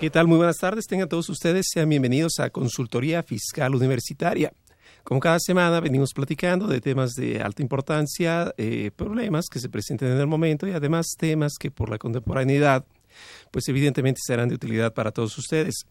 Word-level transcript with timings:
¿Qué 0.00 0.10
tal? 0.10 0.28
Muy 0.28 0.36
buenas 0.36 0.58
tardes. 0.58 0.86
Tengan 0.86 1.08
todos 1.08 1.28
ustedes. 1.28 1.66
Sean 1.72 1.88
bienvenidos 1.88 2.38
a 2.38 2.50
Consultoría 2.50 3.24
Fiscal 3.24 3.74
Universitaria. 3.74 4.52
Como 5.02 5.18
cada 5.18 5.40
semana 5.40 5.80
venimos 5.80 6.12
platicando 6.14 6.68
de 6.68 6.80
temas 6.80 7.14
de 7.14 7.42
alta 7.42 7.62
importancia, 7.62 8.54
eh, 8.58 8.92
problemas 8.94 9.46
que 9.50 9.58
se 9.58 9.68
presenten 9.68 10.12
en 10.12 10.18
el 10.18 10.28
momento 10.28 10.68
y 10.68 10.70
además 10.70 11.16
temas 11.18 11.54
que 11.58 11.72
por 11.72 11.90
la 11.90 11.98
contemporaneidad, 11.98 12.86
pues 13.50 13.66
evidentemente 13.66 14.20
serán 14.24 14.48
de 14.48 14.54
utilidad 14.54 14.94
para 14.94 15.10
todos 15.10 15.36
ustedes. 15.36 15.84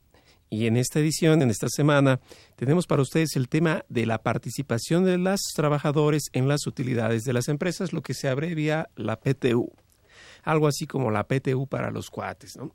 Y 0.49 0.67
en 0.67 0.77
esta 0.77 1.01
edición, 1.01 1.41
en 1.41 1.49
esta 1.49 1.67
semana, 1.67 2.21
tenemos 2.55 2.87
para 2.87 3.01
ustedes 3.01 3.35
el 3.35 3.49
tema 3.49 3.83
de 3.89 4.05
la 4.05 4.19
participación 4.23 5.03
de 5.03 5.17
los 5.17 5.41
trabajadores 5.53 6.29
en 6.31 6.47
las 6.47 6.65
utilidades 6.65 7.25
de 7.25 7.33
las 7.33 7.49
empresas, 7.49 7.91
lo 7.91 8.01
que 8.01 8.13
se 8.13 8.29
abrevia 8.29 8.87
la 8.95 9.19
PTU. 9.19 9.69
Algo 10.43 10.67
así 10.67 10.87
como 10.87 11.11
la 11.11 11.27
PTU 11.27 11.67
para 11.67 11.91
los 11.91 12.09
cuates, 12.09 12.55
¿no? 12.55 12.71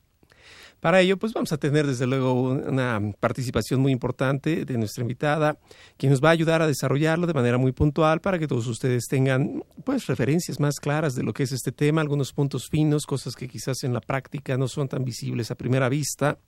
Para 0.82 1.00
ello, 1.00 1.16
pues 1.16 1.32
vamos 1.32 1.52
a 1.52 1.58
tener 1.58 1.86
desde 1.86 2.08
luego 2.08 2.32
una 2.32 3.00
participación 3.20 3.78
muy 3.78 3.92
importante 3.92 4.64
de 4.64 4.78
nuestra 4.78 5.02
invitada, 5.02 5.56
quien 5.96 6.10
nos 6.10 6.20
va 6.20 6.30
a 6.30 6.32
ayudar 6.32 6.60
a 6.60 6.66
desarrollarlo 6.66 7.28
de 7.28 7.34
manera 7.34 7.56
muy 7.56 7.70
puntual 7.70 8.20
para 8.20 8.36
que 8.36 8.48
todos 8.48 8.66
ustedes 8.66 9.06
tengan 9.06 9.62
pues 9.84 10.08
referencias 10.08 10.58
más 10.58 10.80
claras 10.80 11.14
de 11.14 11.22
lo 11.22 11.34
que 11.34 11.44
es 11.44 11.52
este 11.52 11.70
tema, 11.70 12.00
algunos 12.00 12.32
puntos 12.32 12.68
finos, 12.68 13.06
cosas 13.06 13.36
que 13.36 13.46
quizás 13.46 13.84
en 13.84 13.92
la 13.92 14.00
práctica 14.00 14.58
no 14.58 14.66
son 14.66 14.88
tan 14.88 15.04
visibles 15.04 15.52
a 15.52 15.54
primera 15.54 15.88
vista. 15.88 16.40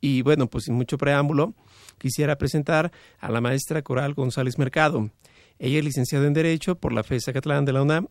Y 0.00 0.22
bueno, 0.22 0.46
pues 0.46 0.64
sin 0.64 0.74
mucho 0.74 0.96
preámbulo, 0.96 1.52
quisiera 1.98 2.38
presentar 2.38 2.90
a 3.18 3.30
la 3.30 3.42
maestra 3.42 3.82
Coral 3.82 4.14
González 4.14 4.56
Mercado. 4.56 5.10
Ella 5.58 5.80
es 5.80 5.84
licenciada 5.84 6.26
en 6.26 6.32
Derecho 6.32 6.76
por 6.76 6.94
la 6.94 7.02
FESA 7.02 7.34
Catlán 7.34 7.66
de 7.66 7.74
la 7.74 7.82
UNAM, 7.82 8.08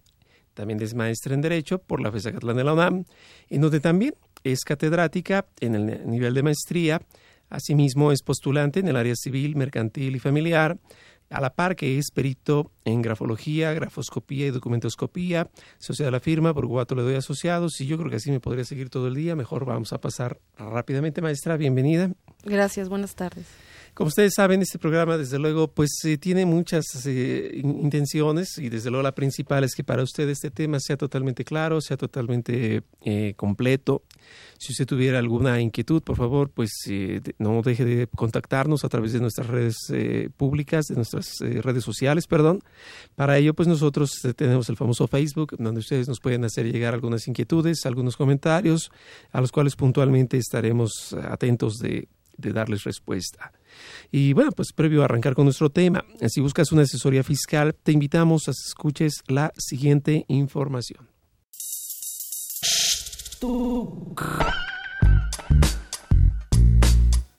también 0.53 0.79
es 0.79 0.93
maestra 0.93 1.33
en 1.33 1.41
Derecho 1.41 1.79
por 1.79 2.01
la 2.01 2.11
FESA 2.11 2.33
Catlán 2.33 2.55
de 2.55 2.63
la 2.63 2.73
UNAM, 2.73 3.05
en 3.49 3.61
donde 3.61 3.79
también 3.79 4.13
es 4.45 4.63
catedrática 4.63 5.45
en 5.59 5.75
el 5.75 6.09
nivel 6.09 6.33
de 6.33 6.43
maestría, 6.43 7.01
asimismo 7.49 8.11
es 8.11 8.21
postulante 8.21 8.79
en 8.79 8.87
el 8.87 8.95
área 8.95 9.15
civil, 9.15 9.55
mercantil 9.55 10.15
y 10.15 10.19
familiar, 10.19 10.77
a 11.29 11.41
la 11.41 11.55
par 11.55 11.75
que 11.75 11.97
es 11.97 12.11
perito 12.11 12.71
en 12.85 13.01
grafología, 13.01 13.73
grafoscopía 13.73 14.47
y 14.47 14.51
documentoscopía, 14.51 15.49
sociedad 15.79 16.07
de 16.07 16.11
la 16.11 16.19
firma, 16.19 16.53
por 16.53 16.67
cuatro 16.67 16.95
le 16.95 17.03
doy 17.03 17.15
asociados 17.15 17.81
y 17.81 17.87
yo 17.87 17.97
creo 17.97 18.09
que 18.09 18.17
así 18.17 18.31
me 18.31 18.39
podría 18.39 18.63
seguir 18.63 18.89
todo 18.89 19.07
el 19.07 19.15
día, 19.15 19.35
mejor 19.35 19.65
vamos 19.65 19.91
a 19.93 19.99
pasar 19.99 20.39
rápidamente, 20.57 21.21
maestra, 21.21 21.57
bienvenida. 21.57 22.11
Gracias, 22.43 22.89
buenas 22.89 23.15
tardes. 23.15 23.45
Como 23.95 24.09
ustedes 24.09 24.33
saben, 24.35 24.61
este 24.61 24.77
programa, 24.77 25.17
desde 25.17 25.39
luego, 25.39 25.69
pues 25.69 25.89
eh, 26.03 26.17
tiene 26.17 26.45
muchas 26.45 26.83
eh, 27.05 27.61
intenciones 27.63 28.57
y 28.57 28.67
desde 28.67 28.89
luego 28.89 29.03
la 29.03 29.15
principal 29.15 29.63
es 29.63 29.73
que 29.73 29.85
para 29.85 30.03
usted 30.03 30.27
este 30.27 30.51
tema 30.51 30.81
sea 30.81 30.97
totalmente 30.97 31.45
claro, 31.45 31.79
sea 31.79 31.95
totalmente 31.95 32.83
eh, 33.05 33.33
completo. 33.37 34.03
Si 34.57 34.73
usted 34.73 34.85
tuviera 34.85 35.17
alguna 35.19 35.61
inquietud, 35.61 36.01
por 36.03 36.17
favor, 36.17 36.49
pues 36.49 36.71
no 37.37 37.61
deje 37.61 37.85
de 37.85 38.07
contactarnos 38.07 38.83
a 38.83 38.89
través 38.89 39.13
de 39.13 39.21
nuestras 39.21 39.47
redes 39.47 39.77
públicas, 40.35 40.87
de 40.87 40.95
nuestras 40.95 41.37
redes 41.39 41.83
sociales, 41.83 42.25
perdón. 42.25 42.63
Para 43.15 43.37
ello, 43.37 43.53
pues 43.53 43.67
nosotros 43.67 44.11
tenemos 44.35 44.67
el 44.69 44.75
famoso 44.75 45.07
Facebook, 45.07 45.55
donde 45.57 45.79
ustedes 45.79 46.07
nos 46.07 46.19
pueden 46.19 46.43
hacer 46.43 46.69
llegar 46.69 46.93
algunas 46.93 47.27
inquietudes, 47.27 47.85
algunos 47.85 48.17
comentarios, 48.17 48.91
a 49.31 49.39
los 49.39 49.51
cuales 49.51 49.75
puntualmente 49.75 50.37
estaremos 50.37 51.13
atentos 51.29 51.77
de 51.77 52.07
de 52.37 52.51
darles 52.51 52.83
respuesta. 52.83 53.51
Y 54.11 54.33
bueno, 54.33 54.51
pues 54.51 54.73
previo 54.73 55.01
a 55.01 55.05
arrancar 55.05 55.33
con 55.33 55.45
nuestro 55.45 55.69
tema, 55.69 56.05
si 56.27 56.41
buscas 56.41 56.71
una 56.71 56.83
asesoría 56.83 57.23
fiscal, 57.23 57.75
te 57.75 57.91
invitamos 57.91 58.47
a 58.47 58.51
que 58.51 58.67
escuches 58.67 59.21
la 59.27 59.51
siguiente 59.57 60.25
información. 60.27 61.07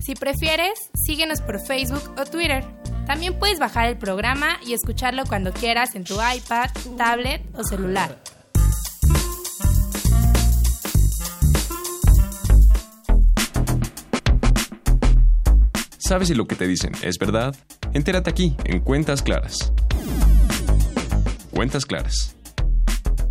Si 0.00 0.14
prefieres, 0.14 0.90
síguenos 0.94 1.42
por 1.42 1.60
Facebook 1.60 2.14
o 2.18 2.24
Twitter. 2.24 2.64
También 3.06 3.38
puedes 3.38 3.58
bajar 3.58 3.86
el 3.88 3.98
programa 3.98 4.58
y 4.66 4.72
escucharlo 4.72 5.24
cuando 5.28 5.52
quieras 5.52 5.94
en 5.94 6.04
tu 6.04 6.14
iPad, 6.14 6.70
tablet 6.96 7.42
o 7.54 7.64
celular. 7.64 8.18
¿Sabes 15.98 16.28
si 16.28 16.34
lo 16.34 16.46
que 16.46 16.56
te 16.56 16.66
dicen 16.66 16.92
es 17.02 17.18
verdad? 17.18 17.54
Entérate 17.92 18.30
aquí, 18.30 18.56
en 18.64 18.80
Cuentas 18.80 19.22
Claras. 19.22 19.72
Cuentas 21.52 21.84
Claras 21.84 22.39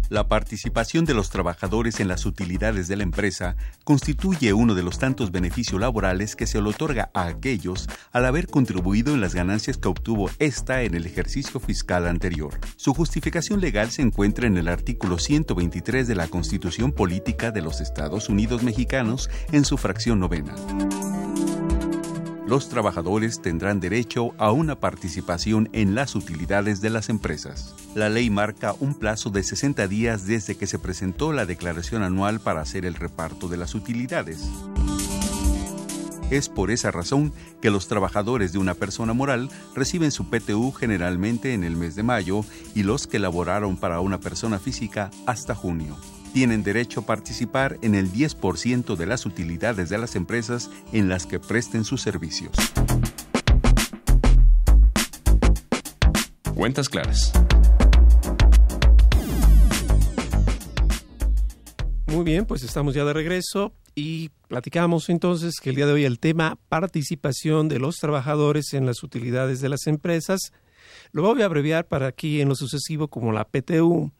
la 0.10 0.28
participación 0.28 1.06
de 1.06 1.14
los 1.14 1.30
trabajadores 1.30 2.00
en 2.00 2.08
las 2.08 2.26
utilidades 2.26 2.88
de 2.88 2.98
la 2.98 3.04
empresa 3.04 3.56
constituye 3.84 4.54
uno 4.54 4.76
de 4.76 4.84
los 4.84 5.00
tantos 5.00 5.32
beneficios 5.32 5.80
laborales 5.80 6.36
que 6.36 6.48
se 6.48 6.62
le 6.62 6.70
otorga 6.70 7.12
a 7.14 7.28
aquellos 7.28 7.88
al 8.12 8.26
haber 8.26 8.48
contribuido 8.48 9.14
en 9.14 9.22
las 9.22 9.36
ganancias 9.36 9.78
que 9.78 9.88
obtuvo 9.88 10.30
ésta 10.40 10.84
en 10.84 10.96
el 10.96 11.06
ejercicio 11.06 11.60
fiscal 11.60 12.08
anterior. 12.08 12.60
Su 12.76 12.94
justificación 12.94 13.62
legal 13.62 13.92
se 13.92 14.02
encuentra 14.02 14.48
en 14.48 14.58
el 14.58 14.68
artículo 14.68 15.20
123 15.20 16.08
de 16.08 16.16
la 16.16 16.28
Constitución 16.28 16.92
Política 16.92 17.52
de 17.52 17.62
los 17.62 17.82
Estados 17.82 18.30
Unidos 18.30 18.64
Mexicanos 18.64 19.30
en 19.52 19.66
su 19.66 19.78
fracción 19.78 20.20
novena 20.20 20.56
los 22.50 22.68
trabajadores 22.68 23.44
tendrán 23.44 23.80
derecho 23.80 24.34
a 24.40 24.52
una 24.52 24.80
participación 24.80 25.70
en 25.72 25.94
las 25.94 26.16
utilidades 26.16 26.82
de 26.82 26.90
las 26.90 27.10
empresas. 27.10 27.76
La 27.94 28.10
ley 28.10 28.32
marca 28.32 28.74
un 28.80 28.96
plazo 28.96 29.30
de 29.30 29.44
60 29.44 29.88
días 29.88 30.26
desde 30.26 30.58
que 30.58 30.66
se 30.66 30.80
presentó 30.80 31.32
la 31.32 31.46
declaración 31.46 32.02
anual 32.02 32.40
para 32.40 32.62
hacer 32.62 32.86
el 32.86 32.96
reparto 32.96 33.50
de 33.50 33.58
las 33.58 33.76
utilidades. 33.76 34.50
Es 36.32 36.50
por 36.50 36.72
esa 36.72 36.90
razón 36.90 37.34
que 37.62 37.70
los 37.70 37.88
trabajadores 37.88 38.52
de 38.52 38.58
una 38.58 38.74
persona 38.74 39.14
moral 39.14 39.52
reciben 39.76 40.12
su 40.12 40.28
PTU 40.32 40.72
generalmente 40.72 41.54
en 41.54 41.64
el 41.64 41.76
mes 41.76 41.96
de 41.96 42.02
mayo 42.02 42.44
y 42.74 42.82
los 42.82 43.06
que 43.06 43.20
laboraron 43.20 43.78
para 43.78 44.00
una 44.00 44.20
persona 44.20 44.58
física 44.58 45.12
hasta 45.28 45.54
junio 45.54 45.98
tienen 46.34 46.64
derecho 46.64 47.02
a 47.02 47.06
participar 47.06 47.78
en 47.82 47.96
el 47.96 48.12
10% 48.12 48.96
de 48.96 49.06
las 49.06 49.26
utilidades 49.26 49.90
de 49.90 49.98
las 49.98 50.16
empresas 50.16 50.70
en 50.94 51.10
las 51.10 51.26
que 51.26 51.40
presten 51.40 51.84
sus 51.84 52.02
servicios. 52.02 52.52
Cuentas 56.56 56.90
claras. 56.90 57.32
Muy 62.08 62.24
bien, 62.24 62.46
pues 62.46 62.64
estamos 62.64 62.96
ya 62.96 63.06
de 63.06 63.14
regreso 63.14 63.74
y 63.94 64.30
platicamos 64.48 65.10
entonces 65.10 65.60
que 65.62 65.70
el 65.70 65.76
día 65.76 65.86
de 65.86 65.94
hoy 65.94 66.06
el 66.06 66.20
tema 66.20 66.58
participación 66.68 67.70
de 67.70 67.80
los 67.80 67.98
trabajadores 67.98 68.74
en 68.74 68.86
las 68.86 69.04
utilidades 69.04 69.62
de 69.62 69.70
las 69.70 69.88
empresas 69.88 70.52
lo 71.12 71.24
voy 71.24 71.42
a 71.42 71.46
abreviar 71.46 71.88
para 71.88 72.08
aquí 72.08 72.42
en 72.42 72.50
lo 72.50 72.56
sucesivo 72.56 73.08
como 73.08 73.32
la 73.32 73.46
PTU, 73.46 74.12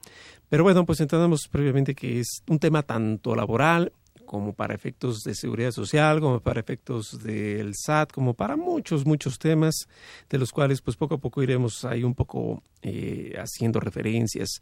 pero 0.50 0.64
bueno, 0.64 0.84
pues 0.84 1.00
entendemos 1.00 1.48
previamente 1.48 1.94
que 1.94 2.20
es 2.20 2.42
un 2.48 2.58
tema 2.58 2.82
tanto 2.82 3.34
laboral 3.34 3.92
como 4.26 4.52
para 4.52 4.74
efectos 4.74 5.22
de 5.24 5.34
seguridad 5.34 5.72
social, 5.72 6.20
como 6.20 6.38
para 6.38 6.60
efectos 6.60 7.20
del 7.22 7.72
SAT, 7.74 8.12
como 8.12 8.34
para 8.34 8.56
muchos, 8.56 9.04
muchos 9.04 9.40
temas 9.40 9.88
de 10.28 10.38
los 10.38 10.52
cuales 10.52 10.82
pues 10.82 10.96
poco 10.96 11.16
a 11.16 11.18
poco 11.18 11.42
iremos 11.42 11.84
ahí 11.84 12.04
un 12.04 12.14
poco 12.14 12.62
eh, 12.82 13.34
haciendo 13.38 13.80
referencias. 13.80 14.60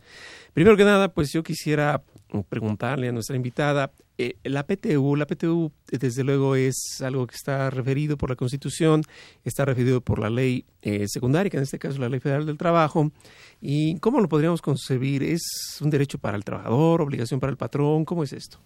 Primero 0.55 0.75
que 0.75 0.85
nada, 0.85 1.09
pues 1.13 1.33
yo 1.33 1.43
quisiera 1.43 2.03
preguntarle 2.49 3.09
a 3.09 3.13
nuestra 3.13 3.37
invitada, 3.37 3.91
eh, 4.19 4.37
la 4.45 4.67
PTU, 4.67 5.17
la 5.17 5.27
PTU 5.27 5.71
desde 5.91 6.25
luego 6.25 6.57
es 6.57 7.01
algo 7.03 7.27
que 7.27 7.37
está 7.37 7.71
referido 7.71 8.17
por 8.17 8.31
la 8.31 8.37
Constitución, 8.37 9.03
está 9.45 9.65
referido 9.65 10.01
por 10.01 10.19
la 10.19 10.29
ley 10.29 10.65
eh, 10.83 11.07
secundaria, 11.09 11.51
que 11.51 11.57
en 11.57 11.63
este 11.63 11.79
caso 11.79 11.99
la 11.99 12.09
Ley 12.09 12.21
Federal 12.21 12.45
del 12.45 12.59
Trabajo, 12.59 13.11
y 13.61 13.99
¿cómo 14.01 14.21
lo 14.21 14.29
podríamos 14.29 14.61
concebir? 14.61 15.23
¿Es 15.23 15.79
un 15.81 15.91
derecho 15.91 16.19
para 16.19 16.37
el 16.37 16.45
trabajador, 16.45 17.01
obligación 17.01 17.41
para 17.41 17.51
el 17.51 17.57
patrón? 17.57 18.05
¿Cómo 18.05 18.25
es 18.25 18.33
esto? 18.33 18.59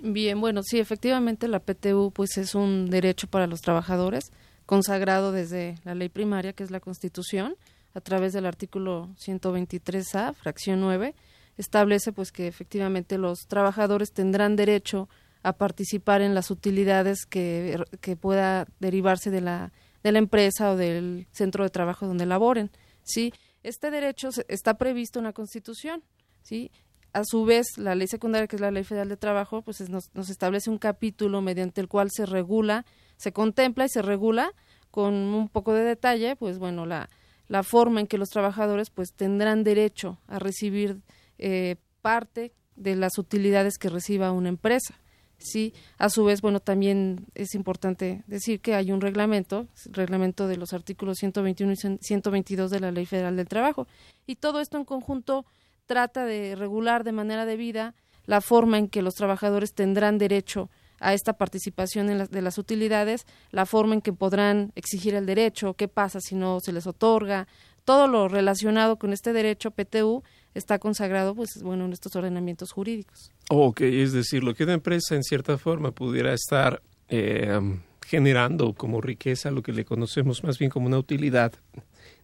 Bien, 0.00 0.40
bueno, 0.40 0.62
sí, 0.62 0.78
efectivamente 0.78 1.48
la 1.48 1.60
PTU 1.60 2.12
pues 2.12 2.38
es 2.38 2.54
un 2.54 2.88
derecho 2.88 3.26
para 3.26 3.46
los 3.46 3.60
trabajadores 3.60 4.30
consagrado 4.64 5.32
desde 5.32 5.76
la 5.84 5.94
ley 5.94 6.08
primaria, 6.08 6.52
que 6.52 6.62
es 6.62 6.70
la 6.70 6.80
Constitución, 6.80 7.56
a 7.94 8.00
través 8.00 8.32
del 8.32 8.46
artículo 8.46 9.08
123A, 9.18 10.34
fracción 10.34 10.80
9, 10.80 11.14
establece 11.58 12.12
pues 12.12 12.32
que 12.32 12.46
efectivamente 12.46 13.18
los 13.18 13.46
trabajadores 13.46 14.12
tendrán 14.12 14.56
derecho 14.56 15.08
a 15.42 15.52
participar 15.52 16.22
en 16.22 16.34
las 16.34 16.50
utilidades 16.50 17.26
que, 17.26 17.84
que 18.00 18.16
pueda 18.16 18.66
derivarse 18.80 19.30
de 19.30 19.40
la, 19.40 19.72
de 20.02 20.12
la 20.12 20.18
empresa 20.18 20.70
o 20.70 20.76
del 20.76 21.26
centro 21.32 21.64
de 21.64 21.70
trabajo 21.70 22.06
donde 22.06 22.26
laboren. 22.26 22.70
¿sí? 23.02 23.32
Este 23.62 23.90
derecho 23.90 24.30
está 24.48 24.78
previsto 24.78 25.18
en 25.18 25.26
la 25.26 25.32
Constitución. 25.32 26.02
¿sí? 26.42 26.70
A 27.12 27.24
su 27.24 27.44
vez, 27.44 27.66
la 27.76 27.94
ley 27.94 28.06
secundaria, 28.08 28.46
que 28.46 28.56
es 28.56 28.62
la 28.62 28.70
Ley 28.70 28.84
Federal 28.84 29.08
de 29.08 29.16
Trabajo, 29.16 29.62
pues 29.62 29.88
nos, 29.88 30.14
nos 30.14 30.30
establece 30.30 30.70
un 30.70 30.78
capítulo 30.78 31.40
mediante 31.40 31.80
el 31.80 31.88
cual 31.88 32.10
se 32.10 32.26
regula, 32.26 32.84
se 33.16 33.32
contempla 33.32 33.84
y 33.84 33.88
se 33.88 34.02
regula 34.02 34.52
con 34.90 35.14
un 35.14 35.48
poco 35.48 35.72
de 35.72 35.84
detalle, 35.84 36.36
pues 36.36 36.58
bueno, 36.58 36.86
la, 36.86 37.08
la 37.48 37.62
forma 37.62 38.00
en 38.00 38.06
que 38.06 38.18
los 38.18 38.28
trabajadores 38.28 38.90
pues 38.90 39.14
tendrán 39.14 39.64
derecho 39.64 40.18
a 40.26 40.38
recibir 40.38 41.00
eh, 41.38 41.76
parte 42.02 42.52
de 42.76 42.96
las 42.96 43.18
utilidades 43.18 43.78
que 43.78 43.88
reciba 43.88 44.32
una 44.32 44.48
empresa. 44.48 44.94
Sí, 45.38 45.72
a 45.98 46.10
su 46.10 46.24
vez, 46.24 46.40
bueno, 46.40 46.58
también 46.58 47.26
es 47.34 47.54
importante 47.54 48.24
decir 48.26 48.60
que 48.60 48.74
hay 48.74 48.90
un 48.90 49.00
reglamento, 49.00 49.68
reglamento 49.86 50.48
de 50.48 50.56
los 50.56 50.72
artículos 50.72 51.18
121 51.18 51.72
y 51.72 51.98
122 52.00 52.70
de 52.70 52.80
la 52.80 52.90
Ley 52.90 53.06
Federal 53.06 53.36
del 53.36 53.46
Trabajo, 53.46 53.86
y 54.26 54.36
todo 54.36 54.60
esto 54.60 54.76
en 54.76 54.84
conjunto 54.84 55.46
trata 55.86 56.24
de 56.24 56.56
regular 56.56 57.04
de 57.04 57.12
manera 57.12 57.46
debida 57.46 57.94
la 58.26 58.40
forma 58.40 58.78
en 58.78 58.88
que 58.88 59.00
los 59.00 59.14
trabajadores 59.14 59.74
tendrán 59.74 60.18
derecho 60.18 60.70
a 61.00 61.14
esta 61.14 61.34
participación 61.34 62.10
en 62.10 62.26
de 62.26 62.42
las 62.42 62.58
utilidades, 62.58 63.24
la 63.52 63.64
forma 63.64 63.94
en 63.94 64.02
que 64.02 64.12
podrán 64.12 64.72
exigir 64.74 65.14
el 65.14 65.26
derecho, 65.26 65.74
qué 65.74 65.86
pasa 65.86 66.20
si 66.20 66.34
no 66.34 66.58
se 66.60 66.72
les 66.72 66.86
otorga, 66.86 67.46
todo 67.84 68.06
lo 68.06 68.28
relacionado 68.28 68.98
con 68.98 69.12
este 69.12 69.32
derecho 69.32 69.70
PTU 69.70 70.22
está 70.54 70.78
consagrado, 70.78 71.34
pues 71.34 71.62
bueno, 71.62 71.84
en 71.84 71.92
estos 71.92 72.14
ordenamientos 72.16 72.72
jurídicos. 72.72 73.32
Ok, 73.50 73.82
es 73.82 74.12
decir, 74.12 74.42
lo 74.42 74.54
que 74.54 74.64
una 74.64 74.74
empresa 74.74 75.14
en 75.14 75.22
cierta 75.22 75.58
forma 75.58 75.92
pudiera 75.92 76.32
estar 76.32 76.82
eh, 77.08 77.58
generando 78.06 78.72
como 78.74 79.00
riqueza, 79.00 79.50
lo 79.50 79.62
que 79.62 79.72
le 79.72 79.84
conocemos 79.84 80.42
más 80.44 80.58
bien 80.58 80.70
como 80.70 80.86
una 80.86 80.98
utilidad, 80.98 81.52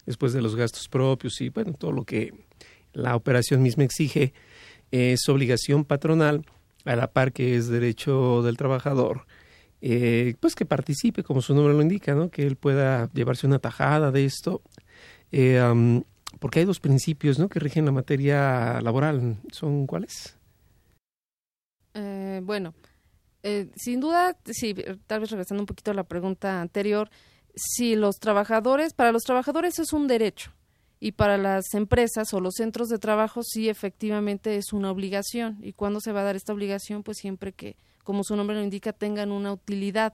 después 0.05 0.33
de 0.33 0.41
los 0.41 0.55
gastos 0.55 0.87
propios 0.87 1.39
y 1.41 1.49
bueno, 1.49 1.73
todo 1.73 1.91
lo 1.91 2.03
que 2.03 2.33
la 2.93 3.15
operación 3.15 3.61
misma 3.61 3.83
exige, 3.83 4.33
es 4.91 5.27
obligación 5.29 5.83
patronal, 5.83 6.45
a 6.85 6.95
la 6.95 7.11
par 7.11 7.33
que 7.33 7.55
es 7.55 7.67
derecho 7.67 8.41
del 8.43 8.57
trabajador, 8.57 9.25
eh, 9.81 10.35
pues 10.39 10.55
que 10.55 10.65
participe, 10.65 11.23
como 11.23 11.41
su 11.41 11.53
nombre 11.53 11.73
lo 11.73 11.81
indica, 11.81 12.13
¿no? 12.13 12.29
que 12.29 12.43
él 12.43 12.55
pueda 12.55 13.09
llevarse 13.13 13.47
una 13.47 13.59
tajada 13.59 14.11
de 14.11 14.25
esto. 14.25 14.61
Eh, 15.31 16.01
porque 16.39 16.59
hay 16.59 16.65
dos 16.65 16.79
principios 16.79 17.39
¿no? 17.39 17.49
que 17.49 17.59
rigen 17.59 17.85
la 17.85 17.91
materia 17.91 18.79
laboral. 18.81 19.37
¿Son 19.51 19.87
cuáles? 19.87 20.37
Eh, 21.93 22.41
bueno, 22.43 22.73
eh, 23.43 23.69
sin 23.75 23.99
duda, 23.99 24.37
sí, 24.45 24.75
tal 25.07 25.21
vez 25.21 25.31
regresando 25.31 25.61
un 25.61 25.67
poquito 25.67 25.91
a 25.91 25.93
la 25.93 26.03
pregunta 26.03 26.61
anterior, 26.61 27.09
si 27.55 27.95
los 27.95 28.17
trabajadores, 28.17 28.93
para 28.93 29.11
los 29.11 29.23
trabajadores 29.23 29.79
es 29.79 29.93
un 29.93 30.07
derecho 30.07 30.51
y 30.99 31.13
para 31.13 31.37
las 31.37 31.73
empresas 31.73 32.33
o 32.33 32.39
los 32.39 32.55
centros 32.55 32.89
de 32.89 32.97
trabajo 32.97 33.43
sí 33.43 33.69
efectivamente 33.69 34.55
es 34.57 34.73
una 34.73 34.91
obligación. 34.91 35.59
¿Y 35.61 35.73
cuándo 35.73 35.99
se 35.99 36.11
va 36.11 36.21
a 36.21 36.23
dar 36.23 36.35
esta 36.35 36.53
obligación? 36.53 37.03
Pues 37.03 37.17
siempre 37.17 37.53
que, 37.53 37.77
como 38.03 38.23
su 38.23 38.35
nombre 38.35 38.55
lo 38.55 38.63
indica, 38.63 38.93
tengan 38.93 39.31
una 39.31 39.53
utilidad 39.53 40.13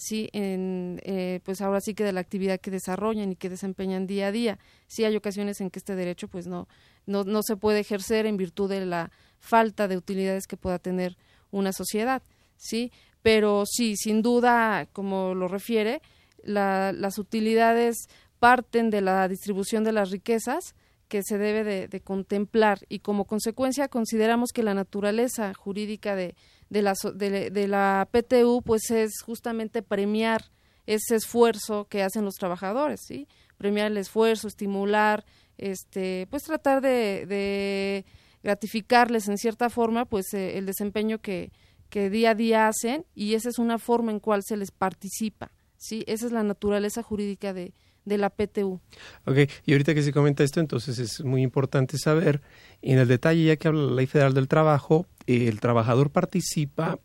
sí 0.00 0.30
en 0.32 0.98
eh, 1.04 1.40
pues 1.44 1.60
ahora 1.60 1.80
sí 1.80 1.92
que 1.92 2.04
de 2.04 2.12
la 2.12 2.20
actividad 2.20 2.58
que 2.58 2.70
desarrollan 2.70 3.32
y 3.32 3.36
que 3.36 3.50
desempeñan 3.50 4.06
día 4.06 4.28
a 4.28 4.32
día. 4.32 4.58
Sí 4.86 5.04
hay 5.04 5.14
ocasiones 5.14 5.60
en 5.60 5.70
que 5.70 5.78
este 5.78 5.94
derecho 5.94 6.26
pues 6.26 6.46
no 6.46 6.68
no 7.04 7.24
no 7.24 7.42
se 7.42 7.56
puede 7.56 7.80
ejercer 7.80 8.24
en 8.24 8.38
virtud 8.38 8.70
de 8.70 8.86
la 8.86 9.10
falta 9.38 9.88
de 9.88 9.98
utilidades 9.98 10.46
que 10.46 10.56
pueda 10.56 10.78
tener 10.78 11.16
una 11.50 11.72
sociedad 11.72 12.22
sí 12.56 12.92
pero 13.22 13.64
sí 13.66 13.96
sin 13.96 14.22
duda 14.22 14.86
como 14.92 15.34
lo 15.34 15.48
refiere 15.48 16.00
la, 16.42 16.92
las 16.92 17.18
utilidades 17.18 18.08
parten 18.38 18.90
de 18.90 19.02
la 19.02 19.28
distribución 19.28 19.84
de 19.84 19.92
las 19.92 20.10
riquezas 20.10 20.74
que 21.08 21.22
se 21.22 21.38
debe 21.38 21.88
de 21.88 22.00
contemplar 22.00 22.78
y 22.88 23.00
como 23.00 23.24
consecuencia 23.24 23.88
consideramos 23.88 24.50
que 24.54 24.62
la 24.62 24.74
naturaleza 24.74 25.52
jurídica 25.54 26.14
de, 26.14 26.36
de 26.70 26.82
la, 26.82 26.94
de, 27.14 27.68
la 27.68 28.08
PTU 28.10 28.62
pues 28.62 28.90
es 28.90 29.20
justamente 29.22 29.82
premiar 29.82 30.44
ese 30.86 31.16
esfuerzo 31.16 31.86
que 31.88 32.02
hacen 32.02 32.24
los 32.24 32.36
trabajadores, 32.36 33.00
¿sí? 33.06 33.28
Premiar 33.58 33.88
el 33.88 33.98
esfuerzo, 33.98 34.48
estimular, 34.48 35.24
este, 35.58 36.26
pues 36.30 36.44
tratar 36.44 36.80
de, 36.80 37.26
de 37.26 38.06
gratificarles 38.42 39.28
en 39.28 39.36
cierta 39.36 39.68
forma 39.68 40.06
pues 40.06 40.32
eh, 40.32 40.56
el 40.56 40.64
desempeño 40.64 41.20
que, 41.20 41.52
que 41.90 42.08
día 42.08 42.30
a 42.30 42.34
día 42.34 42.68
hacen 42.68 43.04
y 43.14 43.34
esa 43.34 43.50
es 43.50 43.58
una 43.58 43.78
forma 43.78 44.12
en 44.12 44.20
cual 44.20 44.42
se 44.44 44.56
les 44.56 44.70
participa, 44.70 45.52
¿sí? 45.76 46.04
Esa 46.06 46.26
es 46.26 46.32
la 46.32 46.44
naturaleza 46.44 47.02
jurídica 47.02 47.52
de, 47.52 47.74
de 48.04 48.18
la 48.18 48.30
PTU. 48.30 48.80
Ok, 49.26 49.38
y 49.66 49.72
ahorita 49.72 49.94
que 49.94 50.02
se 50.02 50.12
comenta 50.12 50.44
esto, 50.44 50.60
entonces 50.60 50.98
es 50.98 51.24
muy 51.24 51.42
importante 51.42 51.98
saber, 51.98 52.40
en 52.82 52.98
el 52.98 53.08
detalle, 53.08 53.44
ya 53.44 53.56
que 53.56 53.68
habla 53.68 53.82
la 53.82 53.92
Ley 53.92 54.06
Federal 54.06 54.34
del 54.34 54.48
Trabajo, 54.48 55.06
el 55.48 55.60
trabajador 55.60 56.10
participa, 56.10 56.98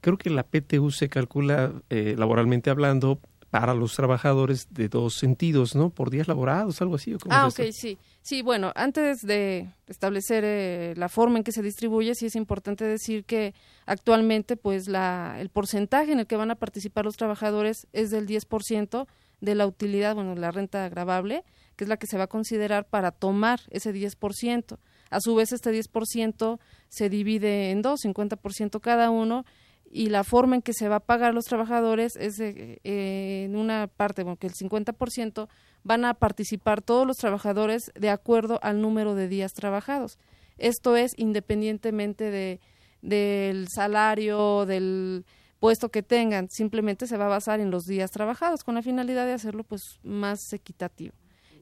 creo 0.00 0.18
que 0.18 0.30
la 0.30 0.44
PTU 0.44 0.90
se 0.90 1.08
calcula 1.08 1.72
eh, 1.90 2.14
laboralmente 2.16 2.70
hablando 2.70 3.20
para 3.52 3.74
los 3.74 3.94
trabajadores 3.94 4.68
de 4.70 4.88
dos 4.88 5.16
sentidos, 5.16 5.74
¿no? 5.74 5.90
Por 5.90 6.08
días 6.08 6.26
laborados, 6.26 6.80
algo 6.80 6.94
así. 6.94 7.12
¿o 7.12 7.18
ah, 7.28 7.48
ok, 7.48 7.60
sí. 7.70 7.98
Sí, 8.22 8.40
bueno, 8.40 8.72
antes 8.74 9.20
de 9.20 9.68
establecer 9.88 10.42
eh, 10.46 10.94
la 10.96 11.10
forma 11.10 11.36
en 11.36 11.44
que 11.44 11.52
se 11.52 11.60
distribuye, 11.60 12.14
sí 12.14 12.24
es 12.24 12.34
importante 12.34 12.86
decir 12.86 13.26
que 13.26 13.52
actualmente, 13.84 14.56
pues, 14.56 14.88
la, 14.88 15.36
el 15.38 15.50
porcentaje 15.50 16.12
en 16.12 16.20
el 16.20 16.26
que 16.26 16.36
van 16.36 16.50
a 16.50 16.54
participar 16.54 17.04
los 17.04 17.18
trabajadores 17.18 17.88
es 17.92 18.10
del 18.10 18.26
10% 18.26 19.06
de 19.42 19.54
la 19.54 19.66
utilidad, 19.66 20.14
bueno, 20.14 20.34
la 20.34 20.50
renta 20.50 20.86
agravable, 20.86 21.44
que 21.76 21.84
es 21.84 21.88
la 21.88 21.98
que 21.98 22.06
se 22.06 22.16
va 22.16 22.24
a 22.24 22.28
considerar 22.28 22.86
para 22.86 23.10
tomar 23.10 23.60
ese 23.68 23.92
10%. 23.92 24.78
A 25.10 25.20
su 25.20 25.34
vez, 25.34 25.52
este 25.52 25.78
10% 25.78 26.58
se 26.92 27.08
divide 27.08 27.70
en 27.70 27.80
dos, 27.80 28.04
50% 28.04 28.80
cada 28.80 29.08
uno, 29.10 29.46
y 29.90 30.10
la 30.10 30.24
forma 30.24 30.56
en 30.56 30.62
que 30.62 30.74
se 30.74 30.88
va 30.88 30.96
a 30.96 31.00
pagar 31.00 31.30
a 31.30 31.32
los 31.32 31.46
trabajadores 31.46 32.16
es 32.16 32.38
eh, 32.38 32.78
en 32.84 33.56
una 33.56 33.86
parte, 33.86 34.22
bueno, 34.22 34.36
que 34.36 34.46
el 34.46 34.52
50% 34.52 35.48
van 35.84 36.04
a 36.04 36.14
participar 36.14 36.82
todos 36.82 37.06
los 37.06 37.16
trabajadores 37.16 37.92
de 37.94 38.10
acuerdo 38.10 38.58
al 38.62 38.82
número 38.82 39.14
de 39.14 39.28
días 39.28 39.52
trabajados. 39.54 40.18
Esto 40.58 40.96
es 40.96 41.12
independientemente 41.16 42.30
de, 42.30 42.60
del 43.00 43.68
salario, 43.68 44.66
del 44.66 45.24
puesto 45.60 45.90
que 45.90 46.02
tengan, 46.02 46.48
simplemente 46.50 47.06
se 47.06 47.16
va 47.16 47.26
a 47.26 47.28
basar 47.28 47.60
en 47.60 47.70
los 47.70 47.84
días 47.84 48.10
trabajados 48.10 48.64
con 48.64 48.74
la 48.74 48.82
finalidad 48.82 49.24
de 49.24 49.32
hacerlo 49.32 49.64
pues 49.64 49.98
más 50.02 50.52
equitativo. 50.52 51.14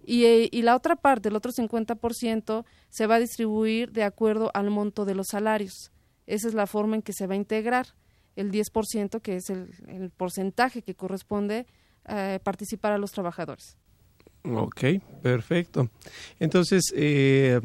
Y, 0.04 0.24
eh, 0.24 0.48
y 0.50 0.62
la 0.62 0.76
otra 0.76 0.96
parte, 0.96 1.28
el 1.28 1.36
otro 1.36 1.52
50%, 1.52 2.64
se 2.88 3.06
va 3.06 3.16
a 3.16 3.20
distribuir 3.20 3.92
de 3.92 4.04
acuerdo 4.04 4.50
al 4.54 4.70
monto 4.70 5.04
de 5.04 5.14
los 5.14 5.28
salarios. 5.28 5.92
Esa 6.26 6.48
es 6.48 6.54
la 6.54 6.66
forma 6.66 6.96
en 6.96 7.02
que 7.02 7.12
se 7.12 7.26
va 7.26 7.34
a 7.34 7.36
integrar 7.36 7.88
el 8.36 8.50
10%, 8.50 9.20
que 9.20 9.36
es 9.36 9.50
el, 9.50 10.10
porcentaje 10.16 10.82
que 10.82 10.94
corresponde 10.94 11.66
eh, 12.08 12.38
participar 12.42 12.92
a 12.92 12.98
los 12.98 13.12
trabajadores. 13.12 13.76
Ok, 14.44 14.84
perfecto. 15.22 15.90
Entonces, 16.38 16.92
eh, 16.96 17.60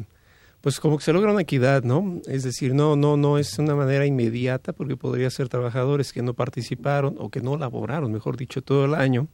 pues 0.60 0.80
como 0.80 0.98
que 0.98 1.04
se 1.04 1.12
logra 1.12 1.32
una 1.32 1.42
equidad, 1.42 1.84
¿no? 1.84 2.20
Es 2.26 2.42
decir, 2.42 2.74
no, 2.74 2.96
no, 2.96 3.16
no 3.16 3.38
es 3.38 3.58
una 3.58 3.74
manera 3.74 4.04
inmediata 4.04 4.72
porque 4.72 4.96
podría 4.96 5.30
ser 5.30 5.48
trabajadores 5.48 6.12
que 6.12 6.22
no 6.22 6.34
participaron 6.34 7.16
o 7.18 7.30
que 7.30 7.40
no 7.40 7.56
laboraron, 7.56 8.12
mejor 8.12 8.36
dicho, 8.36 8.62
todo 8.62 8.84
el 8.84 8.94
año, 8.94 9.28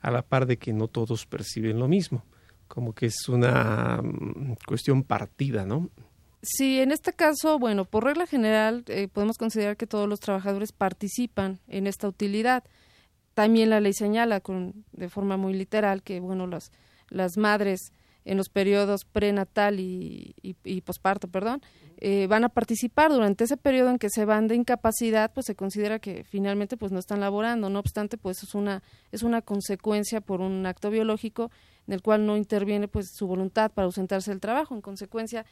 a 0.00 0.10
la 0.10 0.22
par 0.22 0.46
de 0.46 0.58
que 0.58 0.72
no 0.72 0.88
todos 0.88 1.24
perciben 1.24 1.78
lo 1.78 1.88
mismo. 1.88 2.24
Como 2.72 2.94
que 2.94 3.04
es 3.04 3.28
una 3.28 4.00
mm, 4.02 4.54
cuestión 4.66 5.02
partida, 5.02 5.66
¿no? 5.66 5.90
Sí, 6.40 6.80
en 6.80 6.90
este 6.90 7.12
caso, 7.12 7.58
bueno, 7.58 7.84
por 7.84 8.02
regla 8.02 8.26
general 8.26 8.82
eh, 8.86 9.08
podemos 9.08 9.36
considerar 9.36 9.76
que 9.76 9.86
todos 9.86 10.08
los 10.08 10.20
trabajadores 10.20 10.72
participan 10.72 11.60
en 11.68 11.86
esta 11.86 12.08
utilidad. 12.08 12.64
También 13.34 13.68
la 13.68 13.80
ley 13.80 13.92
señala 13.92 14.40
con, 14.40 14.86
de 14.92 15.10
forma 15.10 15.36
muy 15.36 15.52
literal 15.52 16.02
que, 16.02 16.18
bueno, 16.20 16.46
las, 16.46 16.72
las 17.10 17.36
madres 17.36 17.92
en 18.24 18.38
los 18.38 18.48
periodos 18.48 19.04
prenatal 19.04 19.78
y, 19.78 20.34
y, 20.42 20.80
posparto, 20.80 21.28
perdón, 21.28 21.60
eh, 21.98 22.26
van 22.26 22.44
a 22.44 22.48
participar 22.48 23.12
durante 23.12 23.44
ese 23.44 23.58
periodo 23.58 23.90
en 23.90 23.98
que 23.98 24.08
se 24.08 24.24
van 24.24 24.48
de 24.48 24.54
incapacidad, 24.54 25.30
pues 25.34 25.44
se 25.44 25.54
considera 25.54 25.98
que 25.98 26.24
finalmente 26.24 26.78
pues 26.78 26.90
no 26.90 26.98
están 26.98 27.20
laborando. 27.20 27.68
No 27.68 27.80
obstante, 27.80 28.16
pues 28.16 28.42
es 28.42 28.54
una 28.54 28.82
es 29.10 29.22
una 29.22 29.42
consecuencia 29.42 30.22
por 30.22 30.40
un 30.40 30.64
acto 30.64 30.88
biológico 30.88 31.50
en 31.86 31.94
el 31.94 32.02
cual 32.02 32.26
no 32.26 32.36
interviene 32.36 32.88
pues 32.88 33.10
su 33.10 33.26
voluntad 33.26 33.70
para 33.72 33.86
ausentarse 33.86 34.30
del 34.30 34.40
trabajo. 34.40 34.74
En 34.74 34.80
consecuencia, 34.80 35.44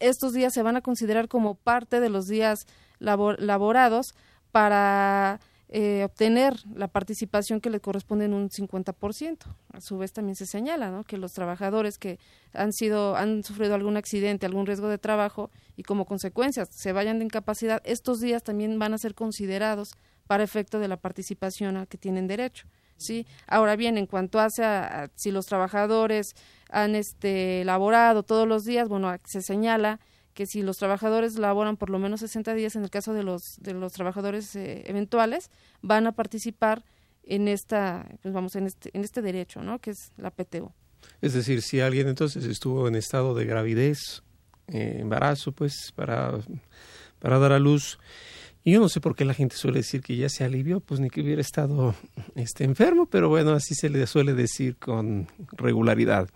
estos 0.00 0.32
días 0.32 0.52
se 0.52 0.62
van 0.62 0.76
a 0.76 0.80
considerar 0.80 1.28
como 1.28 1.54
parte 1.54 2.00
de 2.00 2.08
los 2.08 2.26
días 2.26 2.66
laborados 2.98 4.14
para 4.50 5.40
eh, 5.68 6.04
obtener 6.04 6.54
la 6.72 6.88
participación 6.88 7.60
que 7.60 7.70
le 7.70 7.80
corresponde 7.80 8.26
en 8.26 8.34
un 8.34 8.48
50%. 8.48 9.38
A 9.72 9.80
su 9.80 9.98
vez 9.98 10.12
también 10.12 10.36
se 10.36 10.46
señala 10.46 10.90
¿no? 10.90 11.04
que 11.04 11.18
los 11.18 11.32
trabajadores 11.32 11.98
que 11.98 12.18
han 12.52 12.72
sido 12.72 13.16
han 13.16 13.42
sufrido 13.42 13.74
algún 13.74 13.96
accidente, 13.96 14.46
algún 14.46 14.66
riesgo 14.66 14.88
de 14.88 14.98
trabajo 14.98 15.50
y 15.76 15.82
como 15.82 16.04
consecuencia 16.04 16.66
se 16.66 16.92
vayan 16.92 17.18
de 17.18 17.24
incapacidad, 17.24 17.82
estos 17.84 18.20
días 18.20 18.42
también 18.42 18.78
van 18.78 18.94
a 18.94 18.98
ser 18.98 19.14
considerados 19.14 19.94
para 20.26 20.44
efecto 20.44 20.78
de 20.78 20.88
la 20.88 20.96
participación 20.96 21.76
a 21.76 21.86
que 21.86 21.98
tienen 21.98 22.28
derecho. 22.28 22.68
¿Sí? 22.96 23.26
Ahora 23.46 23.76
bien, 23.76 23.98
en 23.98 24.06
cuanto 24.06 24.40
hace 24.40 24.64
a, 24.64 25.10
si 25.14 25.30
los 25.30 25.46
trabajadores 25.46 26.34
han 26.70 26.94
este, 26.94 27.64
laborado 27.64 28.22
todos 28.22 28.48
los 28.48 28.64
días, 28.64 28.88
bueno, 28.88 29.14
se 29.24 29.42
señala 29.42 30.00
que 30.34 30.46
si 30.46 30.62
los 30.62 30.76
trabajadores 30.76 31.38
laboran 31.38 31.76
por 31.76 31.90
lo 31.90 31.98
menos 31.98 32.20
60 32.20 32.54
días, 32.54 32.76
en 32.76 32.82
el 32.82 32.90
caso 32.90 33.14
de 33.14 33.22
los, 33.22 33.42
de 33.60 33.72
los 33.72 33.92
trabajadores 33.92 34.54
eh, 34.56 34.82
eventuales, 34.86 35.50
van 35.80 36.06
a 36.06 36.12
participar 36.12 36.84
en 37.22 37.48
esta, 37.48 38.06
pues 38.20 38.34
vamos, 38.34 38.56
en 38.56 38.66
este, 38.66 38.90
en 38.92 39.04
este 39.04 39.22
derecho, 39.22 39.62
¿no? 39.62 39.78
Que 39.78 39.90
es 39.90 40.12
la 40.16 40.30
PTU. 40.30 40.72
Es 41.20 41.32
decir, 41.34 41.62
si 41.62 41.80
alguien 41.80 42.08
entonces 42.08 42.44
estuvo 42.44 42.88
en 42.88 42.96
estado 42.96 43.34
de 43.34 43.44
gravidez, 43.46 44.22
eh, 44.68 44.98
embarazo, 45.00 45.52
pues, 45.52 45.92
para, 45.94 46.38
para 47.18 47.38
dar 47.38 47.52
a 47.52 47.58
luz, 47.58 47.98
y 48.64 48.72
yo 48.72 48.80
no 48.80 48.88
sé 48.88 49.00
por 49.00 49.14
qué 49.14 49.26
la 49.26 49.34
gente 49.34 49.56
suele 49.56 49.80
decir 49.80 50.00
que 50.00 50.16
ya 50.16 50.30
se 50.30 50.42
alivió, 50.42 50.80
pues 50.80 50.98
ni 50.98 51.10
que 51.10 51.20
hubiera 51.20 51.42
estado 51.42 51.94
este, 52.34 52.64
enfermo, 52.64 53.06
pero 53.06 53.28
bueno, 53.28 53.52
así 53.52 53.74
se 53.74 53.90
le 53.90 54.06
suele 54.06 54.32
decir 54.32 54.76
con 54.76 55.28
regularidad. 55.52 56.30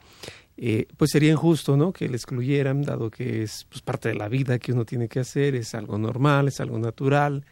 Eh, 0.58 0.88
pues 0.96 1.12
sería 1.12 1.30
injusto, 1.30 1.76
¿no? 1.76 1.92
Que 1.92 2.08
le 2.08 2.16
excluyeran, 2.16 2.82
dado 2.82 3.10
que 3.10 3.44
es 3.44 3.64
pues, 3.70 3.80
parte 3.80 4.10
de 4.10 4.16
la 4.16 4.28
vida 4.28 4.58
que 4.58 4.72
uno 4.72 4.84
tiene 4.84 5.08
que 5.08 5.20
hacer, 5.20 5.54
es 5.54 5.74
algo 5.74 5.98
normal, 5.98 6.48
es 6.48 6.60
algo 6.60 6.78
natural, 6.78 7.46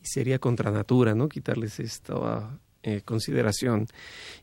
y 0.00 0.06
sería 0.06 0.38
contra 0.38 0.70
natura, 0.70 1.14
¿no? 1.14 1.28
Quitarles 1.28 1.80
esta 1.80 2.60
eh, 2.82 3.00
consideración. 3.04 3.86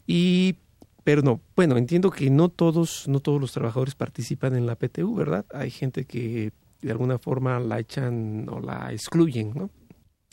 Y 0.06 0.58
pero 1.06 1.22
no, 1.22 1.40
bueno, 1.56 1.78
entiendo 1.78 2.12
que 2.12 2.30
no 2.30 2.50
todos, 2.50 3.08
no 3.08 3.22
todos 3.22 3.40
los 3.40 3.54
trabajadores 3.54 3.96
participan 3.96 4.58
en 4.58 4.66
la 4.66 4.76
PTU, 4.76 5.16
¿verdad? 5.16 5.46
Hay 5.54 5.72
gente 5.72 6.04
que 6.04 6.52
de 6.82 6.92
alguna 6.92 7.18
forma 7.18 7.60
la 7.60 7.80
echan 7.80 8.48
o 8.50 8.60
la 8.60 8.92
excluyen, 8.92 9.54
¿no? 9.54 9.70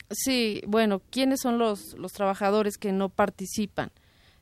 Sí, 0.09 0.61
bueno, 0.67 1.01
¿quiénes 1.09 1.39
son 1.41 1.57
los, 1.57 1.93
los 1.97 2.13
trabajadores 2.13 2.77
que 2.77 2.91
no 2.91 3.09
participan? 3.09 3.91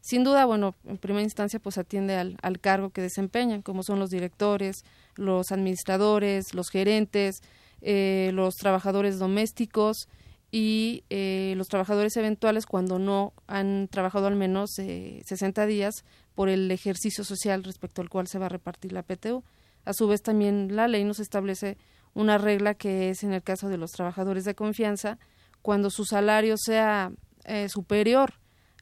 Sin 0.01 0.25
duda, 0.25 0.45
bueno, 0.45 0.75
en 0.86 0.98
primera 0.98 1.24
instancia 1.24 1.60
pues 1.60 1.77
atiende 1.77 2.15
al, 2.15 2.38
al 2.41 2.60
cargo 2.60 2.89
que 2.89 3.01
desempeñan, 3.01 3.62
como 3.62 3.83
son 3.83 4.00
los 4.00 4.10
directores, 4.10 4.83
los 5.15 5.51
administradores, 5.53 6.53
los 6.53 6.69
gerentes, 6.69 7.41
eh, 7.86 8.31
los 8.33 8.55
trabajadores 8.55 9.19
domésticos 9.19 10.07
y 10.51 11.03
eh, 11.10 11.53
los 11.57 11.67
trabajadores 11.67 12.15
eventuales 12.15 12.65
cuando 12.65 13.00
no 13.00 13.33
han 13.48 13.88
trabajado 13.89 14.27
al 14.27 14.36
menos 14.36 14.77
eh, 14.79 15.22
60 15.25 15.65
días 15.65 16.05
por 16.36 16.48
el 16.48 16.69
ejercicio 16.72 17.24
social 17.24 17.63
respecto 17.63 18.01
al 18.01 18.10
cual 18.10 18.27
se 18.27 18.39
va 18.39 18.45
a 18.45 18.50
repartir 18.50 18.93
la 18.93 19.03
PTU. 19.03 19.43
A 19.83 19.93
su 19.93 20.07
vez 20.07 20.22
también 20.22 20.75
la 20.75 20.88
ley 20.88 21.03
nos 21.03 21.19
establece 21.19 21.77
una 22.13 22.38
regla 22.38 22.74
que 22.74 23.10
es 23.10 23.24
en 23.24 23.34
el 23.34 23.43
caso 23.43 23.70
de 23.70 23.77
los 23.77 23.91
trabajadores 23.91 24.46
de 24.46 24.55
confianza, 24.55 25.17
cuando 25.62 25.89
su 25.89 26.05
salario 26.05 26.55
sea 26.58 27.12
eh, 27.46 27.70
superior 27.70 28.34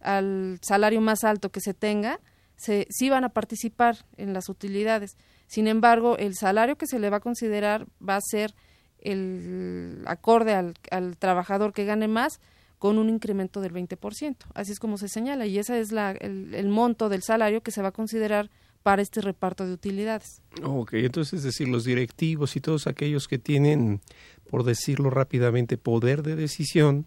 al 0.02 0.60
salario 0.62 1.00
más 1.02 1.24
alto 1.24 1.52
que 1.52 1.62
se 1.62 1.74
tenga, 1.74 2.20
se, 2.56 2.88
sí 2.90 3.10
van 3.10 3.24
a 3.24 3.30
participar 3.30 3.98
en 4.18 4.34
las 4.34 4.50
utilidades. 4.50 5.16
Sin 5.48 5.68
embargo, 5.68 6.18
el 6.18 6.36
salario 6.36 6.78
que 6.78 6.88
se 6.88 7.00
le 7.00 7.10
va 7.10 7.18
a 7.18 7.22
considerar 7.22 7.88
va 8.08 8.16
a 8.16 8.22
ser 8.22 8.54
el 9.00 10.04
acorde 10.06 10.54
al, 10.54 11.18
trabajador 11.18 11.74
que 11.74 11.86
gane 11.86 12.08
más 12.08 12.40
con 12.78 12.98
un 12.98 13.10
incremento 13.10 13.62
del 13.62 13.74
20%. 13.74 14.36
Así 14.54 14.72
es 14.72 14.80
como 14.80 14.98
se 14.98 15.08
señala 15.08 15.46
y 15.46 15.58
ese 15.60 15.80
es 15.80 15.92
la, 15.92 16.12
el, 16.12 16.54
el 16.54 16.70
monto 16.70 17.10
del 17.10 17.24
salario 17.24 17.62
que 17.62 17.72
se 17.72 17.82
va 17.82 17.90
a 17.90 17.94
considerar 17.94 18.50
para 18.84 19.02
este 19.02 19.22
reparto 19.22 19.66
de 19.66 19.74
utilidades. 19.74 20.42
Ok, 20.64 20.94
entonces 20.94 21.40
es 21.40 21.44
decir, 21.44 21.68
los 21.68 21.84
directivos 21.84 22.56
y 22.56 22.62
todos 22.62 22.88
aquellos 22.88 23.28
que 23.28 23.38
tienen, 23.38 24.02
por 24.50 24.64
decirlo 24.64 25.10
rápidamente, 25.10 25.78
poder 25.78 26.24
de 26.24 26.36
decisión, 26.36 27.06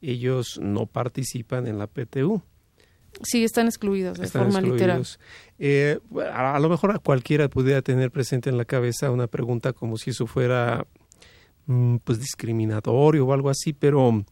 ellos 0.00 0.58
no 0.62 0.86
participan 0.86 1.66
en 1.66 1.78
la 1.78 1.86
PTU. 1.86 2.42
Sí, 3.22 3.42
están 3.42 3.66
excluidos 3.66 4.18
de 4.18 4.28
forma 4.28 4.60
literal. 4.60 5.04
Eh, 5.58 5.98
a, 6.32 6.58
lo 6.60 6.68
mejor 6.68 6.92
a 6.92 6.98
cualquiera 6.98 7.48
pudiera 7.48 7.82
tener 7.82 8.12
presente 8.12 8.48
en 8.48 8.56
la 8.56 8.64
cabeza 8.64 9.10
una 9.10 9.26
pregunta 9.26 9.72
como 9.72 9.96
si 9.96 10.10
eso 10.10 10.26
fuera 10.26 10.86
mm, 11.66 11.96
pues 12.04 12.20
discriminatorio 12.20 13.26
o 13.26 13.32
algo 13.32 13.50
así, 13.50 13.72
pero 13.72 14.24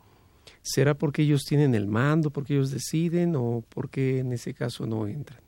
¿será 0.63 0.95
porque 0.95 1.23
ellos 1.23 1.45
tienen 1.45 1.75
el 1.75 1.89
mando, 1.89 2.31
porque 2.31 2.55
ellos 2.55 2.71
deciden 2.71 3.35
o 3.35 3.65
porque 3.69 4.19
en 4.21 4.33
ese 4.33 4.55
caso 4.55 4.87
no 4.87 5.09
entran? 5.09 5.41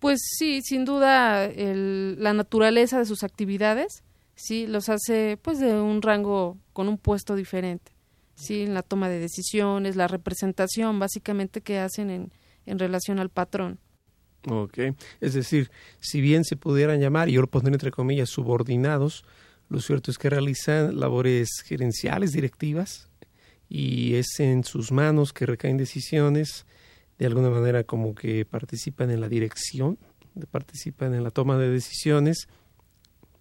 Pues 0.00 0.20
sí, 0.38 0.62
sin 0.62 0.84
duda 0.84 1.44
el, 1.44 2.16
la 2.22 2.32
naturaleza 2.32 2.98
de 2.98 3.04
sus 3.06 3.22
actividades 3.22 4.02
sí 4.34 4.66
los 4.66 4.88
hace 4.88 5.38
pues 5.40 5.60
de 5.60 5.74
un 5.74 6.02
rango 6.02 6.56
con 6.72 6.88
un 6.88 6.98
puesto 6.98 7.36
diferente. 7.36 7.92
Sí, 8.34 8.62
en 8.62 8.72
la 8.72 8.82
toma 8.82 9.10
de 9.10 9.18
decisiones, 9.18 9.96
la 9.96 10.08
representación 10.08 10.98
básicamente 10.98 11.60
que 11.60 11.78
hacen 11.78 12.08
en, 12.08 12.32
en 12.64 12.78
relación 12.78 13.18
al 13.18 13.28
patrón. 13.28 13.78
Ok, 14.48 14.78
es 15.20 15.34
decir, 15.34 15.70
si 16.00 16.22
bien 16.22 16.44
se 16.44 16.56
pudieran 16.56 16.98
llamar, 16.98 17.28
y 17.28 17.32
yo 17.32 17.42
lo 17.42 17.46
pondré 17.46 17.74
entre 17.74 17.90
comillas, 17.90 18.30
subordinados, 18.30 19.24
lo 19.68 19.80
cierto 19.80 20.10
es 20.10 20.16
que 20.16 20.30
realizan 20.30 20.98
labores 20.98 21.60
gerenciales, 21.66 22.32
directivas, 22.32 23.10
y 23.68 24.14
es 24.14 24.40
en 24.40 24.64
sus 24.64 24.90
manos 24.90 25.34
que 25.34 25.44
recaen 25.44 25.76
decisiones 25.76 26.64
de 27.20 27.26
alguna 27.26 27.50
manera 27.50 27.84
como 27.84 28.14
que 28.14 28.46
participan 28.46 29.10
en 29.10 29.20
la 29.20 29.28
dirección, 29.28 29.98
participan 30.50 31.14
en 31.14 31.22
la 31.22 31.30
toma 31.30 31.58
de 31.58 31.68
decisiones, 31.68 32.48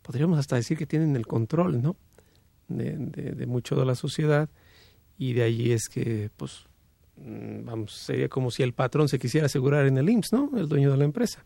podríamos 0.01 0.37
hasta 0.37 0.57
decir 0.57 0.77
que 0.77 0.85
tienen 0.85 1.15
el 1.15 1.25
control, 1.25 1.81
¿no? 1.81 1.95
De, 2.67 3.45
mucho 3.47 3.77
de 3.77 3.85
la 3.85 3.95
sociedad 3.95 4.49
y 5.17 5.31
de 5.31 5.43
allí 5.43 5.71
es 5.71 5.87
que, 5.87 6.29
pues, 6.35 6.65
mm, 7.15 7.63
vamos, 7.63 7.93
sería 7.93 8.27
como 8.27 8.51
si 8.51 8.63
el 8.63 8.73
patrón 8.73 9.07
se 9.07 9.17
quisiera 9.17 9.45
asegurar 9.45 9.85
en 9.85 9.97
el 9.97 10.09
IMSS, 10.09 10.33
¿no? 10.33 10.51
El 10.57 10.67
dueño 10.67 10.91
de 10.91 10.97
la 10.97 11.05
empresa. 11.05 11.45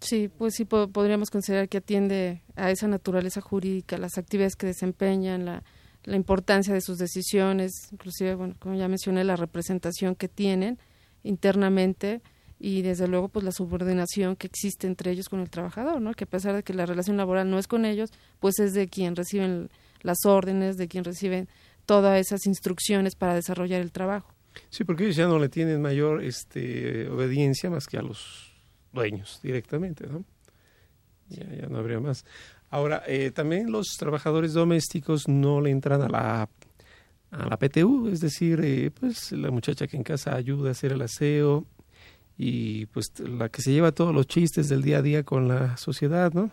Sí, 0.00 0.28
pues 0.28 0.54
sí 0.56 0.64
podríamos 0.64 1.30
considerar 1.30 1.68
que 1.68 1.78
atiende 1.78 2.42
a 2.56 2.72
esa 2.72 2.88
naturaleza 2.88 3.40
jurídica, 3.40 3.96
las 3.96 4.18
actividades 4.18 4.56
que 4.56 4.66
desempeñan, 4.66 5.44
la, 5.44 5.62
la 6.02 6.16
importancia 6.16 6.74
de 6.74 6.80
sus 6.80 6.98
decisiones, 6.98 7.92
inclusive, 7.92 8.34
bueno, 8.34 8.56
como 8.58 8.74
ya 8.74 8.88
mencioné, 8.88 9.22
la 9.22 9.36
representación 9.36 10.16
que 10.16 10.28
tienen 10.28 10.78
internamente 11.22 12.22
y 12.60 12.82
desde 12.82 13.06
luego 13.06 13.28
pues 13.28 13.44
la 13.44 13.52
subordinación 13.52 14.36
que 14.36 14.46
existe 14.46 14.86
entre 14.86 15.12
ellos 15.12 15.28
con 15.28 15.40
el 15.40 15.50
trabajador, 15.50 16.00
¿no? 16.00 16.12
Que 16.14 16.24
a 16.24 16.26
pesar 16.26 16.54
de 16.54 16.62
que 16.62 16.74
la 16.74 16.86
relación 16.86 17.16
laboral 17.16 17.48
no 17.48 17.58
es 17.58 17.68
con 17.68 17.84
ellos, 17.84 18.10
pues 18.40 18.58
es 18.58 18.74
de 18.74 18.88
quien 18.88 19.14
reciben 19.14 19.70
las 20.02 20.18
órdenes, 20.24 20.76
de 20.76 20.88
quien 20.88 21.04
reciben 21.04 21.48
todas 21.86 22.20
esas 22.20 22.46
instrucciones 22.46 23.14
para 23.14 23.34
desarrollar 23.34 23.80
el 23.80 23.92
trabajo. 23.92 24.34
Sí, 24.70 24.84
porque 24.84 25.04
ellos 25.04 25.16
ya 25.16 25.28
no 25.28 25.38
le 25.38 25.48
tienen 25.48 25.80
mayor 25.80 26.22
este, 26.22 27.08
obediencia 27.08 27.70
más 27.70 27.86
que 27.86 27.96
a 27.96 28.02
los 28.02 28.52
dueños 28.92 29.40
directamente, 29.42 30.06
¿no? 30.06 30.24
Ya, 31.28 31.44
ya 31.44 31.66
no 31.68 31.78
habría 31.78 32.00
más. 32.00 32.24
Ahora, 32.70 33.02
eh, 33.06 33.30
también 33.30 33.70
los 33.70 33.96
trabajadores 33.98 34.52
domésticos 34.52 35.28
no 35.28 35.60
le 35.60 35.70
entran 35.70 36.02
a 36.02 36.08
la 36.08 36.48
a 37.30 37.46
la 37.46 37.56
PTU, 37.58 38.08
es 38.08 38.20
decir, 38.20 38.60
eh, 38.62 38.90
pues 38.90 39.32
la 39.32 39.50
muchacha 39.50 39.86
que 39.86 39.96
en 39.96 40.02
casa 40.02 40.34
ayuda 40.34 40.68
a 40.68 40.72
hacer 40.72 40.92
el 40.92 41.02
aseo 41.02 41.66
y 42.36 42.86
pues 42.86 43.06
la 43.18 43.48
que 43.48 43.62
se 43.62 43.72
lleva 43.72 43.92
todos 43.92 44.14
los 44.14 44.26
chistes 44.26 44.68
del 44.68 44.82
día 44.82 44.98
a 44.98 45.02
día 45.02 45.22
con 45.24 45.48
la 45.48 45.76
sociedad, 45.76 46.32
¿no? 46.32 46.50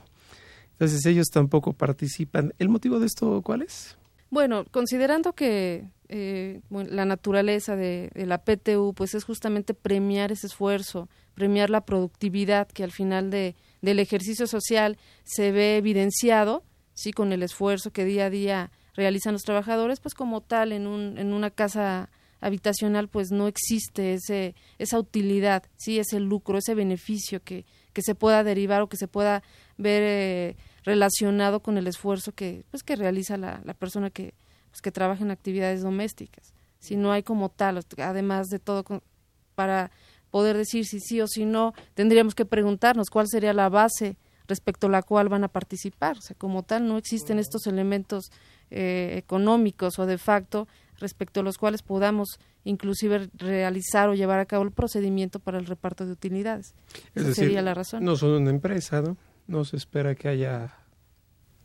Entonces 0.72 1.06
ellos 1.06 1.28
tampoco 1.32 1.74
participan. 1.74 2.54
¿El 2.60 2.70
motivo 2.70 3.00
de 3.00 3.06
esto 3.06 3.42
cuál 3.42 3.62
es? 3.62 3.98
Bueno, 4.30 4.66
considerando 4.72 5.34
que 5.34 5.86
eh, 6.10 6.62
la 6.70 7.06
naturaleza 7.06 7.76
de, 7.76 8.10
de, 8.14 8.26
la 8.26 8.44
PTU 8.44 8.94
pues 8.94 9.14
es 9.16 9.24
justamente 9.24 9.74
premiar 9.74 10.32
ese 10.32 10.48
esfuerzo, 10.48 11.08
premiar 11.34 11.70
la 11.70 11.86
productividad 11.86 12.68
que 12.68 12.84
al 12.84 12.92
final 12.92 13.30
de, 13.30 13.56
del 13.82 14.00
ejercicio 14.00 14.48
social 14.48 14.98
se 15.24 15.52
ve 15.52 15.78
evidenciado, 15.78 16.64
sí 16.94 17.14
con 17.14 17.32
el 17.32 17.44
esfuerzo 17.44 17.92
que 17.92 18.04
día 18.04 18.26
a 18.26 18.30
día 18.30 18.72
realizan 18.96 19.34
los 19.34 19.44
trabajadores 19.44 20.00
pues 20.00 20.14
como 20.14 20.42
tal 20.42 20.72
en 20.72 20.88
un 20.88 21.18
en 21.18 21.34
una 21.34 21.50
casa 21.50 22.10
habitacional 22.42 23.08
pues 23.08 23.32
no 23.32 23.48
existe 23.48 24.14
ese 24.14 24.56
esa 24.78 25.00
utilidad 25.00 25.64
sí 25.78 26.00
ese 26.00 26.20
lucro 26.20 26.58
ese 26.58 26.76
beneficio 26.76 27.42
que 27.44 27.66
que 27.94 28.02
se 28.02 28.16
pueda 28.16 28.44
derivar 28.44 28.82
o 28.82 28.90
que 28.90 28.98
se 28.98 29.08
pueda 29.08 29.42
ver 29.78 30.04
eh, 30.04 30.56
relacionado 30.84 31.62
con 31.62 31.78
el 31.78 31.88
esfuerzo 31.88 32.34
que 32.34 32.66
pues 32.72 32.84
que 32.84 32.96
realiza 32.96 33.38
la, 33.38 33.62
la 33.64 33.74
persona 33.74 34.10
que 34.10 34.34
pues, 34.70 34.82
que 34.82 34.92
trabaja 34.92 35.24
en 35.24 35.32
actividades 35.32 35.82
domésticas 35.82 36.54
si 36.80 36.96
no 36.96 37.12
hay 37.12 37.24
como 37.24 37.50
tal 37.50 37.82
además 37.98 38.48
de 38.48 38.60
todo 38.60 38.84
para 39.56 39.92
poder 40.30 40.58
decir 40.58 40.86
si 40.86 41.00
sí 41.00 41.22
o 41.22 41.28
si 41.28 41.46
no 41.46 41.74
tendríamos 41.94 42.36
que 42.36 42.46
preguntarnos 42.46 43.10
cuál 43.10 43.28
sería 43.28 43.54
la 43.54 43.70
base 43.70 44.18
respecto 44.48 44.88
a 44.88 44.90
la 44.92 45.02
cual 45.02 45.30
van 45.30 45.44
a 45.44 45.48
participar 45.48 46.18
o 46.18 46.22
sea 46.22 46.36
como 46.38 46.64
tal 46.64 46.88
no 46.88 46.98
existen 46.98 47.40
estos 47.40 47.66
elementos 47.68 48.32
eh, 48.72 49.16
económicos 49.18 50.00
o 50.00 50.06
de 50.06 50.18
facto 50.18 50.68
respecto 51.00 51.42
a 51.42 51.44
los 51.44 51.58
cuales 51.58 51.82
podamos 51.82 52.40
inclusive 52.64 53.30
realizar 53.36 54.10
o 54.10 54.16
llevar 54.16 54.40
a 54.40 54.46
cabo 54.46 54.64
el 54.64 54.72
procedimiento 54.72 55.40
para 55.40 55.60
el 55.60 55.66
reparto 55.66 56.06
de 56.06 56.12
utilidades. 56.12 56.74
Esa 57.14 57.34
sería 57.34 57.62
la 57.62 57.74
razón. 57.74 58.04
No 58.04 58.16
son 58.16 58.32
una 58.32 58.50
empresa, 58.50 59.02
¿no? 59.02 59.18
No 59.48 59.66
se 59.66 59.78
espera 59.78 60.16
que 60.16 60.28
haya 60.28 60.76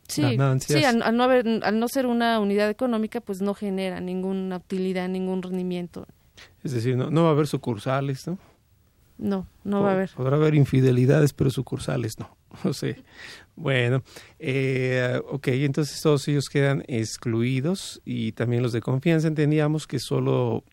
sí, 0.07 0.21
ganancias. 0.21 0.79
Sí, 0.79 0.85
al, 0.85 1.15
no 1.17 1.23
haber, 1.23 1.63
al 1.63 1.79
no 1.79 1.87
ser 1.87 2.05
una 2.05 2.39
unidad 2.39 2.69
económica, 2.69 3.21
pues 3.21 3.41
no 3.41 3.53
genera 3.53 3.99
ninguna 3.99 4.57
utilidad, 4.57 5.09
ningún 5.09 5.41
rendimiento. 5.41 6.05
Es 6.63 6.71
decir, 6.71 6.95
no, 6.95 7.09
no 7.09 7.23
va 7.23 7.29
a 7.29 7.31
haber 7.31 7.47
sucursales, 7.47 8.27
¿no? 8.27 8.37
No, 9.17 9.47
no 9.63 9.83
va 9.83 9.91
a 9.91 9.93
haber. 9.93 10.09
Podrá 10.15 10.35
haber 10.35 10.55
infidelidades, 10.55 11.33
pero 11.33 11.49
sucursales 11.49 12.19
no. 12.19 12.35
No 12.63 12.73
sé. 12.73 13.03
Bueno, 13.55 14.03
eh, 14.39 15.19
ok, 15.29 15.47
entonces 15.49 16.01
todos 16.01 16.27
ellos 16.27 16.49
quedan 16.49 16.83
excluidos 16.87 18.01
y 18.05 18.31
también 18.31 18.63
los 18.63 18.71
de 18.71 18.81
confianza 18.81 19.27
entendíamos 19.27 19.87
que 19.87 19.99
solo 19.99 20.63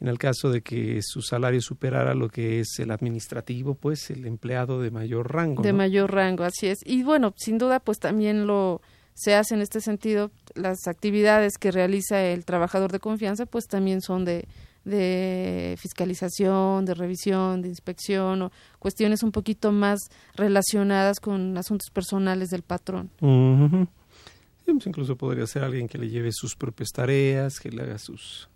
en 0.00 0.08
el 0.08 0.18
caso 0.18 0.50
de 0.50 0.62
que 0.62 1.00
su 1.02 1.20
salario 1.20 1.60
superara 1.60 2.14
lo 2.14 2.28
que 2.28 2.60
es 2.60 2.78
el 2.78 2.90
administrativo, 2.90 3.74
pues 3.74 4.10
el 4.10 4.26
empleado 4.26 4.80
de 4.80 4.90
mayor 4.90 5.32
rango. 5.32 5.62
De 5.62 5.74
mayor 5.74 6.12
rango, 6.12 6.44
así 6.44 6.68
es. 6.68 6.78
Y 6.84 7.02
bueno, 7.02 7.34
sin 7.36 7.58
duda, 7.58 7.80
pues 7.80 7.98
también 7.98 8.46
lo 8.46 8.80
se 9.14 9.34
hace 9.34 9.54
en 9.54 9.60
este 9.60 9.82
sentido, 9.82 10.30
las 10.54 10.86
actividades 10.86 11.58
que 11.58 11.70
realiza 11.70 12.22
el 12.22 12.46
trabajador 12.46 12.90
de 12.90 13.00
confianza, 13.00 13.44
pues 13.44 13.66
también 13.66 14.00
son 14.00 14.24
de 14.24 14.48
de 14.84 15.76
fiscalización, 15.78 16.84
de 16.84 16.94
revisión, 16.94 17.62
de 17.62 17.68
inspección 17.68 18.42
o 18.42 18.52
cuestiones 18.78 19.22
un 19.22 19.32
poquito 19.32 19.72
más 19.72 20.00
relacionadas 20.34 21.20
con 21.20 21.56
asuntos 21.58 21.90
personales 21.90 22.50
del 22.50 22.62
patrón. 22.62 23.10
Pues 23.18 24.86
incluso 24.86 25.16
podría 25.16 25.46
ser 25.46 25.64
alguien 25.64 25.88
que 25.88 25.98
le 25.98 26.08
lleve 26.08 26.30
sus 26.32 26.54
propias 26.54 26.90
tareas, 26.90 27.58
que 27.58 27.70
le 27.70 27.82
haga 27.82 27.98
sus, 27.98 28.48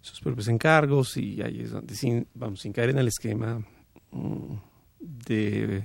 sus 0.00 0.20
propios 0.20 0.48
encargos 0.48 1.16
y 1.16 1.42
ahí 1.42 1.60
es 1.60 1.70
donde 1.70 1.94
sin, 1.94 2.26
vamos 2.34 2.60
sin 2.60 2.72
caer 2.72 2.90
en 2.90 2.98
el 2.98 3.08
esquema 3.08 3.64
mm, 4.10 4.54
de 5.00 5.84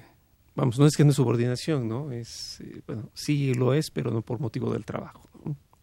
vamos 0.56 0.80
no 0.80 0.88
es 0.88 0.98
que 0.98 1.04
no 1.04 1.12
es 1.12 1.16
subordinación 1.16 1.88
no 1.88 2.12
es 2.12 2.60
eh, 2.62 2.82
bueno 2.86 3.10
sí 3.14 3.54
lo 3.54 3.74
es 3.74 3.92
pero 3.92 4.12
no 4.12 4.22
por 4.24 4.40
motivo 4.40 4.74
del 4.74 4.86
trabajo 4.86 5.22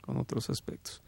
con 0.00 0.16
otros 0.18 0.50
aspectos 0.50 1.02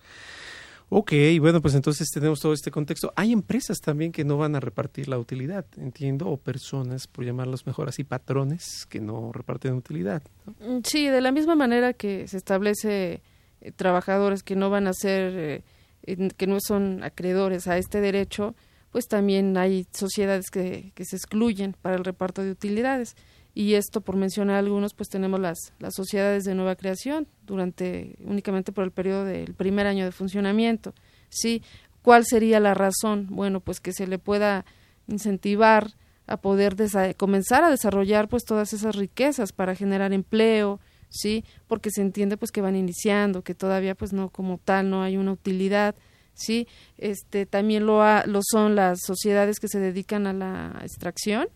Ok, 0.89 1.13
bueno, 1.41 1.61
pues 1.61 1.75
entonces 1.75 2.09
tenemos 2.13 2.41
todo 2.41 2.53
este 2.53 2.71
contexto. 2.71 3.13
Hay 3.17 3.33
empresas 3.33 3.81
también 3.81 4.13
que 4.13 4.25
no 4.25 4.37
van 4.37 4.55
a 4.55 4.61
repartir 4.61 5.09
la 5.09 5.19
utilidad, 5.19 5.67
entiendo, 5.79 6.29
o 6.29 6.37
personas, 6.37 7.09
por 7.09 7.25
llamarlos 7.25 7.67
mejor 7.67 7.89
así, 7.89 8.05
patrones 8.05 8.87
que 8.89 9.01
no 9.01 9.33
reparten 9.33 9.75
utilidad. 9.75 10.23
Mm, 10.61 10.79
sí, 10.85 11.09
de 11.09 11.21
la 11.21 11.33
misma 11.33 11.57
manera 11.57 11.93
que 11.93 12.29
se 12.29 12.37
establece 12.37 13.21
eh, 13.61 13.73
trabajadores 13.73 14.45
que 14.45 14.55
no 14.55 14.71
van 14.71 14.87
a 14.87 14.93
ser, 14.93 15.65
eh, 16.07 16.29
que 16.37 16.47
no 16.47 16.59
son 16.61 17.03
acreedores 17.03 17.67
a 17.67 17.79
este 17.79 18.01
derecho, 18.01 18.55
pues 18.93 19.09
también 19.09 19.57
hay 19.57 19.89
sociedades 19.91 20.51
que, 20.51 20.93
que 20.95 21.05
se 21.05 21.17
excluyen 21.17 21.75
para 21.83 21.97
el 21.97 22.05
reparto 22.05 22.43
de 22.43 22.53
utilidades 22.53 23.17
y 23.57 23.73
esto 23.73 24.03
por 24.03 24.17
mencionar 24.17 24.57
algunos 24.57 24.93
pues 24.93 25.09
tenemos 25.09 25.41
las, 25.41 25.73
las 25.79 25.95
sociedades 25.95 26.45
de 26.45 26.55
nueva 26.55 26.77
creación 26.77 27.27
durante 27.47 28.15
únicamente 28.23 28.71
por 28.71 28.85
el 28.85 28.91
periodo 28.91 29.25
del 29.25 29.55
primer 29.55 29.87
año 29.87 30.05
de 30.05 30.13
funcionamiento 30.13 30.93
sí 31.31 31.63
cuál 32.03 32.27
sería 32.27 32.61
la 32.61 32.75
razón 32.75 33.29
bueno 33.31 33.61
pues 33.61 33.81
que 33.81 33.95
se 33.95 34.07
le 34.07 34.19
pueda 34.19 34.67
incentivar 35.09 35.93
a 36.27 36.37
poder 36.37 36.77
comenzar 37.17 37.65
a 37.65 37.71
desarrollar 37.71 38.29
pues 38.29 38.45
todas 38.45 38.75
esas 38.75 38.95
riquezas 38.95 39.53
para 39.53 39.75
generar 39.75 40.13
empleo 40.13 40.79
sí 41.09 41.43
porque 41.67 41.89
se 41.91 42.03
entiende 42.03 42.37
pues 42.37 42.53
que 42.53 42.61
van 42.61 42.77
iniciando 42.77 43.41
que 43.41 43.55
todavía 43.55 43.95
pues 43.95 44.13
no 44.13 44.29
como 44.29 44.59
tal 44.59 44.91
no 44.91 45.03
hay 45.03 45.17
una 45.17 45.33
utilidad 45.33 45.95
sí 46.35 46.69
este 46.99 47.47
también 47.47 47.87
lo 47.87 48.03
lo 48.27 48.41
son 48.43 48.77
las 48.77 48.99
sociedades 49.01 49.61
que 49.61 49.69
se 49.69 49.81
dedican 49.81 50.27
a 50.27 50.35
la 50.35 50.79
extracción 50.83 51.49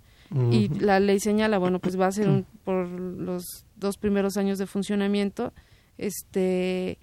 y 0.53 0.69
la 0.69 1.01
ley 1.01 1.19
señala, 1.19 1.59
bueno, 1.59 1.81
pues 1.81 1.99
va 1.99 2.07
a 2.07 2.13
ser 2.13 2.29
un, 2.29 2.47
por 2.65 2.87
los 2.87 3.67
dos 3.77 3.97
primeros 3.97 4.37
años 4.37 4.59
de 4.59 4.67
funcionamiento, 4.67 5.53
este, 5.99 6.99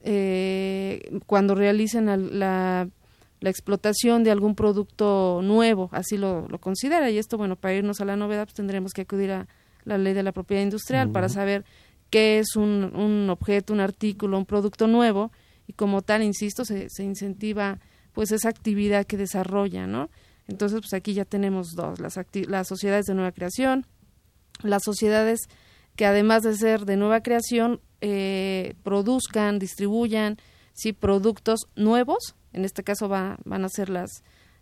eh, 0.00 1.20
cuando 1.26 1.54
realicen 1.54 2.06
la, 2.06 2.16
la, 2.16 2.88
explotación 3.50 4.24
de 4.24 4.30
algún 4.30 4.54
producto 4.54 5.40
nuevo, 5.42 5.90
así 5.92 6.16
lo, 6.16 6.48
lo, 6.48 6.58
considera. 6.58 7.10
Y 7.10 7.18
esto, 7.18 7.36
bueno, 7.36 7.56
para 7.56 7.74
irnos 7.74 8.00
a 8.00 8.04
la 8.04 8.16
novedad, 8.16 8.44
pues 8.44 8.54
tendremos 8.54 8.92
que 8.92 9.02
acudir 9.02 9.30
a 9.30 9.46
la 9.84 9.98
ley 9.98 10.12
de 10.12 10.22
la 10.22 10.32
propiedad 10.32 10.62
industrial 10.62 11.10
para 11.10 11.28
saber 11.28 11.64
qué 12.10 12.38
es 12.38 12.56
un, 12.56 12.92
un 12.94 13.30
objeto, 13.30 13.72
un 13.72 13.80
artículo, 13.80 14.38
un 14.38 14.46
producto 14.46 14.86
nuevo 14.86 15.32
y 15.66 15.72
como 15.72 16.02
tal, 16.02 16.22
insisto, 16.22 16.64
se, 16.64 16.88
se 16.88 17.04
incentiva 17.04 17.78
pues 18.12 18.30
esa 18.32 18.48
actividad 18.48 19.06
que 19.06 19.16
desarrolla, 19.16 19.86
¿no? 19.86 20.10
Entonces, 20.52 20.80
pues 20.80 20.92
aquí 20.92 21.14
ya 21.14 21.24
tenemos 21.24 21.72
dos, 21.74 21.98
las, 21.98 22.20
las 22.46 22.68
sociedades 22.68 23.06
de 23.06 23.14
nueva 23.14 23.32
creación, 23.32 23.86
las 24.62 24.82
sociedades 24.84 25.40
que 25.96 26.04
además 26.04 26.42
de 26.42 26.54
ser 26.54 26.84
de 26.84 26.98
nueva 26.98 27.22
creación, 27.22 27.80
eh, 28.02 28.74
produzcan, 28.82 29.58
distribuyan 29.58 30.36
sí, 30.74 30.92
productos 30.92 31.60
nuevos, 31.74 32.34
en 32.52 32.66
este 32.66 32.82
caso 32.82 33.08
va, 33.08 33.38
van 33.46 33.64
a 33.64 33.70
ser 33.70 33.88
las, 33.88 34.10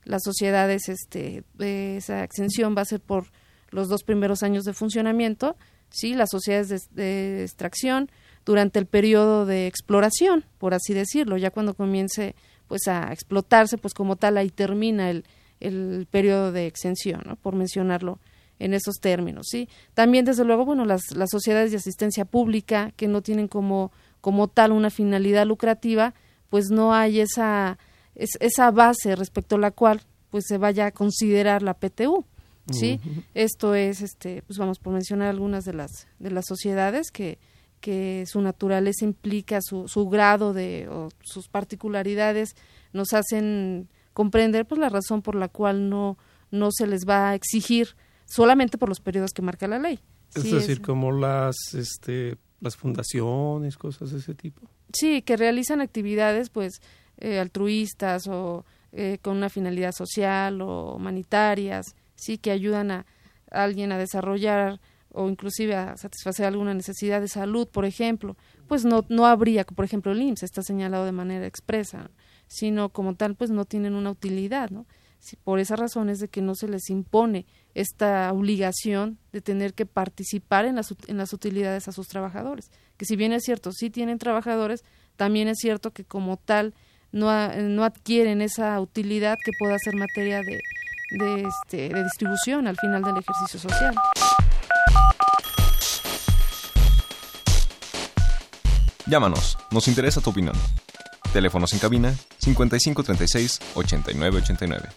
las 0.05 0.23
sociedades, 0.23 0.89
este, 0.89 1.43
esa 1.59 2.23
exención 2.23 2.77
va 2.77 2.83
a 2.83 2.85
ser 2.85 3.01
por 3.01 3.27
los 3.71 3.89
dos 3.89 4.05
primeros 4.05 4.45
años 4.45 4.63
de 4.63 4.73
funcionamiento, 4.73 5.57
sí, 5.89 6.15
las 6.15 6.31
sociedades 6.31 6.69
de, 6.69 7.03
de, 7.03 7.43
extracción 7.43 8.13
durante 8.45 8.79
el 8.79 8.87
periodo 8.87 9.45
de 9.45 9.67
exploración, 9.67 10.45
por 10.59 10.73
así 10.73 10.95
decirlo, 10.95 11.37
ya 11.37 11.51
cuando 11.51 11.75
comience 11.75 12.37
pues 12.69 12.87
a 12.87 13.13
explotarse, 13.13 13.77
pues 13.77 13.93
como 13.93 14.15
tal 14.15 14.37
ahí 14.39 14.51
termina 14.51 15.11
el, 15.11 15.25
el 15.61 16.07
periodo 16.11 16.53
de 16.53 16.67
exención, 16.67 17.23
¿no? 17.27 17.37
por 17.37 17.55
mencionarlo 17.55 18.19
en 18.59 18.75
esos 18.75 18.97
términos. 19.01 19.47
¿sí? 19.51 19.69
También, 19.95 20.25
desde 20.25 20.45
luego, 20.45 20.65
bueno, 20.65 20.85
las, 20.85 21.03
las 21.15 21.31
sociedades 21.31 21.71
de 21.71 21.79
asistencia 21.79 22.25
pública 22.25 22.93
que 22.97 23.09
no 23.09 23.23
tienen 23.23 23.49
como, 23.49 23.93
como 24.21 24.49
tal 24.49 24.73
una 24.73 24.91
finalidad 24.91 25.47
lucrativa, 25.47 26.15
pues 26.49 26.67
no 26.71 26.93
hay 26.93 27.21
esa, 27.21 27.79
esa 28.15 28.71
base 28.71 29.17
respecto 29.17 29.57
a 29.57 29.61
la 29.61 29.71
cual 29.71 30.03
pues 30.31 30.45
se 30.47 30.59
vaya 30.59 30.87
a 30.87 30.93
considerar 30.93 31.63
la 31.63 31.75
PTU. 31.75 32.25
¿sí? 32.71 33.01
Esto 33.35 33.75
es, 33.75 34.01
este, 34.01 34.43
pues 34.43 34.59
vamos 34.59 34.79
por 34.79 34.93
mencionar 34.93 35.29
algunas 35.29 35.65
de 35.65 35.73
las, 35.73 36.07
de 36.19 36.31
las 36.31 36.45
sociedades 36.47 37.11
que, 37.11 37.39
que 37.81 38.25
su 38.27 38.41
naturaleza 38.41 39.05
implica 39.05 39.59
su, 39.61 39.89
su 39.89 40.09
grado 40.09 40.53
de 40.53 40.89
o 40.89 41.09
sus 41.23 41.49
particularidades 41.49 42.55
nos 42.93 43.13
hacen 43.13 43.89
comprender 44.21 44.67
pues 44.67 44.79
la 44.79 44.91
razón 44.91 45.23
por 45.23 45.35
la 45.35 45.49
cual 45.49 45.89
no 45.89 46.19
no 46.51 46.69
se 46.73 46.87
les 46.87 47.07
va 47.09 47.31
a 47.31 47.35
exigir 47.35 47.97
solamente 48.27 48.77
por 48.77 48.91
los 48.91 49.01
periodos 49.01 49.31
que 49.33 49.41
marca 49.41 49.67
la 49.67 49.79
ley. 49.79 49.99
Es 50.35 50.45
decir, 50.45 50.83
como 50.83 51.11
las 51.11 51.57
este 51.73 52.37
las 52.61 52.77
fundaciones, 52.77 53.79
cosas 53.79 54.11
de 54.11 54.19
ese 54.19 54.35
tipo. 54.35 54.69
Sí, 54.93 55.23
que 55.23 55.39
realizan 55.39 55.81
actividades 55.81 56.51
pues 56.51 56.83
eh, 57.17 57.39
altruistas 57.39 58.27
o 58.29 58.67
eh, 58.93 59.17
con 59.23 59.39
una 59.39 59.49
finalidad 59.49 59.93
social 59.93 60.61
o 60.61 60.97
humanitarias, 60.97 61.97
sí 62.15 62.37
que 62.37 62.51
ayudan 62.51 62.91
a, 62.91 63.07
alguien 63.51 63.91
a 63.91 63.97
desarrollar 63.97 64.83
o 65.13 65.31
inclusive 65.31 65.77
a 65.77 65.97
satisfacer 65.97 66.45
alguna 66.45 66.75
necesidad 66.75 67.23
de 67.23 67.29
salud, 67.29 67.67
por 67.67 67.87
ejemplo, 67.87 68.37
pues 68.69 68.85
no 68.85 69.07
no 69.09 69.25
habría, 69.25 69.65
por 69.65 69.87
ejemplo, 69.87 70.13
el 70.13 70.21
IMSS 70.21 70.43
está 70.43 70.63
señalado 70.63 71.07
de 71.07 71.13
manera 71.13 71.47
expresa 71.47 72.11
sino 72.51 72.89
como 72.89 73.15
tal 73.15 73.37
pues 73.37 73.51
no 73.51 73.65
tienen 73.65 73.95
una 73.95 74.11
utilidad, 74.11 74.71
¿no? 74.71 74.85
Si 75.21 75.37
por 75.37 75.61
esa 75.61 75.77
razón 75.77 76.09
es 76.09 76.19
de 76.19 76.29
que 76.29 76.43
no 76.43 76.55
se 76.55 76.67
les 76.67 76.91
impone 76.91 77.47
esta 77.75 78.33
obligación 78.33 79.19
de 79.33 79.41
tener 79.41 79.73
que 79.73 79.87
participar 79.87 80.65
en 80.65 80.75
las, 80.77 80.95
en 81.07 81.17
las 81.17 81.33
utilidades 81.33 81.87
a 81.87 81.93
sus 81.93 82.09
trabajadores. 82.09 82.71
Que 82.97 83.05
si 83.05 83.15
bien 83.17 83.33
es 83.33 83.45
cierto, 83.45 83.71
sí 83.71 83.89
tienen 83.89 84.19
trabajadores, 84.19 84.83
también 85.17 85.47
es 85.47 85.59
cierto 85.59 85.93
que 85.93 86.05
como 86.05 86.39
tal 86.39 86.75
no, 87.13 87.31
no 87.55 87.85
adquieren 87.85 88.43
esa 88.43 88.81
utilidad 88.81 89.37
que 89.45 89.53
pueda 89.59 89.79
ser 89.79 89.95
materia 89.95 90.41
de, 90.41 90.59
de, 91.19 91.47
este, 91.47 91.95
de 91.95 92.03
distribución 92.03 92.67
al 92.67 92.77
final 92.79 93.03
del 93.03 93.19
ejercicio 93.19 93.61
social. 93.61 93.95
Llámanos, 99.07 99.57
nos 99.71 99.87
interesa 99.87 100.21
tu 100.21 100.31
opinión. 100.31 100.57
Teléfonos 101.33 101.73
en 101.73 101.79
cabina 101.79 102.15
5536 102.39 103.61
8989. 103.75 104.89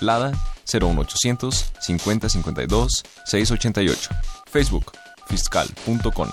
Lada 0.00 0.32
01800 0.72 1.72
5052 1.80 3.02
688. 3.26 4.10
Facebook 4.46 4.92
fiscal.com. 5.26 6.28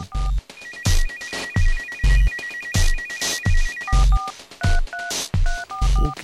Ok, 6.03 6.21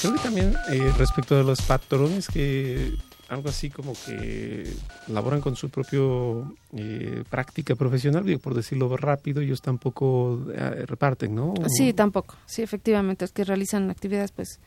creo 0.00 0.12
que 0.12 0.20
también 0.22 0.54
eh, 0.70 0.92
respecto 0.98 1.36
de 1.36 1.44
los 1.44 1.60
patrones 1.62 2.28
que 2.28 2.94
algo 3.34 3.48
así 3.48 3.70
como 3.70 3.92
que 3.92 4.72
laboran 5.08 5.40
con 5.40 5.56
su 5.56 5.68
propio 5.68 6.56
eh, 6.72 7.24
práctica 7.28 7.74
profesional, 7.74 8.24
digo, 8.24 8.40
por 8.40 8.54
decirlo 8.54 8.96
rápido, 8.96 9.42
ellos 9.42 9.60
tampoco 9.60 10.46
eh, 10.54 10.86
reparten, 10.86 11.34
¿no? 11.34 11.54
Sí, 11.68 11.92
tampoco, 11.92 12.36
sí, 12.46 12.62
efectivamente, 12.62 13.24
es 13.24 13.32
que 13.32 13.44
realizan 13.44 13.90
actividades 13.90 14.32
pues 14.32 14.60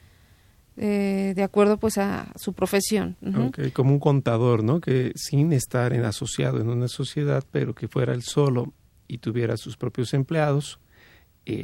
eh, 0.75 1.33
de 1.35 1.43
acuerdo 1.43 1.77
pues 1.77 1.97
a 1.97 2.31
su 2.35 2.53
profesión. 2.53 3.17
okay, 3.47 3.71
como 3.71 3.91
un 3.91 3.99
contador, 3.99 4.63
¿no? 4.63 4.79
Que 4.79 5.11
sin 5.15 5.53
estar 5.53 5.93
en 5.93 6.05
asociado 6.05 6.61
en 6.61 6.69
una 6.69 6.87
sociedad, 6.87 7.43
pero 7.51 7.73
que 7.73 7.87
fuera 7.87 8.13
el 8.13 8.23
solo 8.23 8.73
y 9.07 9.17
tuviera 9.17 9.57
sus 9.57 9.77
propios 9.77 10.13
empleados, 10.13 10.79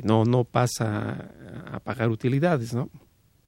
no, 0.03 0.23
no 0.23 0.45
pasa 0.45 1.29
a 1.69 1.79
pagar 1.81 2.09
utilidades, 2.09 2.73
¿no? 2.73 2.89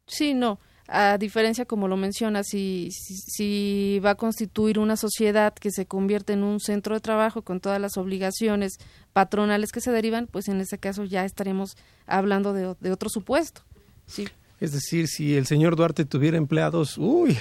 Sí, 0.05 0.33
no 0.33 0.59
a 0.87 1.17
diferencia, 1.17 1.65
como 1.65 1.87
lo 1.87 1.97
menciona, 1.97 2.43
si, 2.43 2.89
si, 2.91 3.99
va 4.05 4.11
a 4.11 4.15
constituir 4.15 4.77
una 4.77 4.97
sociedad 4.97 5.53
que 5.53 5.71
se 5.71 5.85
convierte 5.85 6.33
en 6.33 6.43
un 6.43 6.59
centro 6.59 6.93
de 6.93 7.01
trabajo 7.01 7.41
con 7.41 7.59
todas 7.59 7.81
las 7.81 7.97
obligaciones 7.97 8.77
patronales 9.13 9.71
que 9.71 9.81
se 9.81 9.91
derivan, 9.91 10.27
pues 10.27 10.47
en 10.47 10.61
ese 10.61 10.77
caso 10.77 11.03
ya 11.03 11.25
estaremos 11.25 11.75
hablando 12.05 12.53
de, 12.53 12.75
de 12.79 12.91
otro 12.91 13.09
supuesto. 13.09 13.61
Sí. 14.05 14.27
Es 14.59 14.71
decir, 14.71 15.07
si 15.07 15.35
el 15.35 15.47
señor 15.47 15.75
Duarte 15.75 16.05
tuviera 16.05 16.37
empleados, 16.37 16.97
uy, 16.97 17.37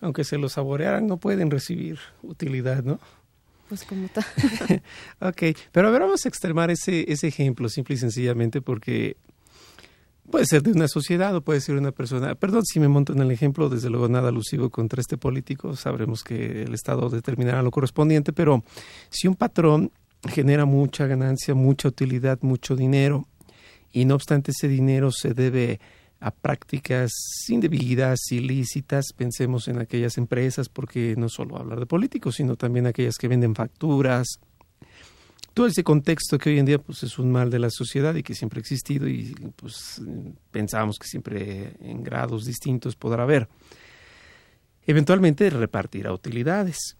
aunque 0.00 0.24
se 0.24 0.38
los 0.38 0.52
saborearan, 0.52 1.06
no 1.06 1.16
pueden 1.16 1.50
recibir 1.50 1.98
utilidad, 2.22 2.84
¿no? 2.84 3.00
Pues 3.68 3.84
como 3.84 4.08
tal. 4.08 4.24
ok, 5.20 5.42
pero 5.72 5.88
a 5.88 5.90
ver, 5.90 6.00
vamos 6.00 6.24
a 6.24 6.28
extremar 6.28 6.70
ese, 6.70 7.10
ese 7.12 7.28
ejemplo 7.28 7.68
simple 7.68 7.96
y 7.96 7.98
sencillamente 7.98 8.60
porque 8.60 9.16
Puede 10.30 10.44
ser 10.44 10.62
de 10.62 10.72
una 10.72 10.88
sociedad 10.88 11.34
o 11.34 11.40
puede 11.40 11.60
ser 11.60 11.76
una 11.76 11.90
persona. 11.90 12.34
Perdón 12.34 12.64
si 12.66 12.80
me 12.80 12.88
monto 12.88 13.14
en 13.14 13.20
el 13.20 13.30
ejemplo, 13.30 13.70
desde 13.70 13.88
luego 13.88 14.08
nada 14.08 14.28
alusivo 14.28 14.68
contra 14.68 15.00
este 15.00 15.16
político, 15.16 15.74
sabremos 15.74 16.22
que 16.22 16.62
el 16.62 16.74
Estado 16.74 17.08
determinará 17.08 17.62
lo 17.62 17.70
correspondiente, 17.70 18.34
pero 18.34 18.62
si 19.08 19.26
un 19.26 19.36
patrón 19.36 19.90
genera 20.28 20.66
mucha 20.66 21.06
ganancia, 21.06 21.54
mucha 21.54 21.88
utilidad, 21.88 22.38
mucho 22.42 22.76
dinero, 22.76 23.26
y 23.90 24.04
no 24.04 24.14
obstante 24.14 24.50
ese 24.50 24.68
dinero 24.68 25.12
se 25.12 25.32
debe 25.32 25.80
a 26.20 26.30
prácticas 26.30 27.10
indebidas, 27.48 28.18
ilícitas, 28.30 29.12
pensemos 29.16 29.68
en 29.68 29.78
aquellas 29.78 30.18
empresas, 30.18 30.68
porque 30.68 31.14
no 31.16 31.28
solo 31.28 31.56
hablar 31.56 31.78
de 31.78 31.86
políticos, 31.86 32.34
sino 32.36 32.56
también 32.56 32.86
aquellas 32.86 33.16
que 33.16 33.28
venden 33.28 33.54
facturas, 33.54 34.40
todo 35.58 35.66
ese 35.66 35.82
contexto 35.82 36.38
que 36.38 36.50
hoy 36.50 36.60
en 36.60 36.66
día 36.66 36.78
pues 36.78 37.02
es 37.02 37.18
un 37.18 37.32
mal 37.32 37.50
de 37.50 37.58
la 37.58 37.68
sociedad 37.68 38.14
y 38.14 38.22
que 38.22 38.36
siempre 38.36 38.60
ha 38.60 38.62
existido 38.62 39.08
y 39.08 39.34
pues 39.56 40.00
pensamos 40.52 41.00
que 41.00 41.08
siempre 41.08 41.74
en 41.80 42.04
grados 42.04 42.44
distintos 42.44 42.94
podrá 42.94 43.24
haber. 43.24 43.48
Eventualmente 44.86 45.50
repartirá 45.50 46.12
utilidades. 46.12 46.96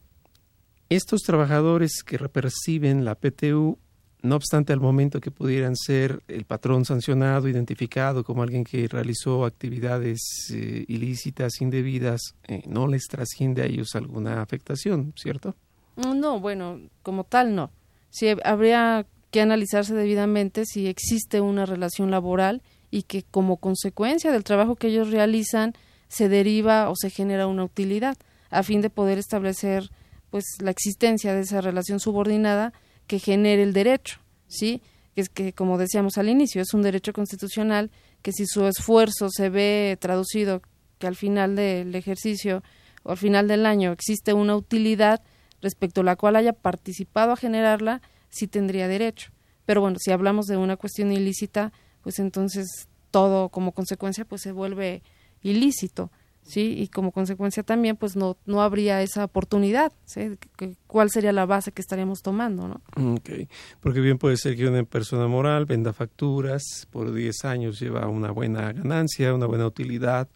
Estos 0.88 1.20
trabajadores 1.20 2.02
que 2.04 2.18
perciben 2.18 3.04
la 3.04 3.14
PTU, 3.14 3.78
no 4.22 4.34
obstante 4.34 4.72
al 4.72 4.80
momento 4.80 5.20
que 5.20 5.30
pudieran 5.30 5.76
ser 5.76 6.24
el 6.26 6.44
patrón 6.44 6.84
sancionado, 6.84 7.46
identificado 7.46 8.24
como 8.24 8.42
alguien 8.42 8.64
que 8.64 8.88
realizó 8.88 9.44
actividades 9.44 10.50
eh, 10.52 10.84
ilícitas, 10.88 11.60
indebidas, 11.60 12.34
eh, 12.48 12.64
no 12.66 12.88
les 12.88 13.04
trasciende 13.04 13.62
a 13.62 13.66
ellos 13.66 13.94
alguna 13.94 14.42
afectación, 14.42 15.14
¿cierto? 15.14 15.54
No, 15.94 16.40
bueno, 16.40 16.80
como 17.04 17.22
tal 17.22 17.54
no 17.54 17.70
si 18.10 18.28
habría 18.44 19.06
que 19.30 19.40
analizarse 19.40 19.94
debidamente 19.94 20.64
si 20.64 20.86
existe 20.86 21.40
una 21.40 21.66
relación 21.66 22.10
laboral 22.10 22.62
y 22.90 23.02
que 23.02 23.22
como 23.22 23.58
consecuencia 23.58 24.32
del 24.32 24.44
trabajo 24.44 24.76
que 24.76 24.88
ellos 24.88 25.10
realizan 25.10 25.74
se 26.08 26.28
deriva 26.28 26.88
o 26.88 26.94
se 26.96 27.10
genera 27.10 27.46
una 27.46 27.64
utilidad 27.64 28.16
a 28.50 28.62
fin 28.62 28.80
de 28.80 28.90
poder 28.90 29.18
establecer 29.18 29.90
pues 30.30 30.44
la 30.60 30.70
existencia 30.70 31.34
de 31.34 31.40
esa 31.40 31.60
relación 31.60 32.00
subordinada 32.00 32.72
que 33.06 33.18
genere 33.18 33.62
el 33.62 33.72
derecho, 33.72 34.20
¿sí? 34.46 34.82
Que 35.14 35.22
es 35.22 35.28
que 35.28 35.52
como 35.52 35.78
decíamos 35.78 36.18
al 36.18 36.28
inicio, 36.28 36.62
es 36.62 36.74
un 36.74 36.82
derecho 36.82 37.12
constitucional 37.12 37.90
que 38.22 38.32
si 38.32 38.46
su 38.46 38.66
esfuerzo 38.66 39.28
se 39.30 39.48
ve 39.48 39.96
traducido 40.00 40.62
que 40.98 41.06
al 41.06 41.16
final 41.16 41.56
del 41.56 41.94
ejercicio 41.94 42.62
o 43.02 43.12
al 43.12 43.16
final 43.16 43.48
del 43.48 43.64
año 43.66 43.92
existe 43.92 44.32
una 44.32 44.56
utilidad, 44.56 45.22
respecto 45.60 46.00
a 46.00 46.04
la 46.04 46.16
cual 46.16 46.36
haya 46.36 46.52
participado 46.52 47.32
a 47.32 47.36
generarla, 47.36 48.02
sí 48.28 48.46
tendría 48.46 48.88
derecho. 48.88 49.32
Pero 49.66 49.80
bueno, 49.80 49.96
si 50.00 50.10
hablamos 50.10 50.46
de 50.46 50.56
una 50.56 50.76
cuestión 50.76 51.12
ilícita, 51.12 51.72
pues 52.02 52.18
entonces 52.18 52.88
todo 53.10 53.48
como 53.48 53.72
consecuencia 53.72 54.24
pues 54.24 54.42
se 54.42 54.52
vuelve 54.52 55.02
ilícito, 55.42 56.10
¿sí? 56.42 56.74
Y 56.78 56.88
como 56.88 57.12
consecuencia 57.12 57.62
también 57.62 57.96
pues 57.96 58.16
no, 58.16 58.36
no 58.46 58.62
habría 58.62 59.02
esa 59.02 59.24
oportunidad, 59.24 59.92
¿sí? 60.04 60.38
¿Cuál 60.86 61.10
sería 61.10 61.32
la 61.32 61.46
base 61.46 61.72
que 61.72 61.82
estaríamos 61.82 62.22
tomando, 62.22 62.68
no? 62.68 63.14
Okay. 63.16 63.48
Porque 63.80 64.00
bien 64.00 64.18
puede 64.18 64.36
ser 64.36 64.56
que 64.56 64.66
una 64.66 64.84
persona 64.84 65.26
moral 65.26 65.66
venda 65.66 65.92
facturas, 65.92 66.86
por 66.90 67.12
10 67.12 67.44
años 67.44 67.80
lleva 67.80 68.08
una 68.08 68.30
buena 68.30 68.72
ganancia, 68.72 69.34
una 69.34 69.46
buena 69.46 69.66
utilidad, 69.66 70.28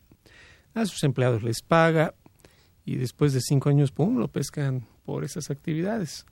a 0.74 0.86
sus 0.86 1.02
empleados 1.04 1.42
les 1.42 1.62
paga 1.62 2.14
y 2.84 2.96
después 2.96 3.32
de 3.32 3.40
5 3.40 3.68
años, 3.68 3.92
¡pum!, 3.92 4.18
lo 4.18 4.28
pescan 4.28 4.86
por 5.04 5.24
esas 5.24 5.50
actividades. 5.50 6.26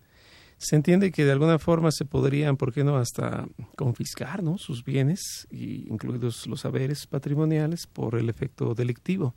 Se 0.58 0.76
entiende 0.76 1.10
que 1.10 1.24
de 1.24 1.32
alguna 1.32 1.58
forma 1.58 1.90
se 1.90 2.04
podrían, 2.04 2.56
¿por 2.56 2.72
qué 2.74 2.84
no?, 2.84 2.96
hasta 2.96 3.46
confiscar 3.76 4.42
¿no? 4.42 4.58
sus 4.58 4.84
bienes, 4.84 5.46
incluidos 5.50 6.46
los 6.46 6.66
haberes 6.66 7.06
patrimoniales, 7.06 7.86
por 7.86 8.14
el 8.14 8.28
efecto 8.28 8.74
delictivo. 8.74 9.34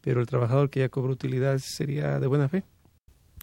Pero 0.00 0.20
el 0.20 0.26
trabajador 0.26 0.70
que 0.70 0.80
ya 0.80 0.88
cobra 0.88 1.12
utilidades 1.12 1.64
sería 1.76 2.18
de 2.18 2.26
buena 2.26 2.48
fe. 2.48 2.64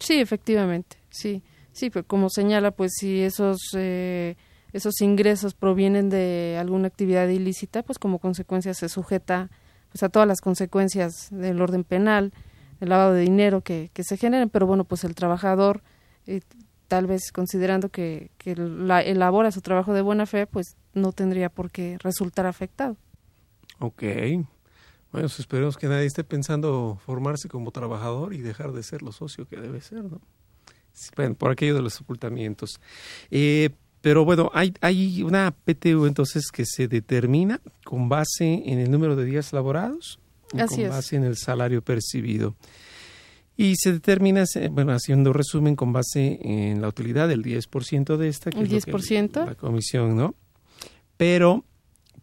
Sí, 0.00 0.20
efectivamente, 0.20 0.96
sí. 1.10 1.42
Sí, 1.72 1.90
pero 1.90 2.04
como 2.04 2.30
señala, 2.30 2.72
pues 2.72 2.92
si 2.98 3.20
esos, 3.20 3.58
eh, 3.76 4.36
esos 4.72 5.00
ingresos 5.00 5.54
provienen 5.54 6.08
de 6.08 6.56
alguna 6.58 6.88
actividad 6.88 7.28
ilícita, 7.28 7.82
pues 7.84 7.98
como 7.98 8.18
consecuencia 8.18 8.74
se 8.74 8.88
sujeta 8.88 9.50
pues 9.92 10.02
a 10.02 10.08
todas 10.08 10.26
las 10.26 10.40
consecuencias 10.40 11.28
del 11.30 11.60
orden 11.60 11.84
penal, 11.84 12.32
el 12.80 12.88
lavado 12.88 13.12
de 13.12 13.22
dinero 13.22 13.60
que, 13.60 13.90
que 13.92 14.02
se 14.02 14.16
generen, 14.16 14.48
pero 14.48 14.66
bueno, 14.66 14.84
pues 14.84 15.04
el 15.04 15.14
trabajador, 15.14 15.82
eh, 16.26 16.40
tal 16.88 17.06
vez 17.06 17.30
considerando 17.32 17.90
que, 17.90 18.30
que 18.38 18.56
la, 18.56 19.00
elabora 19.02 19.52
su 19.52 19.60
trabajo 19.60 19.92
de 19.92 20.02
buena 20.02 20.26
fe, 20.26 20.46
pues 20.46 20.76
no 20.94 21.12
tendría 21.12 21.50
por 21.50 21.70
qué 21.70 21.98
resultar 22.00 22.46
afectado. 22.46 22.96
Ok. 23.78 24.02
Bueno, 25.12 25.26
pues 25.26 25.40
esperemos 25.40 25.76
que 25.76 25.88
nadie 25.88 26.06
esté 26.06 26.24
pensando 26.24 26.98
formarse 27.04 27.48
como 27.48 27.70
trabajador 27.70 28.32
y 28.32 28.38
dejar 28.38 28.72
de 28.72 28.82
ser 28.82 29.02
lo 29.02 29.12
socio 29.12 29.46
que 29.46 29.56
debe 29.56 29.80
ser, 29.80 30.04
¿no? 30.04 30.20
Bueno, 31.16 31.34
por 31.34 31.50
aquello 31.50 31.74
de 31.74 31.82
los 31.82 32.00
ocultamientos. 32.00 32.80
Eh, 33.30 33.70
pero 34.00 34.24
bueno, 34.24 34.50
hay, 34.54 34.74
hay 34.80 35.22
una 35.22 35.50
PTU 35.50 36.06
entonces 36.06 36.50
que 36.52 36.64
se 36.64 36.88
determina 36.88 37.60
con 37.84 38.08
base 38.08 38.62
en 38.66 38.78
el 38.78 38.90
número 38.90 39.16
de 39.16 39.24
días 39.24 39.52
laborados 39.52 40.18
con 40.50 40.88
base 40.88 41.16
en 41.16 41.24
el 41.24 41.36
salario 41.36 41.82
percibido. 41.82 42.56
Y 43.56 43.74
se 43.76 43.92
determina, 43.92 44.44
bueno, 44.70 44.92
haciendo 44.92 45.32
resumen, 45.32 45.76
con 45.76 45.92
base 45.92 46.38
en 46.42 46.80
la 46.80 46.88
utilidad 46.88 47.28
del 47.28 47.44
10% 47.44 48.16
de 48.16 48.28
esta, 48.28 48.50
que 48.50 48.60
¿El 48.60 48.70
10%? 48.70 49.44
la 49.44 49.54
comisión, 49.54 50.16
¿no? 50.16 50.34
Pero, 51.18 51.66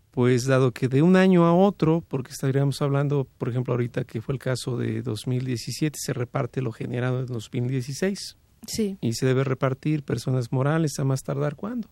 pues 0.09 0.45
dado 0.45 0.71
que 0.71 0.87
de 0.87 1.03
un 1.03 1.15
año 1.15 1.45
a 1.45 1.53
otro, 1.53 2.03
porque 2.07 2.31
estaríamos 2.31 2.81
hablando, 2.81 3.27
por 3.37 3.49
ejemplo, 3.49 3.75
ahorita 3.75 4.03
que 4.03 4.19
fue 4.19 4.33
el 4.33 4.39
caso 4.39 4.77
de 4.77 5.03
2017, 5.03 5.99
se 6.01 6.13
reparte 6.13 6.63
lo 6.63 6.71
generado 6.71 7.19
en 7.19 7.27
2016. 7.27 8.37
Sí. 8.65 8.97
Y 8.99 9.13
se 9.13 9.27
debe 9.27 9.43
repartir 9.43 10.01
personas 10.01 10.51
morales 10.51 10.97
a 10.97 11.03
más 11.03 11.21
tardar 11.21 11.55
cuándo. 11.55 11.87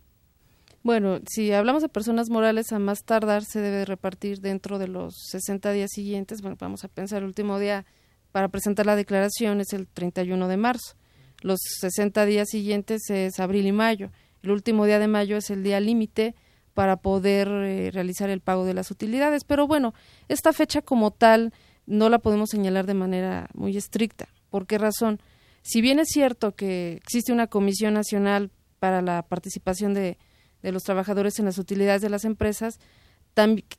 Bueno, 0.85 1.19
si 1.27 1.51
hablamos 1.51 1.81
de 1.81 1.89
personas 1.89 2.29
morales, 2.29 2.71
a 2.71 2.77
más 2.77 3.03
tardar 3.05 3.43
se 3.43 3.59
debe 3.59 3.85
repartir 3.85 4.39
dentro 4.39 4.77
de 4.77 4.87
los 4.87 5.15
60 5.31 5.71
días 5.71 5.89
siguientes. 5.91 6.43
Bueno, 6.43 6.57
vamos 6.59 6.83
a 6.83 6.89
pensar, 6.89 7.23
el 7.23 7.25
último 7.25 7.57
día 7.57 7.87
para 8.31 8.49
presentar 8.49 8.85
la 8.85 8.95
declaración 8.95 9.61
es 9.61 9.73
el 9.73 9.87
31 9.87 10.47
de 10.47 10.57
marzo. 10.57 10.95
Los 11.41 11.59
60 11.79 12.27
días 12.27 12.49
siguientes 12.51 13.09
es 13.09 13.39
abril 13.39 13.65
y 13.65 13.71
mayo. 13.71 14.11
El 14.43 14.51
último 14.51 14.85
día 14.85 14.99
de 14.99 15.07
mayo 15.07 15.37
es 15.37 15.49
el 15.49 15.63
día 15.63 15.79
límite 15.79 16.35
para 16.75 16.97
poder 16.97 17.47
eh, 17.47 17.89
realizar 17.91 18.29
el 18.29 18.41
pago 18.41 18.63
de 18.63 18.75
las 18.75 18.91
utilidades. 18.91 19.43
Pero 19.43 19.65
bueno, 19.65 19.95
esta 20.27 20.53
fecha 20.53 20.83
como 20.83 21.09
tal 21.09 21.51
no 21.87 22.09
la 22.09 22.19
podemos 22.19 22.51
señalar 22.51 22.85
de 22.85 22.93
manera 22.93 23.49
muy 23.55 23.75
estricta. 23.75 24.27
¿Por 24.51 24.67
qué 24.67 24.77
razón? 24.77 25.19
Si 25.63 25.81
bien 25.81 25.97
es 25.97 26.09
cierto 26.09 26.51
que 26.51 26.93
existe 26.93 27.33
una 27.33 27.47
Comisión 27.47 27.95
Nacional 27.95 28.51
para 28.77 29.01
la 29.01 29.23
participación 29.23 29.95
de 29.95 30.19
de 30.65 30.71
los 30.71 30.83
trabajadores 30.83 31.37
en 31.37 31.45
las 31.45 31.59
utilidades 31.59 32.01
de 32.01 32.09
las 32.09 32.25
empresas 32.25 32.79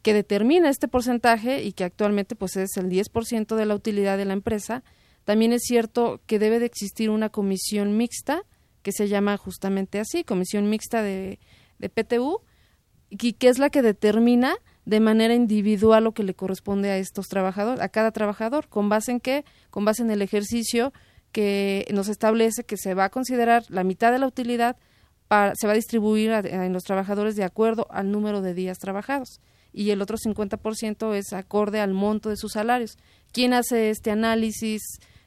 que 0.02 0.14
determina 0.14 0.68
este 0.68 0.86
porcentaje 0.86 1.64
y 1.64 1.72
que 1.72 1.82
actualmente 1.82 2.36
pues 2.36 2.56
es 2.56 2.76
el 2.76 2.88
10% 2.88 3.56
de 3.56 3.66
la 3.66 3.74
utilidad 3.74 4.18
de 4.18 4.24
la 4.24 4.34
empresa, 4.34 4.84
también 5.24 5.52
es 5.52 5.62
cierto 5.62 6.20
que 6.26 6.38
debe 6.38 6.60
de 6.60 6.66
existir 6.66 7.10
una 7.10 7.30
comisión 7.30 7.96
mixta 7.96 8.42
que 8.82 8.92
se 8.92 9.08
llama 9.08 9.36
justamente 9.36 9.98
así, 9.98 10.22
comisión 10.22 10.70
mixta 10.70 11.02
de, 11.02 11.40
de 11.78 11.88
PTU, 11.88 12.42
y 13.10 13.32
que 13.32 13.48
es 13.48 13.58
la 13.58 13.70
que 13.70 13.82
determina 13.82 14.54
de 14.84 15.00
manera 15.00 15.34
individual 15.34 16.04
lo 16.04 16.12
que 16.12 16.22
le 16.22 16.34
corresponde 16.34 16.90
a 16.90 16.98
estos 16.98 17.26
trabajadores, 17.26 17.80
a 17.80 17.88
cada 17.88 18.12
trabajador, 18.12 18.68
con 18.68 18.88
base 18.88 19.10
en 19.10 19.20
qué, 19.20 19.44
con 19.70 19.84
base 19.84 20.02
en 20.02 20.10
el 20.12 20.22
ejercicio 20.22 20.92
que 21.32 21.86
nos 21.92 22.08
establece 22.08 22.62
que 22.62 22.76
se 22.76 22.94
va 22.94 23.06
a 23.06 23.10
considerar 23.10 23.64
la 23.68 23.82
mitad 23.82 24.12
de 24.12 24.20
la 24.20 24.28
utilidad 24.28 24.76
se 25.28 25.66
va 25.66 25.72
a 25.72 25.76
distribuir 25.76 26.30
en 26.30 26.72
los 26.72 26.84
trabajadores 26.84 27.36
de 27.36 27.44
acuerdo 27.44 27.86
al 27.90 28.10
número 28.10 28.42
de 28.42 28.54
días 28.54 28.78
trabajados 28.78 29.40
y 29.76 29.90
el 29.90 30.00
otro 30.00 30.16
50% 30.16 31.14
es 31.14 31.34
acorde 31.34 31.80
al 31.80 31.92
monto 31.92 32.30
de 32.30 32.38
sus 32.38 32.52
salarios. 32.52 32.96
¿Quién 33.30 33.52
hace 33.52 33.90
este 33.90 34.10
análisis, 34.10 34.80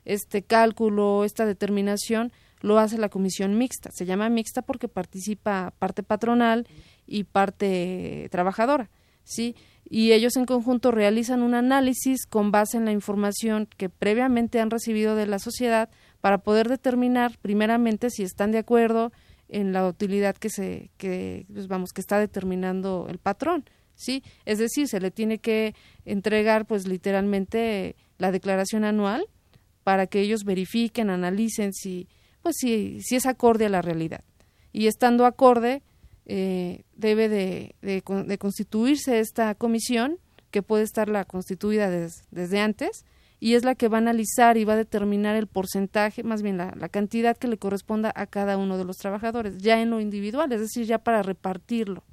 este 0.05 0.41
cálculo, 0.41 1.23
esta 1.23 1.45
determinación? 1.45 2.31
Lo 2.61 2.79
hace 2.79 2.97
la 2.97 3.09
comisión 3.09 3.59
mixta. 3.59 3.91
Se 3.93 4.07
llama 4.07 4.27
mixta 4.27 4.63
porque 4.63 4.87
participa 4.87 5.71
parte 5.77 6.01
patronal 6.01 6.67
y 7.05 7.25
parte 7.25 8.27
trabajadora, 8.31 8.89
¿sí? 9.23 9.55
Y 9.87 10.13
ellos 10.13 10.35
en 10.35 10.45
conjunto 10.45 10.89
realizan 10.89 11.43
un 11.43 11.53
análisis 11.53 12.25
con 12.25 12.49
base 12.51 12.77
en 12.77 12.85
la 12.85 12.91
información 12.91 13.67
que 13.77 13.89
previamente 13.89 14.59
han 14.59 14.71
recibido 14.71 15.15
de 15.15 15.27
la 15.27 15.37
sociedad 15.37 15.89
para 16.21 16.39
poder 16.39 16.69
determinar 16.69 17.37
primeramente 17.39 18.09
si 18.09 18.23
están 18.23 18.51
de 18.51 18.57
acuerdo, 18.57 19.11
en 19.49 19.73
la 19.73 19.87
utilidad 19.87 20.35
que 20.37 20.49
se 20.49 20.91
que 20.97 21.45
pues 21.51 21.67
vamos 21.67 21.91
que 21.91 22.01
está 22.01 22.19
determinando 22.19 23.07
el 23.09 23.17
patrón 23.17 23.65
sí 23.95 24.23
es 24.45 24.59
decir 24.59 24.87
se 24.87 25.01
le 25.01 25.11
tiene 25.11 25.39
que 25.39 25.75
entregar 26.05 26.65
pues 26.65 26.87
literalmente 26.87 27.95
la 28.17 28.31
declaración 28.31 28.83
anual 28.83 29.27
para 29.83 30.05
que 30.05 30.21
ellos 30.21 30.43
verifiquen 30.43 31.09
analicen 31.09 31.73
si 31.73 32.07
pues 32.41 32.57
si 32.59 33.01
si 33.01 33.15
es 33.15 33.25
acorde 33.25 33.65
a 33.65 33.69
la 33.69 33.81
realidad. 33.81 34.23
Y 34.71 34.87
estando 34.87 35.25
acorde 35.25 35.81
eh, 36.25 36.83
debe 36.95 37.27
de, 37.27 37.75
de, 37.81 38.37
constituirse 38.37 39.19
esta 39.19 39.55
comisión 39.55 40.19
que 40.51 40.61
puede 40.61 40.83
estar 40.83 41.09
la 41.09 41.25
constituida 41.25 41.89
desde 41.89 42.59
antes 42.59 43.03
y 43.39 43.53
es 43.53 43.63
la 43.63 43.75
que 43.75 43.87
va 43.87 43.97
a 43.97 44.01
analizar 44.01 44.57
y 44.57 44.65
va 44.65 44.73
a 44.73 44.77
determinar 44.77 45.35
el 45.35 45.47
porcentaje, 45.47 46.23
más 46.23 46.41
bien 46.41 46.57
la, 46.57 46.89
cantidad 46.89 47.37
que 47.37 47.47
le 47.47 47.57
corresponda 47.57 48.11
a 48.15 48.25
cada 48.25 48.57
uno 48.57 48.77
de 48.77 48.83
los 48.83 48.97
trabajadores, 48.97 49.57
ya 49.57 49.81
en 49.81 49.89
lo 49.89 50.01
individual, 50.01 50.51
es 50.51 50.59
decir, 50.59 50.85
ya 50.85 50.99
para 50.99 51.23
repartirlo, 51.23 52.03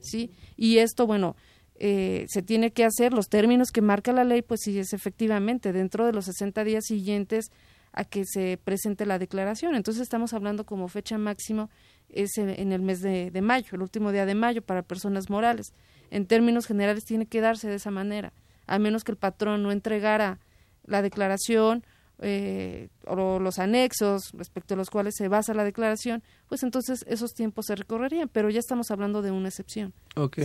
¿sí? 0.00 0.30
Y 0.56 0.78
esto, 0.78 1.06
bueno, 1.06 1.34
eh, 1.76 2.26
se 2.28 2.42
tiene 2.42 2.72
que 2.72 2.84
hacer, 2.84 3.12
los 3.12 3.28
términos 3.28 3.70
que 3.70 3.80
marca 3.80 4.12
la 4.12 4.24
ley, 4.24 4.42
pues 4.42 4.60
sí 4.62 4.78
es 4.78 4.92
efectivamente 4.92 5.72
dentro 5.72 6.04
de 6.04 6.12
los 6.12 6.26
60 6.26 6.64
días 6.64 6.84
siguientes 6.84 7.50
a 7.92 8.04
que 8.04 8.24
se 8.26 8.58
presente 8.62 9.06
la 9.06 9.18
declaración. 9.18 9.74
Entonces 9.74 10.02
estamos 10.02 10.34
hablando 10.34 10.64
como 10.64 10.88
fecha 10.88 11.16
máximo 11.16 11.70
es 12.08 12.38
en 12.38 12.72
el 12.72 12.82
mes 12.82 13.00
de, 13.00 13.30
de 13.30 13.42
mayo, 13.42 13.68
el 13.72 13.82
último 13.82 14.12
día 14.12 14.26
de 14.26 14.34
mayo 14.34 14.62
para 14.62 14.82
personas 14.82 15.28
morales. 15.28 15.72
En 16.10 16.26
términos 16.26 16.66
generales 16.66 17.04
tiene 17.04 17.26
que 17.26 17.40
darse 17.40 17.68
de 17.68 17.76
esa 17.76 17.90
manera, 17.90 18.32
a 18.66 18.78
menos 18.78 19.02
que 19.02 19.12
el 19.12 19.18
patrón 19.18 19.62
no 19.62 19.72
entregara 19.72 20.38
la 20.86 21.02
declaración 21.02 21.84
eh, 22.20 22.88
o 23.06 23.38
los 23.38 23.58
anexos 23.58 24.30
respecto 24.32 24.74
a 24.74 24.76
los 24.76 24.88
cuales 24.88 25.14
se 25.16 25.28
basa 25.28 25.52
la 25.52 25.64
declaración, 25.64 26.22
pues 26.48 26.62
entonces 26.62 27.04
esos 27.08 27.32
tiempos 27.32 27.66
se 27.66 27.76
recorrerían, 27.76 28.28
pero 28.32 28.48
ya 28.48 28.58
estamos 28.58 28.90
hablando 28.90 29.22
de 29.22 29.30
una 29.30 29.48
excepción. 29.48 29.92
Ok. 30.14 30.38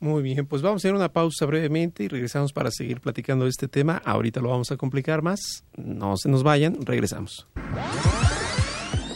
Muy 0.00 0.22
bien, 0.22 0.46
pues 0.46 0.60
vamos 0.60 0.84
a 0.84 0.88
hacer 0.88 0.94
una 0.94 1.12
pausa 1.12 1.46
brevemente 1.46 2.04
y 2.04 2.08
regresamos 2.08 2.52
para 2.52 2.70
seguir 2.70 3.00
platicando 3.00 3.44
de 3.44 3.50
este 3.50 3.68
tema. 3.68 4.02
Ahorita 4.04 4.40
lo 4.40 4.50
vamos 4.50 4.70
a 4.70 4.76
complicar 4.76 5.22
más. 5.22 5.64
No 5.76 6.16
se 6.16 6.28
nos 6.28 6.42
vayan, 6.42 6.84
regresamos. 6.84 7.46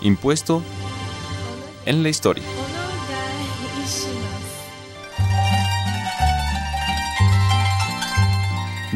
Impuesto 0.00 0.62
en 1.84 2.02
la 2.04 2.08
historia. 2.08 2.44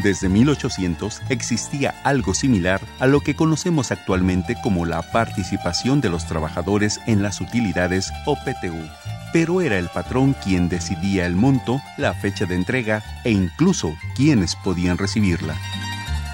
Desde 0.01 0.29
1800 0.29 1.21
existía 1.27 1.95
algo 2.03 2.33
similar 2.33 2.79
a 2.99 3.07
lo 3.07 3.19
que 3.19 3.35
conocemos 3.35 3.91
actualmente 3.91 4.55
como 4.63 4.85
la 4.85 5.01
participación 5.01 5.99
de 5.99 6.09
los 6.09 6.27
trabajadores 6.27 7.01
en 7.07 7.23
las 7.23 7.41
utilidades 7.41 8.13
o 8.25 8.35
PTU. 8.35 8.87
Pero 9.33 9.59
era 9.59 9.77
el 9.77 9.89
patrón 9.89 10.33
quien 10.41 10.69
decidía 10.69 11.25
el 11.25 11.35
monto, 11.35 11.81
la 11.97 12.13
fecha 12.13 12.45
de 12.45 12.55
entrega 12.55 13.03
e 13.25 13.31
incluso 13.31 13.97
quiénes 14.15 14.55
podían 14.55 14.97
recibirla. 14.97 15.57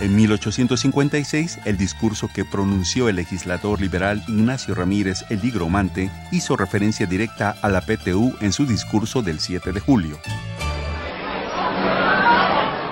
En 0.04 0.18
1856, 0.18 1.60
el 1.63 1.78
discurso 1.78 2.30
que 2.36 2.44
pronunció 2.44 3.08
el 3.08 3.16
legislador 3.16 3.80
liberal 3.80 4.22
Ignacio 4.28 4.76
Ramírez 4.76 5.24
el 5.30 5.39
Digromante 5.39 6.12
hizo 6.30 6.58
referencia 6.58 7.06
directa 7.06 7.56
a 7.62 7.70
la 7.70 7.80
PTU 7.80 8.36
en 8.42 8.52
su 8.52 8.66
discurso 8.66 9.22
del 9.22 9.39
7 9.39 9.72
de 9.72 9.80
julio. 9.80 10.20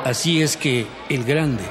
Así 0.06 0.42
es 0.42 0.56
que 0.56 0.88
el 1.10 1.26
grande, 1.26 1.66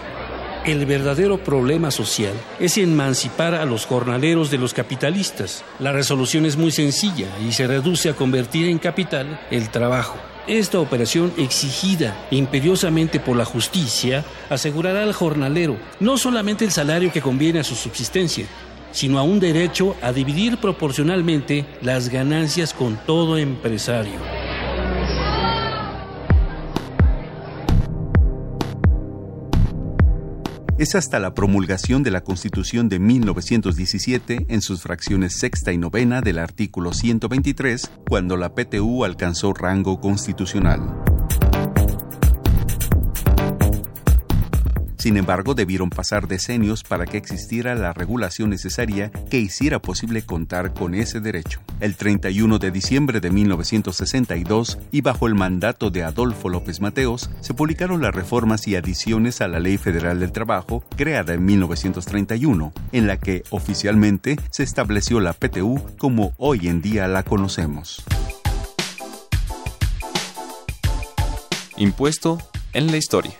el 0.67 0.85
verdadero 0.85 1.43
problema 1.43 1.91
social 1.91 2.35
es 2.59 2.77
emancipar 2.77 3.55
a 3.55 3.65
los 3.65 3.87
jornaleros 3.87 4.51
de 4.51 4.59
los 4.59 4.75
capitalistas. 4.75 5.65
La 5.79 5.93
resolución 5.93 6.45
es 6.45 6.59
muy 6.59 6.71
sencilla 6.71 7.29
y 7.49 7.53
se 7.53 7.67
reduce 7.67 8.11
a 8.11 8.15
convertir 8.15 8.69
en 8.69 8.79
capital 8.79 9.41
el 9.51 9.71
trabajo 9.71 10.19
esta 10.51 10.81
operación 10.81 11.33
exigida 11.37 12.27
imperiosamente 12.33 13.21
por 13.21 13.37
la 13.37 13.45
justicia 13.45 14.25
asegurará 14.49 15.05
al 15.05 15.13
jornalero 15.13 15.77
no 16.01 16.19
solamente 16.19 16.65
el 16.65 16.73
salario 16.73 17.13
que 17.13 17.23
conviene 17.23 17.61
a 17.61 17.65
su 17.65 17.77
subsistencia, 17.77 18.47
sino 18.91 19.21
a 19.21 19.23
un 19.23 19.39
derecho 19.39 19.95
a 20.03 20.13
dividir 20.13 20.59
proporcionalmente 20.59 21.67
las 21.83 22.09
ganancias 22.09 22.75
con 22.75 22.99
todo 23.07 23.39
empresario. 23.39 24.50
Es 30.81 30.95
hasta 30.95 31.19
la 31.19 31.35
promulgación 31.35 32.03
de 32.03 32.11
la 32.11 32.23
Constitución 32.23 32.89
de 32.89 32.99
1917 32.99 34.47
en 34.49 34.63
sus 34.63 34.81
fracciones 34.81 35.39
sexta 35.39 35.73
y 35.73 35.77
novena 35.77 36.23
del 36.23 36.39
artículo 36.39 36.95
123 36.95 37.91
cuando 38.09 38.39
la 38.39 38.55
PTU 38.55 39.05
alcanzó 39.05 39.53
rango 39.53 40.01
constitucional. 40.01 41.10
Sin 45.01 45.17
embargo, 45.17 45.55
debieron 45.55 45.89
pasar 45.89 46.29
decenios 46.29 46.83
para 46.83 47.07
que 47.07 47.17
existiera 47.17 47.75
la 47.75 47.95
regulación 47.95 48.51
necesaria 48.51 49.11
que 49.31 49.39
hiciera 49.39 49.79
posible 49.79 50.21
contar 50.21 50.75
con 50.75 50.95
ese 50.95 51.21
derecho. 51.21 51.63
El 51.81 51.97
31 51.97 52.59
de 52.59 52.71
diciembre 52.71 53.21
de 53.21 53.31
1962 53.31 54.79
y 54.93 55.01
bajo 55.01 55.27
el 55.27 55.35
mandato 55.35 55.89
de 55.89 56.03
Adolfo 56.03 56.51
López 56.51 56.83
Mateos, 56.83 57.31
se 57.41 57.55
publicaron 57.55 58.03
las 58.03 58.15
reformas 58.15 58.69
y 58.69 58.77
adiciones 58.77 59.41
a 59.41 59.49
la 59.49 59.59
Ley 59.59 59.79
Federal 59.79 60.21
del 60.21 60.33
Trabajo, 60.33 60.85
creada 60.99 61.33
en 61.33 61.47
1931, 61.47 62.71
en 62.93 63.07
la 63.07 63.17
que 63.17 63.43
oficialmente 63.49 64.37
se 64.51 64.65
estableció 64.65 65.19
la 65.21 65.33
PTU 65.33 65.81
como 65.97 66.35
hoy 66.37 66.69
en 66.69 66.83
día 66.83 67.09
la 67.09 67.23
conocemos. 67.23 68.05
Impuesto 71.79 72.37
en 72.75 72.89
la 72.89 72.99
historia. 72.99 73.33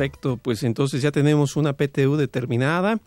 Perfecto, 0.00 0.38
pues 0.38 0.62
entonces 0.62 1.02
ya 1.02 1.12
tenemos 1.12 1.56
una 1.56 1.74
PTU 1.74 2.16
determinada. 2.16 2.98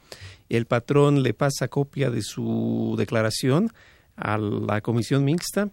El 0.47 0.67
patrón 0.67 1.23
le 1.23 1.33
pasa 1.33 1.67
copia 1.67 2.11
de 2.11 2.21
su 2.21 2.93
declaración 2.99 3.71
a 4.15 4.37
la 4.37 4.79
comisión 4.81 5.25
mixta 5.25 5.71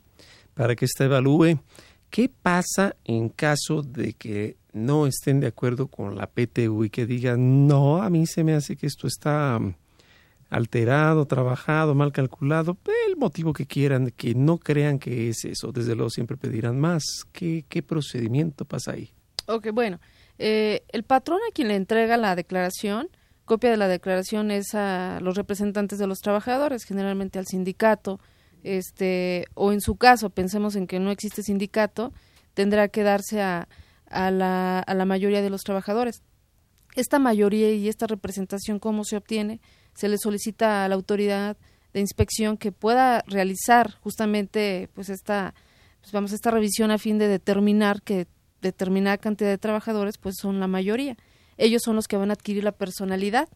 para 0.55 0.75
que 0.75 0.87
ésta 0.87 1.05
evalúe 1.05 1.61
qué 2.09 2.31
pasa 2.31 2.97
en 3.05 3.29
caso 3.29 3.83
de 3.83 4.15
que 4.15 4.57
no 4.73 5.07
estén 5.07 5.41
de 5.41 5.49
acuerdo 5.49 5.89
con 5.89 6.17
la 6.17 6.27
PTU 6.27 6.85
y 6.85 6.89
que 6.89 7.05
digan, 7.05 7.67
no, 7.67 8.03
a 8.03 8.09
mí 8.09 8.27
se 8.27 8.43
me 8.43 8.55
hace 8.55 8.75
que 8.75 8.87
esto 8.87 9.07
está 9.07 9.59
mm, 9.59 9.75
alterado, 10.49 11.27
trabajado, 11.27 11.95
mal 11.95 12.13
calculado, 12.13 12.79
el 13.07 13.19
motivo 13.19 13.53
que 13.53 13.67
quieran, 13.67 14.11
que 14.17 14.35
no 14.35 14.57
crean 14.57 14.99
que 14.99 15.29
es 15.29 15.45
eso, 15.45 15.71
desde 15.71 15.95
luego 15.95 16.09
siempre 16.09 16.39
pedirán 16.39 16.81
más. 16.81 17.05
¿Qué, 17.31 17.67
qué 17.69 17.83
procedimiento 17.83 18.65
pasa 18.65 18.93
ahí? 18.93 19.11
Ok, 19.45 19.69
bueno, 19.75 20.01
eh, 20.43 20.85
el 20.89 21.05
patrón 21.05 21.39
a 21.47 21.53
quien 21.53 21.69
le 21.69 21.77
entrega 21.77 22.17
la 22.17 22.35
declaración, 22.35 23.11
copia 23.45 23.71
de 23.71 23.77
la 23.77 23.89
declaración 23.89 24.51
es 24.51 24.75
a 24.75 25.19
los 25.21 25.37
representantes 25.37 25.99
de 25.99 26.07
los 26.07 26.21
trabajadores, 26.21 26.85
generalmente 26.85 27.39
al 27.39 27.47
sindicato, 27.47 28.21
este, 28.63 29.45
o 29.53 29.71
en 29.71 29.83
su 29.83 29.97
caso, 29.97 30.31
pensemos 30.31 30.77
en 30.77 30.87
que 30.87 30.99
no 30.99 31.11
existe 31.11 31.43
sindicato, 31.43 32.15
tendrá 32.55 32.89
que 32.89 33.03
darse 33.03 33.43
a, 33.43 33.69
a, 34.07 34.31
la, 34.31 34.79
a 34.79 34.95
la 34.95 35.05
mayoría 35.05 35.43
de 35.43 35.51
los 35.51 35.61
trabajadores. 35.61 36.23
Esta 36.97 37.19
mayoría 37.19 37.71
y 37.73 37.89
esta 37.89 38.07
representación, 38.07 38.79
¿cómo 38.79 39.05
se 39.05 39.19
obtiene? 39.19 39.61
Se 39.95 40.09
le 40.09 40.17
solicita 40.17 40.87
a 40.87 40.89
la 40.89 40.95
autoridad 40.95 41.59
de 41.93 42.01
inspección 42.01 42.57
que 42.57 42.73
pueda 42.73 43.25
realizar 43.27 43.93
justamente 44.01 44.89
pues 44.95 45.11
esta 45.11 45.55
pues 46.01 46.13
vamos 46.13 46.33
esta 46.33 46.51
revisión 46.51 46.91
a 46.91 46.99
fin 46.99 47.19
de 47.19 47.29
determinar 47.29 48.01
que 48.01 48.27
determinada 48.61 49.19
cantidad 49.19 49.51
de 49.51 49.59
trabajadores 49.59 50.19
pues 50.19 50.37
son 50.41 50.61
la 50.61 50.67
mayoría. 50.67 51.17
Ellos 51.57 51.83
son 51.85 51.97
los 51.97 52.09
que 52.09 52.17
van 52.17 52.31
a 52.31 52.35
adquirir 52.35 52.65
la 52.65 52.73
personalidad. 52.73 53.49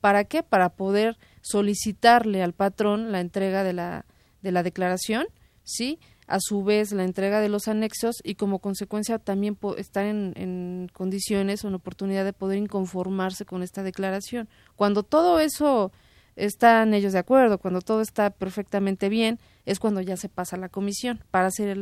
¿Para 0.00 0.24
qué? 0.24 0.42
Para 0.42 0.70
poder 0.70 1.16
solicitarle 1.40 2.42
al 2.42 2.52
patrón 2.52 3.12
la 3.12 3.20
entrega 3.20 3.64
de 3.64 3.72
la 3.72 4.04
de 4.44 4.52
la 4.52 4.62
declaración, 4.62 5.26
¿sí? 5.64 5.98
A 6.26 6.38
su 6.38 6.62
vez, 6.62 6.92
la 6.92 7.04
entrega 7.04 7.40
de 7.40 7.48
los 7.48 7.66
anexos 7.66 8.16
y 8.22 8.36
como 8.36 8.60
consecuencia 8.60 9.18
también 9.18 9.58
estar 9.78 10.06
en, 10.06 10.32
en 10.36 10.88
condiciones 10.92 11.64
o 11.64 11.68
en 11.68 11.74
oportunidad 11.74 12.24
de 12.24 12.32
poder 12.32 12.58
inconformarse 12.58 13.44
con 13.44 13.62
esta 13.62 13.82
declaración. 13.82 14.48
Cuando 14.76 15.02
todo 15.02 15.40
eso 15.40 15.92
están 16.36 16.94
ellos 16.94 17.12
de 17.12 17.18
acuerdo, 17.18 17.58
cuando 17.58 17.80
todo 17.80 18.00
está 18.00 18.30
perfectamente 18.30 19.08
bien, 19.08 19.38
es 19.64 19.80
cuando 19.80 20.00
ya 20.00 20.16
se 20.16 20.28
pasa 20.28 20.56
a 20.56 20.58
la 20.58 20.68
comisión 20.68 21.22
para 21.30 21.46
hacer 21.46 21.76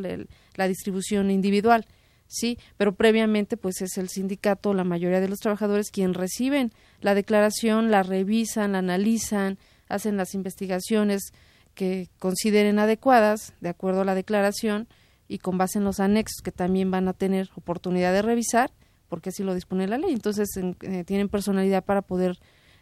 la 0.54 0.68
distribución 0.68 1.30
individual, 1.30 1.86
sí, 2.32 2.58
pero 2.76 2.94
previamente 2.94 3.56
pues 3.56 3.82
es 3.82 3.98
el 3.98 4.08
sindicato, 4.08 4.74
la 4.74 4.84
mayoría 4.84 5.20
de 5.20 5.28
los 5.28 5.38
trabajadores 5.38 5.90
quien 5.90 6.14
reciben 6.14 6.72
la 7.00 7.14
declaración, 7.14 7.90
la 7.90 8.02
revisan, 8.02 8.72
la 8.72 8.78
analizan, 8.78 9.58
hacen 9.88 10.16
las 10.16 10.34
investigaciones 10.34 11.32
que 11.74 12.08
consideren 12.18 12.78
adecuadas 12.78 13.54
de 13.60 13.68
acuerdo 13.68 14.02
a 14.02 14.04
la 14.04 14.14
declaración 14.14 14.88
y 15.28 15.38
con 15.38 15.58
base 15.58 15.78
en 15.78 15.84
los 15.84 16.00
anexos 16.00 16.42
que 16.42 16.52
también 16.52 16.90
van 16.90 17.08
a 17.08 17.12
tener 17.12 17.50
oportunidad 17.54 18.12
de 18.12 18.22
revisar, 18.22 18.70
porque 19.08 19.30
así 19.30 19.42
lo 19.42 19.54
dispone 19.54 19.86
la 19.86 19.98
ley, 19.98 20.12
entonces 20.12 20.48
eh, 20.56 21.04
tienen 21.04 21.28
personalidad 21.28 21.84
para 21.84 22.02
poder 22.02 22.38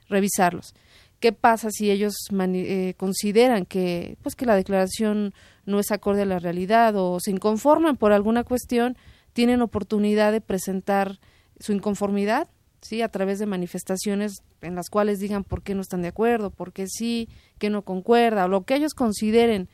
revisarlos. 0.08 0.74
¿Qué 1.20 1.32
pasa 1.32 1.68
si 1.70 1.90
ellos 1.90 2.14
eh, 2.32 2.94
consideran 2.96 3.66
que 3.66 4.16
pues 4.22 4.34
que 4.34 4.46
la 4.46 4.56
declaración 4.56 5.34
no 5.66 5.78
es 5.78 5.90
acorde 5.90 6.22
a 6.22 6.26
la 6.26 6.38
realidad 6.38 6.96
o 6.96 7.20
se 7.20 7.30
inconforman 7.30 7.96
por 7.96 8.12
alguna 8.12 8.42
cuestión? 8.42 8.96
Tienen 9.32 9.62
oportunidad 9.62 10.32
de 10.32 10.40
presentar 10.40 11.18
su 11.58 11.72
inconformidad 11.72 12.48
¿sí? 12.80 13.02
a 13.02 13.08
través 13.08 13.38
de 13.38 13.46
manifestaciones 13.46 14.42
en 14.62 14.74
las 14.74 14.88
cuales 14.90 15.18
digan 15.18 15.44
por 15.44 15.62
qué 15.62 15.74
no 15.74 15.82
están 15.82 16.02
de 16.02 16.08
acuerdo, 16.08 16.50
por 16.50 16.72
qué 16.72 16.86
sí, 16.86 17.28
que 17.58 17.70
no 17.70 17.82
concuerda, 17.82 18.44
o 18.44 18.48
lo 18.48 18.64
que 18.64 18.74
ellos 18.74 18.94
consideren 18.94 19.68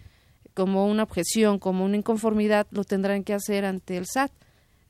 como 0.55 0.87
una 0.87 1.03
objeción, 1.03 1.59
como 1.59 1.85
una 1.85 1.97
inconformidad, 1.97 2.67
lo 2.71 2.85
tendrán 2.85 3.25
que 3.25 3.35
hacer 3.35 3.65
ante 3.65 3.97
el 3.97 4.07
SAT, 4.07 4.33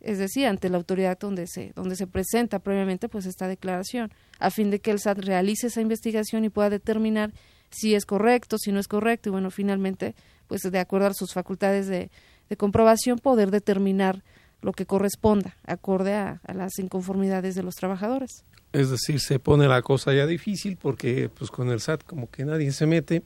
es 0.01 0.19
decir, 0.19 0.47
ante 0.47 0.69
la 0.69 0.77
autoridad 0.77 1.19
donde 1.19 1.47
se, 1.47 1.73
donde 1.75 1.97
se 1.97 2.07
presenta 2.07 2.61
previamente 2.61 3.09
pues 3.09 3.27
esta 3.27 3.49
declaración, 3.49 4.13
a 4.39 4.51
fin 4.51 4.71
de 4.71 4.79
que 4.79 4.93
el 4.93 5.01
SAT 5.01 5.19
realice 5.19 5.67
esa 5.67 5.81
investigación 5.81 6.45
y 6.45 6.51
pueda 6.51 6.71
determinar 6.71 7.33
si 7.71 7.95
es 7.95 8.07
correcto, 8.07 8.59
si 8.59 8.71
no 8.71 8.79
es 8.79 8.87
correcto, 8.87 9.29
y 9.29 9.33
bueno, 9.33 9.51
finalmente, 9.51 10.15
pues 10.47 10.63
de 10.63 10.79
acuerdo 10.79 11.09
a 11.09 11.15
sus 11.15 11.33
facultades 11.33 11.89
de, 11.89 12.11
de 12.49 12.57
comprobación, 12.57 13.19
poder 13.19 13.51
determinar 13.51 14.23
lo 14.67 14.73
que 14.73 14.85
corresponda, 14.85 15.57
acorde 15.65 16.15
a, 16.15 16.41
las 16.53 16.81
inconformidades 16.81 17.55
de 17.55 17.63
los 17.63 17.77
trabajadores. 17.77 18.45
Es 18.73 18.91
decir, 18.91 19.21
se 19.21 19.39
pone 19.39 19.69
la 19.69 19.81
cosa 19.81 20.13
ya 20.13 20.27
difícil 20.27 20.77
porque 20.77 21.31
pues 21.31 21.53
con 21.53 21.71
el 21.71 21.81
SAT 21.81 22.03
como 22.03 22.29
que 22.29 22.45
nadie 22.45 22.73
se 22.73 22.85
mete. 22.85 23.23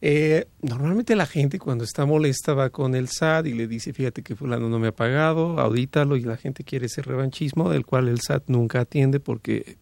Eh, 0.00 0.46
normalmente 0.62 1.14
la 1.16 1.26
gente 1.26 1.58
cuando 1.58 1.84
está 1.84 2.06
molesta 2.06 2.54
va 2.54 2.70
con 2.70 2.94
el 2.94 3.08
SAT 3.08 3.46
y 3.46 3.52
le 3.52 3.68
dice, 3.68 3.92
fíjate 3.92 4.22
que 4.22 4.34
fulano 4.34 4.70
no 4.70 4.78
me 4.78 4.88
ha 4.88 4.92
pagado, 4.92 5.60
audítalo 5.60 6.16
y 6.16 6.22
la 6.22 6.38
gente 6.38 6.64
quiere 6.64 6.86
ese 6.86 7.02
revanchismo 7.02 7.68
del 7.68 7.84
cual 7.84 8.08
el 8.08 8.20
SAT 8.22 8.44
nunca 8.46 8.80
atiende 8.80 9.20
porque 9.20 9.76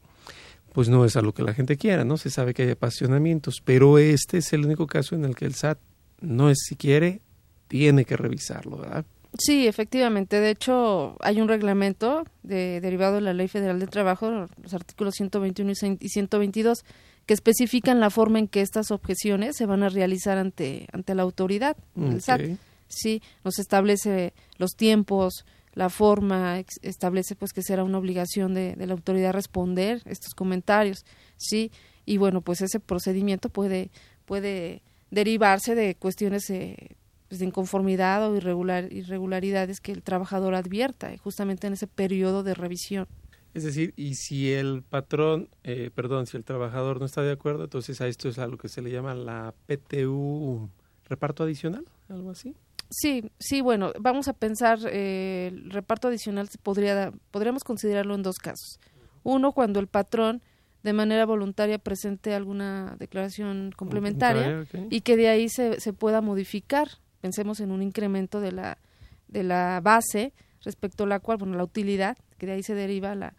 pues 0.72 0.88
no 0.88 1.04
es 1.04 1.14
a 1.16 1.22
lo 1.22 1.32
que 1.32 1.44
la 1.44 1.54
gente 1.54 1.76
quiera, 1.76 2.04
¿no? 2.04 2.16
Se 2.16 2.28
sabe 2.28 2.54
que 2.54 2.64
hay 2.64 2.70
apasionamientos, 2.72 3.62
pero 3.64 3.98
este 3.98 4.38
es 4.38 4.52
el 4.52 4.64
único 4.64 4.88
caso 4.88 5.14
en 5.14 5.24
el 5.26 5.36
que 5.36 5.44
el 5.44 5.54
SAT 5.54 5.78
no 6.20 6.50
es 6.50 6.58
si 6.66 6.74
quiere, 6.74 7.20
tiene 7.68 8.04
que 8.04 8.16
revisarlo, 8.16 8.78
¿verdad? 8.78 9.04
Sí, 9.38 9.66
efectivamente. 9.66 10.40
De 10.40 10.50
hecho, 10.50 11.16
hay 11.20 11.40
un 11.40 11.48
reglamento 11.48 12.24
de, 12.42 12.80
derivado 12.80 13.16
de 13.16 13.20
la 13.22 13.34
Ley 13.34 13.48
Federal 13.48 13.78
de 13.78 13.86
Trabajo, 13.86 14.46
los 14.62 14.74
artículos 14.74 15.14
121 15.14 15.72
y 16.00 16.08
122, 16.08 16.84
que 17.26 17.34
especifican 17.34 18.00
la 18.00 18.10
forma 18.10 18.38
en 18.38 18.48
que 18.48 18.60
estas 18.60 18.90
objeciones 18.90 19.56
se 19.56 19.66
van 19.66 19.82
a 19.82 19.88
realizar 19.88 20.38
ante, 20.38 20.86
ante 20.92 21.14
la 21.14 21.22
autoridad, 21.22 21.76
el 21.96 22.22
SAT. 22.22 22.42
Sí, 22.88 23.20
nos 23.44 23.58
establece 23.58 24.32
los 24.58 24.70
tiempos, 24.76 25.44
la 25.74 25.90
forma, 25.90 26.62
establece 26.82 27.34
pues 27.34 27.52
que 27.52 27.62
será 27.62 27.82
una 27.82 27.98
obligación 27.98 28.54
de, 28.54 28.76
de 28.76 28.86
la 28.86 28.92
autoridad 28.92 29.32
responder 29.32 30.02
estos 30.04 30.34
comentarios, 30.34 31.04
sí, 31.36 31.72
y 32.06 32.18
bueno, 32.18 32.40
pues 32.40 32.60
ese 32.60 32.78
procedimiento 32.78 33.50
puede, 33.50 33.90
puede 34.24 34.82
derivarse 35.10 35.74
de 35.74 35.96
cuestiones 35.96 36.48
eh, 36.50 36.96
pues, 37.28 37.40
de 37.40 37.46
inconformidad 37.46 38.28
o 38.30 38.36
irregular, 38.36 38.92
irregularidades 38.92 39.80
que 39.80 39.92
el 39.92 40.02
trabajador 40.02 40.54
advierta 40.54 41.12
eh, 41.12 41.18
justamente 41.18 41.66
en 41.66 41.72
ese 41.72 41.86
periodo 41.86 42.42
de 42.42 42.54
revisión. 42.54 43.06
Es 43.54 43.64
decir, 43.64 43.94
y 43.96 44.16
si 44.16 44.52
el 44.52 44.82
patrón, 44.82 45.48
eh, 45.64 45.90
perdón, 45.94 46.26
si 46.26 46.36
el 46.36 46.44
trabajador 46.44 47.00
no 47.00 47.06
está 47.06 47.22
de 47.22 47.32
acuerdo, 47.32 47.64
entonces 47.64 48.00
a 48.02 48.06
esto 48.06 48.28
es 48.28 48.38
algo 48.38 48.58
que 48.58 48.68
se 48.68 48.82
le 48.82 48.90
llama 48.90 49.14
la 49.14 49.54
PTU 49.66 50.68
reparto 51.08 51.44
adicional, 51.44 51.84
algo 52.08 52.30
así. 52.30 52.54
Sí, 52.90 53.30
sí, 53.38 53.62
bueno, 53.62 53.92
vamos 53.98 54.28
a 54.28 54.34
pensar, 54.34 54.78
eh, 54.84 55.48
el 55.52 55.70
reparto 55.70 56.08
adicional 56.08 56.48
se 56.48 56.58
podría, 56.58 57.12
podríamos 57.30 57.64
considerarlo 57.64 58.14
en 58.14 58.22
dos 58.22 58.36
casos. 58.36 58.78
Uno, 59.22 59.52
cuando 59.52 59.80
el 59.80 59.88
patrón 59.88 60.42
de 60.82 60.92
manera 60.92 61.26
voluntaria 61.26 61.78
presente 61.78 62.34
alguna 62.34 62.94
declaración 63.00 63.72
complementaria 63.74 64.66
y 64.88 65.00
que 65.00 65.16
de 65.16 65.28
ahí 65.28 65.48
se, 65.48 65.80
se 65.80 65.92
pueda 65.92 66.20
modificar 66.20 66.88
pensemos 67.26 67.58
en 67.58 67.72
un 67.72 67.82
incremento 67.82 68.40
de 68.40 68.52
la, 68.52 68.78
de 69.26 69.42
la 69.42 69.80
base 69.82 70.32
respecto 70.62 71.02
a 71.02 71.06
la 71.08 71.18
cual, 71.18 71.38
bueno, 71.38 71.56
la 71.56 71.64
utilidad, 71.64 72.16
que 72.38 72.46
de 72.46 72.52
ahí 72.52 72.62
se 72.62 72.76
deriva 72.76 73.16
la, 73.16 73.34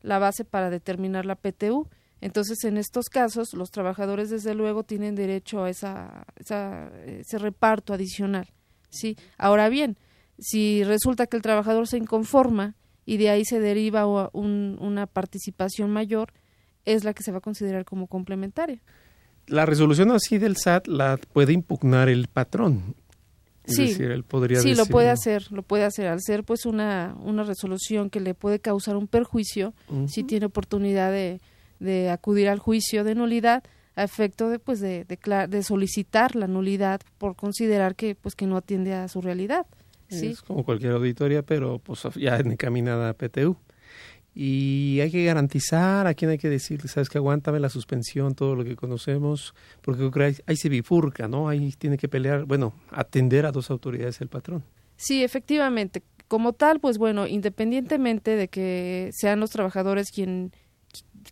la 0.00 0.18
base 0.18 0.46
para 0.46 0.70
determinar 0.70 1.26
la 1.26 1.34
PTU. 1.34 1.86
Entonces, 2.22 2.64
en 2.64 2.78
estos 2.78 3.10
casos, 3.10 3.52
los 3.52 3.70
trabajadores, 3.70 4.30
desde 4.30 4.54
luego, 4.54 4.84
tienen 4.84 5.14
derecho 5.14 5.64
a 5.64 5.68
esa, 5.68 6.24
ese 6.38 7.38
reparto 7.38 7.92
adicional. 7.92 8.48
¿sí? 8.88 9.18
Ahora 9.36 9.68
bien, 9.68 9.98
si 10.38 10.82
resulta 10.82 11.26
que 11.26 11.36
el 11.36 11.42
trabajador 11.42 11.86
se 11.86 11.98
inconforma 11.98 12.74
y 13.04 13.18
de 13.18 13.28
ahí 13.28 13.44
se 13.44 13.60
deriva 13.60 14.06
una 14.06 15.06
participación 15.06 15.90
mayor, 15.90 16.32
es 16.86 17.04
la 17.04 17.12
que 17.12 17.22
se 17.22 17.32
va 17.32 17.38
a 17.38 17.42
considerar 17.42 17.84
como 17.84 18.06
complementaria. 18.06 18.80
La 19.46 19.66
resolución 19.66 20.10
así 20.10 20.38
del 20.38 20.56
SAT 20.56 20.86
la 20.86 21.18
puede 21.18 21.52
impugnar 21.52 22.08
el 22.08 22.28
patrón 22.28 22.96
sí, 23.66 23.94
sí 23.94 24.74
lo 24.74 24.86
puede 24.86 25.10
hacer, 25.10 25.50
lo 25.50 25.62
puede 25.62 25.84
hacer. 25.84 26.06
Al 26.06 26.20
ser 26.20 26.44
pues 26.44 26.66
una, 26.66 27.16
una 27.20 27.42
resolución 27.42 28.10
que 28.10 28.20
le 28.20 28.34
puede 28.34 28.60
causar 28.60 28.96
un 28.96 29.06
perjuicio, 29.06 29.74
si 30.06 30.24
tiene 30.24 30.46
oportunidad 30.46 31.10
de, 31.10 31.40
de 31.80 32.10
acudir 32.10 32.48
al 32.48 32.58
juicio 32.58 33.04
de 33.04 33.14
nulidad 33.14 33.64
a 33.96 34.04
efecto 34.04 34.50
de 34.50 34.58
pues 34.58 34.80
de, 34.80 35.04
de, 35.04 35.62
solicitar 35.62 36.36
la 36.36 36.46
nulidad 36.46 37.00
por 37.18 37.34
considerar 37.34 37.96
que 37.96 38.14
pues 38.14 38.34
que 38.34 38.46
no 38.46 38.56
atiende 38.58 38.92
a 38.92 39.08
su 39.08 39.22
realidad. 39.22 39.66
¿sí? 40.08 40.28
Es 40.28 40.42
como 40.42 40.64
cualquier 40.64 40.92
auditoría, 40.92 41.42
pero 41.42 41.78
pues 41.78 42.02
ya 42.16 42.36
encaminada 42.36 43.08
a 43.08 43.14
PTU 43.14 43.56
y 44.38 45.00
hay 45.00 45.10
que 45.10 45.24
garantizar 45.24 46.06
a 46.06 46.12
quién 46.12 46.30
hay 46.30 46.36
que 46.36 46.50
decirle, 46.50 46.88
sabes 46.88 47.08
que 47.08 47.16
aguántame 47.16 47.58
la 47.58 47.70
suspensión, 47.70 48.34
todo 48.34 48.54
lo 48.54 48.64
que 48.64 48.76
conocemos, 48.76 49.54
porque 49.80 50.36
ahí 50.44 50.56
se 50.56 50.68
bifurca, 50.68 51.26
¿no? 51.26 51.48
Ahí 51.48 51.72
tiene 51.78 51.96
que 51.96 52.06
pelear, 52.06 52.44
bueno, 52.44 52.74
atender 52.90 53.46
a 53.46 53.50
dos 53.50 53.70
autoridades 53.70 54.20
el 54.20 54.28
patrón. 54.28 54.62
Sí, 54.98 55.24
efectivamente. 55.24 56.02
Como 56.28 56.52
tal, 56.52 56.80
pues 56.80 56.98
bueno, 56.98 57.26
independientemente 57.26 58.36
de 58.36 58.48
que 58.48 59.08
sean 59.14 59.40
los 59.40 59.48
trabajadores 59.48 60.10
quien 60.10 60.52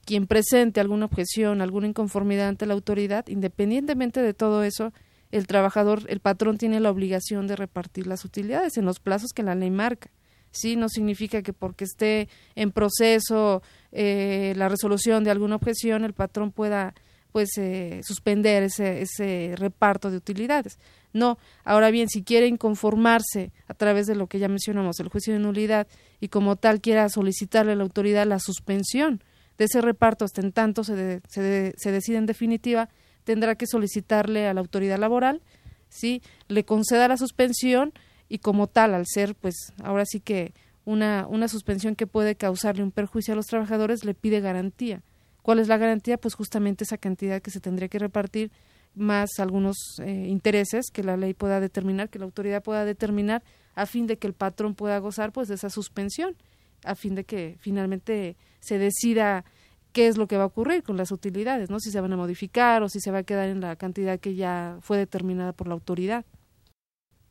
quien 0.07 0.27
presente 0.27 0.81
alguna 0.81 1.05
objeción, 1.05 1.61
alguna 1.61 1.87
inconformidad 1.87 2.49
ante 2.49 2.65
la 2.65 2.73
autoridad, 2.73 3.27
independientemente 3.29 4.23
de 4.23 4.33
todo 4.33 4.65
eso, 4.65 4.95
el 5.31 5.47
trabajador, 5.47 6.03
el 6.09 6.21
patrón 6.21 6.57
tiene 6.57 6.81
la 6.81 6.91
obligación 6.91 7.47
de 7.49 7.57
repartir 7.57 8.07
las 8.07 8.25
utilidades 8.25 8.79
en 8.79 8.87
los 8.87 8.99
plazos 8.99 9.33
que 9.35 9.43
la 9.43 9.55
ley 9.55 9.71
marca. 9.71 10.11
Sí, 10.55 10.77
no 10.77 10.89
significa 10.89 11.43
que 11.43 11.53
porque 11.53 11.85
esté 11.85 12.29
en 12.55 12.71
proceso 12.71 13.61
eh, 13.91 14.55
la 14.57 14.69
resolución 14.69 15.25
de 15.25 15.33
alguna 15.33 15.57
objeción 15.57 16.05
el 16.05 16.13
patrón 16.13 16.53
pueda 16.53 16.95
pues 17.33 17.59
eh, 17.59 18.01
suspender 18.05 18.63
ese, 18.63 19.03
ese 19.03 19.55
reparto 19.57 20.13
de 20.13 20.17
utilidades. 20.17 20.79
No, 21.13 21.37
ahora 21.65 21.91
bien, 21.91 22.09
si 22.09 22.23
quiere 22.23 22.47
inconformarse 22.47 23.51
a 23.67 23.75
través 23.75 24.07
de 24.07 24.15
lo 24.15 24.29
que 24.29 24.39
ya 24.39 24.47
mencionamos, 24.47 25.01
el 25.01 25.09
juicio 25.09 25.33
de 25.33 25.41
nulidad, 25.41 25.89
y 26.21 26.29
como 26.29 26.55
tal 26.55 26.81
quiera 26.81 27.09
solicitarle 27.09 27.73
a 27.73 27.75
la 27.75 27.83
autoridad 27.83 28.25
la 28.25 28.39
suspensión 28.39 29.21
de 29.59 29.65
ese 29.65 29.81
reparto 29.81 30.25
hasta 30.25 30.43
en 30.43 30.53
tanto 30.53 30.85
se, 30.85 31.21
se, 31.29 31.75
se 31.77 31.91
decide 31.91 32.19
en 32.19 32.27
definitiva, 32.27 32.89
tendrá 33.25 33.57
que 33.57 33.67
solicitarle 33.67 34.47
a 34.47 34.55
la 34.55 34.61
autoridad 34.61 34.99
laboral, 34.99 35.43
¿sí? 35.89 36.23
le 36.47 36.65
conceda 36.65 37.09
la 37.09 37.17
suspensión 37.17 37.93
y 38.35 38.39
como 38.39 38.67
tal, 38.67 38.95
al 38.95 39.07
ser, 39.07 39.37
pues, 39.37 39.73
ahora 39.81 40.05
sí 40.05 40.19
que 40.19 40.55
una, 40.85 41.25
una 41.29 41.47
suspensión 41.47 41.95
que 41.95 42.09
puede 42.09 42.35
causarle 42.35 42.83
un 42.83 42.91
perjuicio 42.91 43.33
a 43.33 43.37
los 43.37 43.47
trabajadores, 43.47 44.05
le 44.05 44.13
pide 44.13 44.41
garantía. 44.41 45.05
¿Cuál 45.43 45.61
es 45.61 45.69
la 45.69 45.79
garantía? 45.79 46.19
Pues 46.19 46.35
justamente 46.35 46.83
esa 46.83 46.99
cantidad 46.99 47.41
que 47.41 47.53
se 47.53 47.61
tendría 47.61 47.87
que 47.87 48.01
repartir 48.01 48.51
más 48.97 49.39
algunos 49.39 49.77
eh, 50.01 50.27
intereses 50.27 50.87
que 50.93 51.05
la 51.05 51.17
ley 51.17 51.33
pueda 51.33 51.61
determinar, 51.61 52.11
que 52.11 52.19
la 52.19 52.25
autoridad 52.25 52.61
pueda 52.61 52.85
determinar, 52.85 53.45
a 53.77 53.87
fin 53.87 54.09
de 54.09 54.19
que 54.19 54.27
el 54.27 54.35
patrón 54.35 54.75
pueda 54.75 54.99
gozar 54.99 55.31
pues 55.31 55.47
de 55.47 55.55
esa 55.55 55.71
suspensión, 55.71 56.35
a 56.83 56.97
fin 56.97 57.15
de 57.15 57.23
que 57.23 57.57
finalmente 57.61 58.37
se 58.59 58.79
decida 58.79 59.45
qué 59.93 60.09
es 60.09 60.17
lo 60.17 60.27
que 60.27 60.39
va 60.39 60.43
a 60.43 60.47
ocurrir 60.47 60.83
con 60.83 60.97
las 60.97 61.13
utilidades, 61.13 61.71
¿no? 61.71 61.79
Si 61.79 61.93
se 61.93 62.01
van 62.01 62.13
a 62.13 62.17
modificar 62.17 62.83
o 62.83 62.89
si 62.89 62.99
se 62.99 63.13
va 63.13 63.19
a 63.19 63.23
quedar 63.23 63.49
en 63.49 63.61
la 63.61 63.77
cantidad 63.77 64.19
que 64.19 64.35
ya 64.35 64.79
fue 64.81 64.99
determinada 64.99 65.53
por 65.53 65.69
la 65.69 65.75
autoridad. 65.75 66.25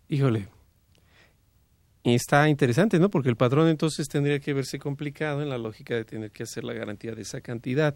Híjole. 0.08 0.48
Está 2.04 2.50
interesante, 2.50 3.00
¿no? 3.00 3.10
Porque 3.10 3.30
el 3.30 3.38
patrón 3.38 3.70
entonces 3.70 4.08
tendría 4.10 4.40
que 4.40 4.54
verse 4.54 4.78
complicado 4.78 5.42
en 5.42 5.50
la 5.50 5.58
lógica 5.58 5.96
de 5.96 6.04
tener 6.04 6.32
que 6.32 6.44
hacer 6.44 6.64
la 6.64 6.74
garantía 6.74 7.16
de 7.16 7.22
esa 7.22 7.42
cantidad. 7.42 7.96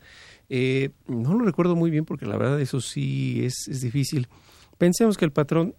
Eh, 0.49 0.91
no 1.08 1.34
lo 1.34 1.43
recuerdo 1.43 1.76
muy 1.76 1.91
bien 1.91 2.05
porque 2.05 2.26
la 2.26 2.38
verdad 2.38 2.60
eso 2.62 2.80
sí 2.80 3.43
es, 3.43 3.68
es 3.68 3.82
difícil. 3.82 4.28
Pensemos 4.78 5.18
que 5.18 5.26
el 5.26 5.32
patrón 5.32 5.76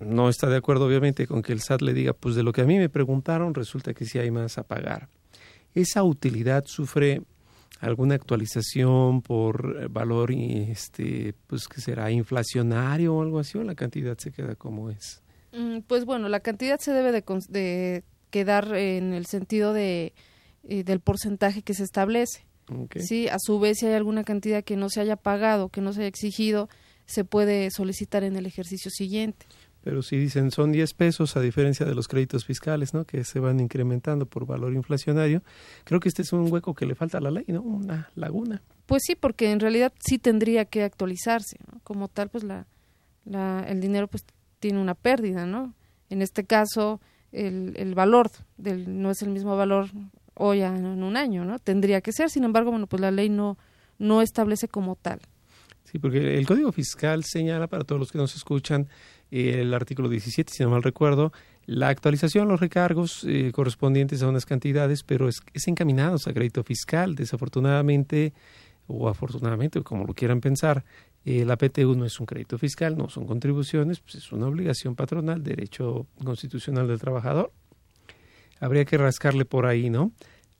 no 0.00 0.28
está 0.28 0.48
de 0.48 0.56
acuerdo 0.56 0.86
obviamente 0.86 1.26
con 1.26 1.42
que 1.42 1.52
el 1.52 1.60
SAT 1.60 1.82
le 1.82 1.92
diga, 1.92 2.14
pues 2.14 2.34
de 2.34 2.42
lo 2.42 2.52
que 2.52 2.62
a 2.62 2.64
mí 2.64 2.78
me 2.78 2.88
preguntaron 2.88 3.54
resulta 3.54 3.92
que 3.92 4.06
sí 4.06 4.18
hay 4.18 4.30
más 4.30 4.56
a 4.58 4.62
pagar. 4.62 5.08
Esa 5.74 6.02
utilidad 6.02 6.64
sufre 6.66 7.22
alguna 7.80 8.14
actualización 8.14 9.20
por 9.20 9.90
valor 9.90 10.32
este 10.32 11.34
pues 11.46 11.68
que 11.68 11.80
será 11.80 12.10
inflacionario 12.10 13.14
o 13.14 13.22
algo 13.22 13.38
así 13.38 13.58
o 13.58 13.64
la 13.64 13.74
cantidad 13.74 14.16
se 14.16 14.32
queda 14.32 14.54
como 14.54 14.90
es 14.90 15.23
pues 15.86 16.04
bueno 16.04 16.28
la 16.28 16.40
cantidad 16.40 16.78
se 16.80 16.92
debe 16.92 17.12
de, 17.12 18.04
quedar 18.30 18.74
en 18.74 19.12
el 19.12 19.26
sentido 19.26 19.72
de 19.72 20.12
eh, 20.64 20.84
del 20.84 21.00
porcentaje 21.00 21.62
que 21.62 21.74
se 21.74 21.84
establece 21.84 22.46
sí 22.98 23.28
a 23.28 23.38
su 23.38 23.60
vez 23.60 23.78
si 23.78 23.86
hay 23.86 23.94
alguna 23.94 24.24
cantidad 24.24 24.64
que 24.64 24.76
no 24.76 24.88
se 24.88 25.00
haya 25.00 25.16
pagado 25.16 25.68
que 25.68 25.80
no 25.80 25.92
se 25.92 26.00
haya 26.00 26.08
exigido 26.08 26.68
se 27.06 27.24
puede 27.24 27.70
solicitar 27.70 28.24
en 28.24 28.36
el 28.36 28.46
ejercicio 28.46 28.90
siguiente 28.90 29.46
pero 29.84 30.00
si 30.00 30.16
dicen 30.16 30.50
son 30.50 30.72
10 30.72 30.94
pesos 30.94 31.36
a 31.36 31.40
diferencia 31.40 31.84
de 31.84 31.94
los 31.94 32.08
créditos 32.08 32.46
fiscales, 32.46 32.94
¿no? 32.94 33.04
Que 33.04 33.22
se 33.22 33.38
van 33.38 33.60
incrementando 33.60 34.24
por 34.24 34.46
valor 34.46 34.72
inflacionario, 34.72 35.42
creo 35.84 36.00
que 36.00 36.08
este 36.08 36.22
es 36.22 36.32
un 36.32 36.50
hueco 36.50 36.74
que 36.74 36.86
le 36.86 36.94
falta 36.94 37.18
a 37.18 37.20
la 37.20 37.30
ley, 37.30 37.44
¿no? 37.48 37.60
Una 37.60 38.08
laguna. 38.14 38.62
Pues 38.86 39.02
sí, 39.06 39.14
porque 39.14 39.52
en 39.52 39.60
realidad 39.60 39.92
sí 39.98 40.18
tendría 40.18 40.64
que 40.64 40.84
actualizarse, 40.84 41.58
¿no? 41.70 41.80
Como 41.84 42.08
tal, 42.08 42.30
pues 42.30 42.44
la, 42.44 42.66
la, 43.26 43.62
el 43.68 43.82
dinero 43.82 44.08
pues 44.08 44.24
tiene 44.64 44.80
una 44.80 44.94
pérdida, 44.94 45.44
¿no? 45.44 45.74
En 46.08 46.22
este 46.22 46.44
caso, 46.44 46.98
el, 47.32 47.74
el 47.76 47.94
valor 47.94 48.30
del, 48.56 49.02
no 49.02 49.10
es 49.10 49.20
el 49.20 49.28
mismo 49.28 49.58
valor 49.58 49.90
hoy 50.32 50.62
en 50.62 51.02
un 51.02 51.18
año, 51.18 51.44
¿no? 51.44 51.58
Tendría 51.58 52.00
que 52.00 52.12
ser, 52.12 52.30
sin 52.30 52.44
embargo, 52.44 52.70
bueno, 52.70 52.86
pues 52.86 53.02
la 53.02 53.10
ley 53.10 53.28
no, 53.28 53.58
no 53.98 54.22
establece 54.22 54.66
como 54.68 54.96
tal. 54.96 55.20
Sí, 55.84 55.98
porque 55.98 56.38
el 56.38 56.46
Código 56.46 56.72
Fiscal 56.72 57.24
señala 57.24 57.66
para 57.66 57.84
todos 57.84 58.00
los 58.00 58.10
que 58.10 58.16
nos 58.16 58.34
escuchan 58.36 58.88
el 59.30 59.74
artículo 59.74 60.08
17, 60.08 60.50
si 60.50 60.62
no 60.62 60.70
mal 60.70 60.82
recuerdo, 60.82 61.30
la 61.66 61.88
actualización, 61.88 62.48
los 62.48 62.58
recargos 62.58 63.22
eh, 63.28 63.52
correspondientes 63.52 64.22
a 64.22 64.28
unas 64.28 64.46
cantidades, 64.46 65.02
pero 65.02 65.28
es, 65.28 65.42
es 65.52 65.68
encaminados 65.68 66.26
a 66.26 66.32
crédito 66.32 66.64
fiscal. 66.64 67.16
Desafortunadamente, 67.16 68.32
o 68.86 69.10
afortunadamente, 69.10 69.82
como 69.82 70.06
lo 70.06 70.14
quieran 70.14 70.40
pensar, 70.40 70.86
eh, 71.24 71.44
la 71.44 71.56
PTU 71.56 71.94
no 71.94 72.04
es 72.04 72.20
un 72.20 72.26
crédito 72.26 72.58
fiscal, 72.58 72.96
no 72.96 73.08
son 73.08 73.26
contribuciones, 73.26 74.00
pues 74.00 74.16
es 74.16 74.32
una 74.32 74.46
obligación 74.46 74.94
patronal, 74.94 75.42
derecho 75.42 76.06
constitucional 76.22 76.86
del 76.88 77.00
trabajador. 77.00 77.52
Habría 78.60 78.84
que 78.84 78.98
rascarle 78.98 79.44
por 79.44 79.66
ahí, 79.66 79.90
¿no? 79.90 80.12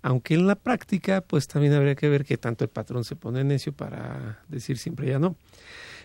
Aunque 0.02 0.34
en 0.34 0.46
la 0.46 0.56
práctica, 0.56 1.22
pues 1.22 1.46
también 1.46 1.72
habría 1.72 1.94
que 1.94 2.08
ver 2.08 2.24
que 2.24 2.36
tanto 2.36 2.64
el 2.64 2.70
patrón 2.70 3.04
se 3.04 3.16
pone 3.16 3.42
necio 3.44 3.72
para 3.72 4.42
decir 4.48 4.76
siempre 4.78 5.08
ya 5.08 5.18
no. 5.18 5.36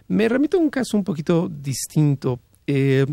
Me 0.07 0.29
remito 0.29 0.57
a 0.57 0.61
un 0.61 0.69
caso 0.69 0.97
un 0.97 1.03
poquito 1.03 1.49
distinto 1.49 2.39
eh, 2.65 3.05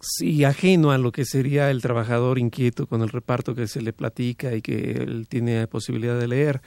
sí, 0.00 0.44
ajeno 0.44 0.90
a 0.90 0.98
lo 0.98 1.12
que 1.12 1.24
sería 1.24 1.70
el 1.70 1.80
trabajador 1.80 2.38
inquieto 2.38 2.86
con 2.86 3.02
el 3.02 3.08
reparto 3.08 3.54
que 3.54 3.66
se 3.66 3.80
le 3.80 3.92
platica 3.92 4.54
y 4.54 4.62
que 4.62 4.92
él 4.92 5.26
tiene 5.28 5.66
posibilidad 5.66 6.18
de 6.18 6.28
leer. 6.28 6.62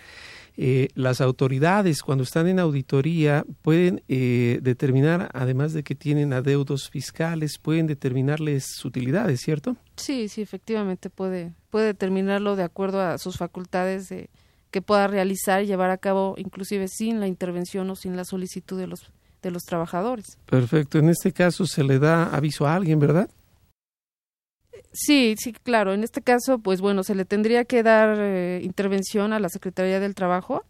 Eh, 0.60 0.90
las 0.96 1.22
autoridades 1.22 2.02
cuando 2.02 2.24
están 2.24 2.48
en 2.48 2.60
auditoría 2.60 3.46
pueden 3.62 4.02
eh, 4.08 4.60
determinar, 4.64 5.30
además 5.34 5.72
de 5.74 5.84
que 5.84 5.94
tienen 5.94 6.34
adeudos 6.34 6.90
fiscales, 6.90 7.60
pueden 7.60 7.86
determinarles 7.86 8.84
utilidades, 8.84 9.42
¿cierto? 9.42 9.78
Sí, 9.98 10.28
sí, 10.30 10.42
efectivamente 10.42 11.12
puede, 11.12 11.54
puede 11.70 11.86
determinarlo 11.86 12.56
de 12.56 12.64
acuerdo 12.64 13.02
a 13.02 13.20
sus 13.20 13.38
facultades 13.38 14.10
de, 14.10 14.32
que 14.72 14.82
pueda 14.82 15.08
realizar 15.08 15.62
y 15.62 15.68
llevar 15.68 15.92
a 15.92 15.98
cabo, 15.98 16.34
inclusive 16.38 16.88
sin 16.88 17.20
la 17.20 17.28
intervención 17.28 17.88
o 17.92 17.96
sin 17.96 18.16
la 18.18 18.26
solicitud 18.26 18.80
de 18.80 18.88
los 18.88 19.12
de 19.44 19.52
los 19.52 19.64
trabajadores. 19.64 20.38
Perfecto. 20.48 20.98
En 20.98 21.10
este 21.10 21.32
caso 21.32 21.66
se 21.68 21.84
le 21.84 22.00
da 22.00 22.36
aviso 22.36 22.66
a 22.66 22.76
alguien, 22.76 23.00
¿verdad? 23.00 23.30
Sí, 25.00 25.36
sí, 25.38 25.54
claro. 25.54 25.94
En 25.94 26.04
este 26.04 26.24
caso, 26.24 26.58
pues 26.58 26.82
bueno, 26.82 27.04
se 27.04 27.14
le 27.14 27.24
tendría 27.24 27.66
que 27.66 27.84
dar 27.84 28.18
eh, 28.20 28.62
intervención 28.64 29.32
a 29.32 29.40
la 29.40 29.48
Secretaría 29.48 30.00
del 30.00 30.16
Trabajo. 30.16 30.66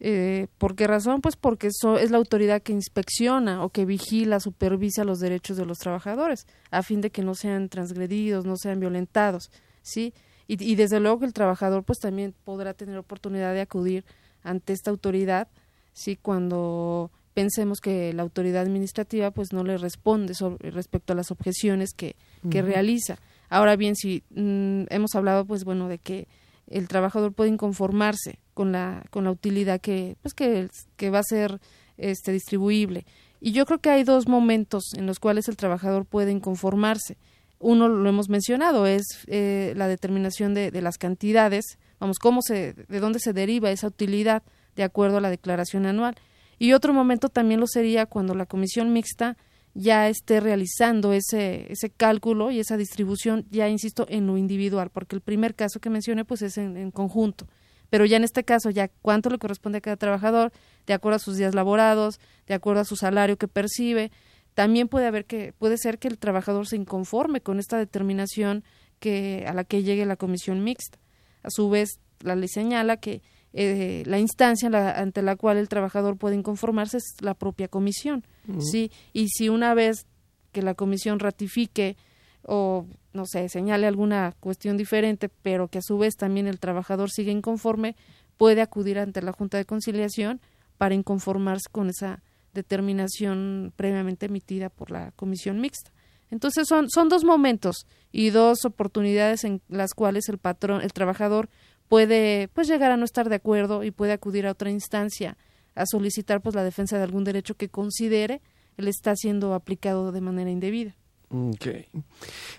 Eh, 0.00 0.48
¿Por 0.58 0.74
qué 0.74 0.88
razón? 0.88 1.20
Pues 1.20 1.36
porque 1.36 1.68
es 1.68 2.10
la 2.10 2.16
autoridad 2.16 2.62
que 2.62 2.72
inspecciona 2.72 3.62
o 3.62 3.68
que 3.68 3.84
vigila, 3.84 4.40
supervisa 4.40 5.04
los 5.04 5.20
derechos 5.20 5.56
de 5.56 5.66
los 5.66 5.78
trabajadores, 5.78 6.48
a 6.72 6.82
fin 6.82 7.00
de 7.00 7.10
que 7.10 7.22
no 7.22 7.36
sean 7.36 7.68
transgredidos, 7.68 8.44
no 8.44 8.56
sean 8.56 8.80
violentados, 8.80 9.52
¿sí? 9.82 10.14
Y, 10.48 10.60
y 10.64 10.74
desde 10.74 10.98
luego 10.98 11.20
que 11.20 11.26
el 11.26 11.32
trabajador 11.32 11.84
pues 11.84 12.00
también 12.00 12.34
podrá 12.42 12.74
tener 12.74 12.98
oportunidad 12.98 13.54
de 13.54 13.60
acudir 13.60 14.04
ante 14.42 14.72
esta 14.72 14.90
autoridad, 14.90 15.46
¿sí? 15.92 16.16
Cuando 16.16 17.12
pensemos 17.34 17.78
que 17.78 18.12
la 18.14 18.22
autoridad 18.22 18.62
administrativa 18.62 19.30
pues 19.30 19.52
no 19.52 19.62
le 19.62 19.78
responde 19.78 20.34
sobre, 20.34 20.72
respecto 20.72 21.12
a 21.12 21.16
las 21.16 21.30
objeciones 21.30 21.92
que, 21.96 22.16
que 22.50 22.62
realiza. 22.62 23.18
Ahora 23.50 23.74
bien, 23.76 23.96
si 23.96 24.22
mm, 24.30 24.84
hemos 24.90 25.14
hablado 25.14 25.44
pues 25.44 25.64
bueno 25.64 25.88
de 25.88 25.98
que 25.98 26.28
el 26.68 26.86
trabajador 26.86 27.32
puede 27.32 27.50
inconformarse 27.50 28.38
con 28.54 28.70
la 28.72 29.04
con 29.10 29.24
la 29.24 29.32
utilidad 29.32 29.80
que 29.80 30.16
pues 30.22 30.34
que, 30.34 30.68
que 30.96 31.10
va 31.10 31.18
a 31.18 31.24
ser 31.24 31.60
este 31.98 32.32
distribuible 32.32 33.04
y 33.40 33.52
yo 33.52 33.66
creo 33.66 33.80
que 33.80 33.90
hay 33.90 34.04
dos 34.04 34.28
momentos 34.28 34.84
en 34.96 35.06
los 35.06 35.18
cuales 35.18 35.48
el 35.48 35.56
trabajador 35.56 36.04
puede 36.04 36.30
inconformarse. 36.30 37.16
Uno 37.58 37.88
lo 37.88 38.08
hemos 38.08 38.28
mencionado 38.28 38.86
es 38.86 39.02
eh, 39.26 39.74
la 39.76 39.88
determinación 39.88 40.54
de, 40.54 40.70
de 40.70 40.80
las 40.80 40.96
cantidades, 40.96 41.78
vamos 41.98 42.18
cómo 42.18 42.40
se 42.42 42.74
de 42.74 43.00
dónde 43.00 43.18
se 43.18 43.32
deriva 43.32 43.70
esa 43.70 43.88
utilidad 43.88 44.42
de 44.76 44.84
acuerdo 44.84 45.18
a 45.18 45.20
la 45.20 45.30
declaración 45.30 45.86
anual 45.86 46.14
y 46.58 46.72
otro 46.72 46.92
momento 46.92 47.28
también 47.28 47.58
lo 47.58 47.66
sería 47.66 48.06
cuando 48.06 48.34
la 48.34 48.46
comisión 48.46 48.92
mixta 48.92 49.36
ya 49.74 50.08
esté 50.08 50.40
realizando 50.40 51.12
ese, 51.12 51.70
ese 51.72 51.90
cálculo 51.90 52.50
y 52.50 52.60
esa 52.60 52.76
distribución, 52.76 53.46
ya 53.50 53.68
insisto, 53.68 54.06
en 54.08 54.26
lo 54.26 54.36
individual, 54.36 54.90
porque 54.90 55.16
el 55.16 55.22
primer 55.22 55.54
caso 55.54 55.80
que 55.80 55.90
mencioné 55.90 56.24
pues 56.24 56.42
es 56.42 56.58
en, 56.58 56.90
conjunto. 56.90 57.46
Pero 57.88 58.04
ya 58.04 58.16
en 58.16 58.24
este 58.24 58.44
caso, 58.44 58.70
ya 58.70 58.88
cuánto 59.02 59.30
le 59.30 59.38
corresponde 59.38 59.78
a 59.78 59.80
cada 59.80 59.96
trabajador, 59.96 60.52
de 60.86 60.94
acuerdo 60.94 61.16
a 61.16 61.20
sus 61.20 61.36
días 61.36 61.54
laborados, 61.54 62.20
de 62.46 62.54
acuerdo 62.54 62.80
a 62.80 62.84
su 62.84 62.96
salario 62.96 63.36
que 63.36 63.48
percibe, 63.48 64.12
también 64.54 64.88
puede 64.88 65.06
haber 65.06 65.24
que, 65.24 65.52
puede 65.58 65.76
ser 65.78 65.98
que 65.98 66.08
el 66.08 66.18
trabajador 66.18 66.66
se 66.66 66.76
inconforme 66.76 67.40
con 67.40 67.58
esta 67.58 67.78
determinación 67.78 68.64
que, 68.98 69.44
a 69.48 69.54
la 69.54 69.64
que 69.64 69.82
llegue 69.82 70.06
la 70.06 70.16
comisión 70.16 70.62
mixta. 70.62 70.98
A 71.42 71.50
su 71.50 71.70
vez, 71.70 72.00
la 72.20 72.36
ley 72.36 72.48
señala 72.48 72.98
que 72.98 73.22
eh, 73.52 74.02
la 74.06 74.18
instancia 74.18 74.68
ante 74.98 75.22
la 75.22 75.36
cual 75.36 75.56
el 75.56 75.68
trabajador 75.68 76.16
puede 76.16 76.36
inconformarse 76.36 76.98
es 76.98 77.16
la 77.20 77.34
propia 77.34 77.68
comisión, 77.68 78.24
sí, 78.58 78.90
y 79.12 79.28
si 79.28 79.48
una 79.48 79.74
vez 79.74 80.06
que 80.52 80.62
la 80.62 80.74
comisión 80.74 81.18
ratifique 81.18 81.96
o 82.42 82.86
no 83.12 83.26
sé, 83.26 83.48
señale 83.48 83.86
alguna 83.86 84.34
cuestión 84.40 84.76
diferente, 84.76 85.28
pero 85.28 85.68
que 85.68 85.78
a 85.78 85.82
su 85.82 85.98
vez 85.98 86.14
también 86.16 86.46
el 86.46 86.60
trabajador 86.60 87.10
sigue 87.10 87.32
inconforme, 87.32 87.96
puede 88.36 88.62
acudir 88.62 88.98
ante 88.98 89.20
la 89.22 89.32
Junta 89.32 89.58
de 89.58 89.64
Conciliación 89.64 90.40
para 90.78 90.94
inconformarse 90.94 91.68
con 91.70 91.90
esa 91.90 92.22
determinación 92.54 93.72
previamente 93.76 94.26
emitida 94.26 94.70
por 94.70 94.90
la 94.90 95.12
comisión 95.12 95.60
mixta. 95.60 95.90
Entonces 96.30 96.66
son, 96.68 96.88
son 96.88 97.08
dos 97.08 97.24
momentos 97.24 97.86
y 98.12 98.30
dos 98.30 98.64
oportunidades 98.64 99.44
en 99.44 99.60
las 99.68 99.94
cuales 99.94 100.28
el 100.28 100.38
patrón, 100.38 100.80
el 100.82 100.92
trabajador 100.92 101.48
puede 101.90 102.46
pues 102.54 102.68
llegar 102.68 102.92
a 102.92 102.96
no 102.96 103.04
estar 103.04 103.28
de 103.28 103.34
acuerdo 103.34 103.82
y 103.82 103.90
puede 103.90 104.12
acudir 104.12 104.46
a 104.46 104.52
otra 104.52 104.70
instancia 104.70 105.36
a 105.74 105.86
solicitar 105.86 106.40
pues 106.40 106.54
la 106.54 106.62
defensa 106.62 106.96
de 106.96 107.02
algún 107.02 107.24
derecho 107.24 107.56
que 107.56 107.68
considere 107.68 108.40
le 108.76 108.90
está 108.90 109.16
siendo 109.16 109.54
aplicado 109.54 110.12
de 110.12 110.20
manera 110.20 110.50
indebida. 110.50 110.94
Okay. 111.28 111.86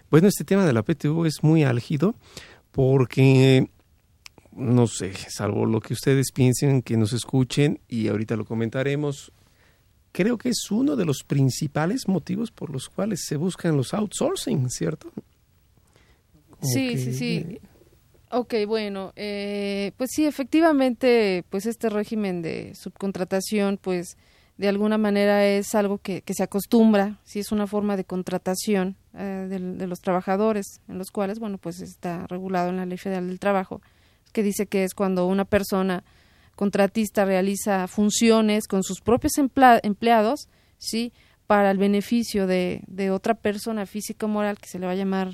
Bueno, 0.10 0.28
este 0.28 0.44
tema 0.44 0.66
de 0.66 0.74
la 0.74 0.84
PTU 0.84 1.24
es 1.26 1.44
muy 1.44 1.64
álgido 1.64 2.14
porque 2.72 3.70
no 4.52 4.86
sé, 4.88 5.14
salvo 5.30 5.66
lo 5.66 5.80
que 5.80 5.94
ustedes 5.94 6.34
piensen, 6.34 6.82
que 6.82 6.98
nos 6.98 7.14
escuchen 7.14 7.80
y 7.88 8.10
ahorita 8.10 8.36
lo 8.36 8.44
comentaremos, 8.44 9.32
creo 10.12 10.38
que 10.38 10.50
es 10.50 10.70
uno 10.72 10.98
de 10.98 11.06
los 11.06 11.24
principales 11.26 12.10
motivos 12.10 12.52
por 12.52 12.70
los 12.70 12.90
cuales 12.90 13.24
se 13.26 13.38
buscan 13.38 13.78
los 13.78 13.94
outsourcing, 13.94 14.70
¿cierto? 14.70 15.10
sí, 16.62 16.98
sí, 16.98 17.14
sí. 17.14 17.62
Ok, 18.34 18.54
bueno, 18.66 19.12
eh, 19.18 19.92
pues 19.98 20.12
sí, 20.14 20.26
efectivamente, 20.26 21.44
pues 21.50 21.66
este 21.66 21.90
régimen 21.90 22.42
de 22.42 22.74
subcontratación, 22.76 23.78
pues 23.78 24.16
de 24.56 24.70
alguna 24.70 24.98
manera 24.98 25.46
es 25.46 25.76
algo 25.76 25.98
que, 25.98 26.24
se 26.26 26.44
acostumbra, 26.44 27.20
sí 27.26 27.40
es 27.40 27.52
una 27.52 27.68
forma 27.68 27.98
de 27.98 28.06
contratación 28.06 28.96
eh, 29.18 29.48
de, 29.50 29.86
los 29.86 30.00
trabajadores, 30.00 30.80
en 30.88 30.98
los 30.98 31.12
cuales, 31.12 31.40
bueno, 31.40 31.58
pues 31.58 31.82
está 31.82 32.26
regulado 32.28 32.70
en 32.70 32.78
la 32.78 32.86
Ley 32.86 32.98
Federal 32.98 33.28
del 33.28 33.40
Trabajo, 33.40 33.82
que 34.32 34.44
dice 34.44 34.66
que 34.66 34.86
es 34.86 34.94
cuando 34.94 35.28
una 35.28 35.44
persona 35.44 36.06
contratista 36.56 37.26
realiza 37.26 37.86
funciones 37.88 38.66
con 38.66 38.82
sus 38.84 39.02
propios 39.02 39.34
empleados, 39.38 40.48
sí, 40.78 41.12
para 41.48 41.70
el 41.70 41.78
beneficio 41.78 42.48
de, 42.48 42.82
de 42.88 43.12
otra 43.12 43.34
persona 43.34 43.86
física 43.86 44.26
o 44.26 44.30
moral 44.30 44.58
que 44.58 44.70
se 44.70 44.80
le 44.80 44.86
va 44.86 44.94
a 44.94 44.96
llamar 44.96 45.34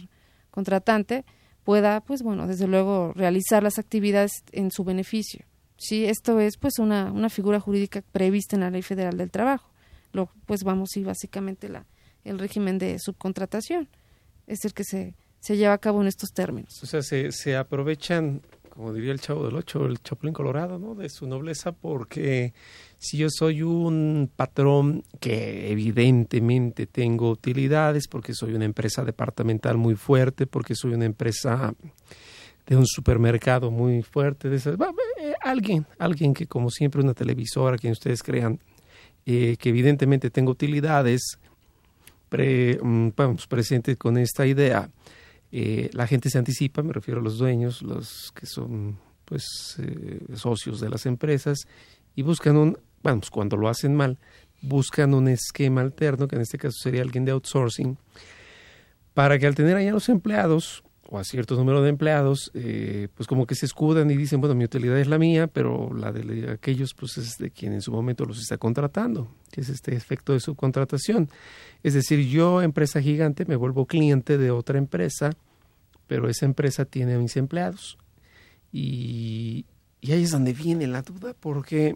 contratante, 0.50 1.26
pueda, 1.68 2.00
pues 2.00 2.24
bueno, 2.24 2.48
desde 2.48 2.66
luego 2.66 3.12
realizar 3.14 3.62
las 3.62 3.78
actividades 3.78 4.32
en 4.54 4.72
su 4.72 4.86
beneficio. 4.86 5.44
Sí, 5.76 6.06
esto 6.06 6.40
es 6.40 6.56
pues 6.56 6.80
una, 6.80 7.12
una 7.12 7.30
figura 7.30 7.60
jurídica 7.60 8.02
prevista 8.14 8.56
en 8.56 8.62
la 8.62 8.70
Ley 8.70 8.82
Federal 8.84 9.18
del 9.18 9.32
Trabajo. 9.32 9.70
Lo, 10.14 10.32
pues 10.46 10.64
vamos, 10.64 10.92
sí, 10.94 11.04
básicamente 11.04 11.68
la, 11.68 11.86
el 12.24 12.40
régimen 12.40 12.78
de 12.78 12.98
subcontratación 13.00 13.90
es 14.48 14.64
el 14.64 14.74
que 14.74 14.86
se, 14.86 15.16
se 15.42 15.58
lleva 15.58 15.74
a 15.74 15.78
cabo 15.78 16.00
en 16.00 16.08
estos 16.08 16.32
términos. 16.32 16.82
O 16.84 16.86
sea, 16.86 17.02
se, 17.02 17.34
se 17.34 17.58
aprovechan, 17.58 18.44
como 18.70 18.94
diría 18.94 19.12
el 19.12 19.20
chavo 19.20 19.44
del 19.46 19.58
ocho, 19.58 19.88
el 19.88 20.02
Choplin 20.02 20.34
Colorado, 20.34 20.80
¿no? 20.80 20.96
De 20.96 21.10
su 21.10 21.28
nobleza, 21.28 21.74
porque 21.74 22.54
si 23.00 23.18
yo 23.18 23.28
soy 23.30 23.62
un 23.62 24.30
patrón 24.36 25.04
que 25.20 25.72
evidentemente 25.72 26.88
tengo 26.88 27.30
utilidades, 27.30 28.08
porque 28.08 28.34
soy 28.34 28.54
una 28.54 28.66
empresa 28.66 29.04
departamental 29.04 29.78
muy 29.78 29.96
fuerte, 29.96 30.48
porque 30.48 30.74
soy 30.74 30.94
una 30.94 31.06
empresa 31.06 31.74
de 32.66 32.76
un 32.76 32.86
supermercado 32.86 33.72
muy 33.72 34.02
fuerte, 34.02 34.50
de 34.50 34.58
esas, 34.58 34.78
eh, 35.22 35.34
alguien, 35.42 35.86
alguien 36.00 36.34
que 36.34 36.48
como 36.48 36.70
siempre 36.70 37.02
una 37.02 37.14
televisora, 37.14 37.78
quien 37.78 37.94
ustedes 37.94 38.24
crean, 38.24 38.60
eh, 39.26 39.56
que 39.58 39.70
evidentemente 39.70 40.30
tengo 40.30 40.52
utilidades 40.52 41.38
pre, 42.30 42.80
mm, 42.82 43.10
presentes 43.48 43.96
con 43.96 44.18
esta 44.18 44.46
idea, 44.46 44.90
eh, 45.52 45.90
la 45.94 46.08
gente 46.08 46.30
se 46.30 46.40
anticipa, 46.40 46.82
me 46.82 46.94
refiero 46.94 47.22
a 47.22 47.24
los 47.24 47.38
dueños, 47.38 47.82
los 47.82 48.32
que 48.34 48.46
son 48.46 48.98
pues 49.24 49.44
socios 50.36 50.80
de 50.80 50.90
las 50.90 51.06
empresas 51.06 51.68
y 52.18 52.24
buscan 52.24 52.58
un 52.58 52.78
bueno, 53.04 53.20
pues 53.20 53.30
cuando 53.30 53.56
lo 53.56 53.70
hacen 53.70 53.96
mal, 53.96 54.18
buscan 54.62 55.14
un 55.14 55.30
esquema 55.30 55.82
alterno, 55.82 56.28
que 56.28 56.36
en 56.36 56.42
este 56.42 56.58
caso 56.58 56.76
sería 56.82 57.02
alguien 57.02 57.24
de 57.24 57.32
outsourcing, 57.32 57.98
para 59.14 59.40
que 59.40 59.48
al 59.48 59.56
tener 59.56 59.78
allá 59.78 59.92
los 59.92 60.10
empleados 60.10 60.84
o 61.10 61.18
a 61.18 61.24
cierto 61.24 61.56
número 61.56 61.82
de 61.82 61.90
empleados, 61.90 62.52
eh, 62.54 63.08
pues 63.16 63.28
como 63.28 63.48
que 63.48 63.56
se 63.56 63.66
escudan 63.66 64.12
y 64.12 64.18
dicen, 64.18 64.42
bueno, 64.42 64.56
mi 64.56 64.66
utilidad 64.66 65.00
es 65.00 65.08
la 65.08 65.18
mía, 65.18 65.48
pero 65.48 65.94
la 65.94 66.12
de 66.12 66.52
aquellos, 66.52 66.94
pues 66.94 67.18
es 67.18 67.38
de 67.38 67.50
quien 67.50 67.72
en 67.72 67.82
su 67.82 67.94
momento 67.94 68.26
los 68.26 68.40
está 68.40 68.58
contratando, 68.58 69.32
que 69.50 69.62
es 69.62 69.70
este 69.70 69.96
efecto 69.96 70.34
de 70.34 70.42
subcontratación. 70.42 71.30
Es 71.82 71.94
decir, 71.94 72.28
yo, 72.28 72.62
empresa 72.62 73.02
gigante, 73.02 73.46
me 73.46 73.56
vuelvo 73.56 73.86
cliente 73.86 74.38
de 74.38 74.52
otra 74.52 74.78
empresa, 74.78 75.32
pero 76.08 76.28
esa 76.28 76.46
empresa 76.46 76.84
tiene 76.84 77.14
a 77.14 77.20
mis 77.20 77.38
empleados. 77.38 77.98
Y, 78.74 79.66
y 80.02 80.12
ahí 80.12 80.24
es 80.24 80.32
donde 80.32 80.52
viene 80.52 80.88
la 80.88 81.04
duda, 81.04 81.34
porque 81.40 81.96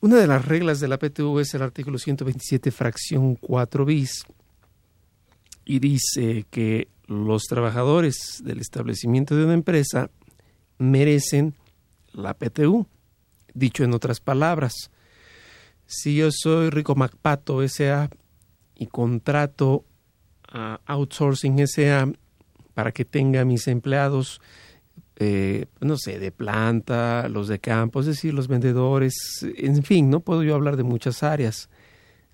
una 0.00 0.16
de 0.16 0.26
las 0.26 0.44
reglas 0.44 0.80
de 0.80 0.88
la 0.88 0.98
PTU 0.98 1.38
es 1.40 1.54
el 1.54 1.62
artículo 1.62 1.98
127, 1.98 2.70
fracción 2.70 3.36
4 3.36 3.84
bis, 3.84 4.24
y 5.64 5.78
dice 5.78 6.46
que 6.50 6.88
los 7.06 7.44
trabajadores 7.44 8.40
del 8.42 8.60
establecimiento 8.60 9.36
de 9.36 9.44
una 9.44 9.54
empresa 9.54 10.10
merecen 10.78 11.54
la 12.12 12.34
PTU. 12.34 12.86
Dicho 13.52 13.84
en 13.84 13.92
otras 13.92 14.20
palabras, 14.20 14.90
si 15.86 16.16
yo 16.16 16.30
soy 16.30 16.70
Rico 16.70 16.94
Macpato 16.94 17.62
S.A. 17.62 18.08
y 18.76 18.86
contrato 18.86 19.84
a 20.48 20.80
Outsourcing 20.86 21.58
S.A. 21.58 22.10
para 22.74 22.92
que 22.92 23.04
tenga 23.04 23.44
mis 23.44 23.66
empleados 23.66 24.40
eh, 25.22 25.66
no 25.80 25.98
sé, 25.98 26.18
de 26.18 26.32
planta, 26.32 27.28
los 27.28 27.46
de 27.46 27.58
campo, 27.58 28.00
es 28.00 28.06
decir, 28.06 28.32
los 28.32 28.48
vendedores, 28.48 29.14
en 29.54 29.82
fin, 29.82 30.08
no 30.08 30.20
puedo 30.20 30.42
yo 30.42 30.54
hablar 30.54 30.78
de 30.78 30.82
muchas 30.82 31.22
áreas. 31.22 31.68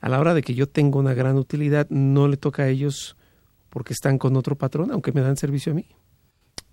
A 0.00 0.08
la 0.08 0.20
hora 0.20 0.34
de 0.34 0.42
que 0.42 0.54
yo 0.54 0.68
tengo 0.68 1.00
una 1.00 1.12
gran 1.12 1.36
utilidad, 1.36 1.88
no 1.90 2.28
le 2.28 2.36
toca 2.36 2.62
a 2.62 2.68
ellos 2.68 3.16
porque 3.70 3.92
están 3.92 4.18
con 4.18 4.36
otro 4.36 4.56
patrón, 4.56 4.92
aunque 4.92 5.10
me 5.10 5.20
dan 5.20 5.36
servicio 5.36 5.72
a 5.72 5.74
mí. 5.74 5.86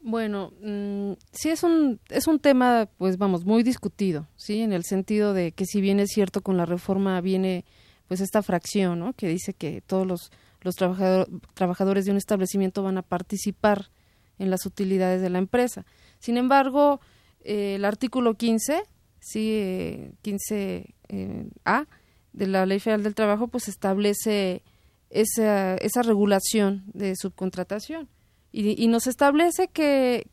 Bueno, 0.03 0.53
mm, 0.61 1.13
sí 1.31 1.49
es 1.49 1.63
un 1.63 1.99
es 2.09 2.27
un 2.27 2.37
tema, 2.37 2.87
pues 2.99 3.17
vamos, 3.17 3.43
muy 3.43 3.63
discutido, 3.63 4.27
sí, 4.35 4.61
en 4.61 4.71
el 4.71 4.83
sentido 4.83 5.33
de 5.33 5.51
que 5.51 5.65
si 5.65 5.81
bien 5.81 5.99
es 5.99 6.11
cierto 6.11 6.41
con 6.41 6.57
la 6.57 6.67
reforma 6.67 7.19
viene, 7.21 7.65
pues 8.07 8.21
esta 8.21 8.43
fracción, 8.43 8.99
¿no? 8.99 9.13
Que 9.13 9.29
dice 9.29 9.55
que 9.55 9.81
todos 9.81 10.05
los 10.05 10.31
los 10.61 10.75
trabajadores 10.75 12.05
de 12.05 12.11
un 12.11 12.17
establecimiento 12.17 12.83
van 12.83 12.99
a 12.99 13.01
participar 13.01 13.89
en 14.37 14.49
las 14.49 14.67
utilidades 14.67 15.21
de 15.21 15.29
la 15.31 15.39
empresa. 15.39 15.85
Sin 16.23 16.37
embargo, 16.37 17.01
eh, 17.41 17.75
el 17.75 17.83
artículo 17.83 18.35
15, 18.35 18.83
sí, 19.19 20.09
15A 20.23 20.85
eh, 21.09 21.85
de 22.31 22.47
la 22.47 22.65
Ley 22.65 22.79
Federal 22.79 23.03
del 23.03 23.13
Trabajo, 23.13 23.49
pues 23.49 23.67
establece 23.67 24.63
esa, 25.09 25.75
esa 25.75 26.01
regulación 26.01 26.85
de 26.93 27.17
subcontratación 27.17 28.07
y, 28.53 28.81
y 28.81 28.87
nos 28.87 29.05
establece 29.05 29.67
que, 29.67 30.27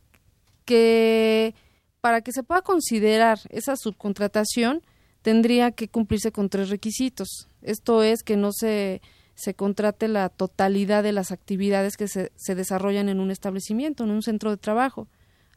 que 0.63 1.55
para 1.99 2.21
que 2.21 2.31
se 2.31 2.43
pueda 2.43 2.61
considerar 2.61 3.39
esa 3.49 3.75
subcontratación 3.75 4.83
tendría 5.21 5.71
que 5.71 5.89
cumplirse 5.89 6.31
con 6.31 6.47
tres 6.47 6.69
requisitos. 6.69 7.49
Esto 7.61 8.01
es 8.01 8.23
que 8.23 8.37
no 8.37 8.53
se 8.53 9.01
se 9.33 9.55
contrate 9.55 10.07
la 10.07 10.29
totalidad 10.29 11.03
de 11.03 11.11
las 11.13 11.31
actividades 11.31 11.97
que 11.97 12.07
se, 12.07 12.31
se 12.35 12.53
desarrollan 12.53 13.09
en 13.09 13.19
un 13.19 13.31
establecimiento, 13.31 14.03
en 14.03 14.11
un 14.11 14.21
centro 14.21 14.51
de 14.51 14.57
trabajo. 14.57 15.07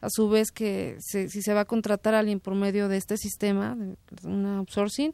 A 0.05 0.09
su 0.09 0.29
vez 0.29 0.51
que 0.51 0.97
si 0.99 1.27
se 1.27 1.53
va 1.53 1.61
a 1.61 1.65
contratar 1.65 2.13
alguien 2.13 2.39
por 2.39 2.55
medio 2.55 2.87
de 2.87 2.97
este 2.97 3.17
sistema, 3.17 3.75
de 3.75 4.27
una 4.27 4.57
outsourcing, 4.57 5.13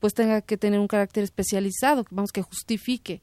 pues 0.00 0.14
tenga 0.14 0.40
que 0.40 0.56
tener 0.56 0.80
un 0.80 0.88
carácter 0.88 1.22
especializado, 1.22 2.04
vamos, 2.10 2.32
que 2.32 2.42
justifique 2.42 3.22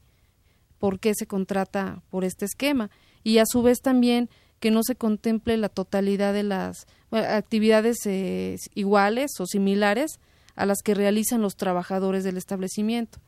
por 0.78 0.98
qué 0.98 1.14
se 1.14 1.26
contrata 1.26 2.02
por 2.10 2.24
este 2.24 2.46
esquema. 2.46 2.90
Y 3.22 3.38
a 3.38 3.44
su 3.46 3.62
vez 3.62 3.80
también 3.80 4.30
que 4.60 4.70
no 4.70 4.82
se 4.82 4.94
contemple 4.94 5.56
la 5.56 5.68
totalidad 5.68 6.32
de 6.32 6.42
las 6.42 6.86
actividades 7.10 7.98
eh, 8.06 8.56
iguales 8.74 9.32
o 9.40 9.46
similares 9.46 10.18
a 10.56 10.64
las 10.64 10.78
que 10.82 10.94
realizan 10.94 11.42
los 11.42 11.56
trabajadores 11.56 12.24
del 12.24 12.36
establecimiento 12.36 13.20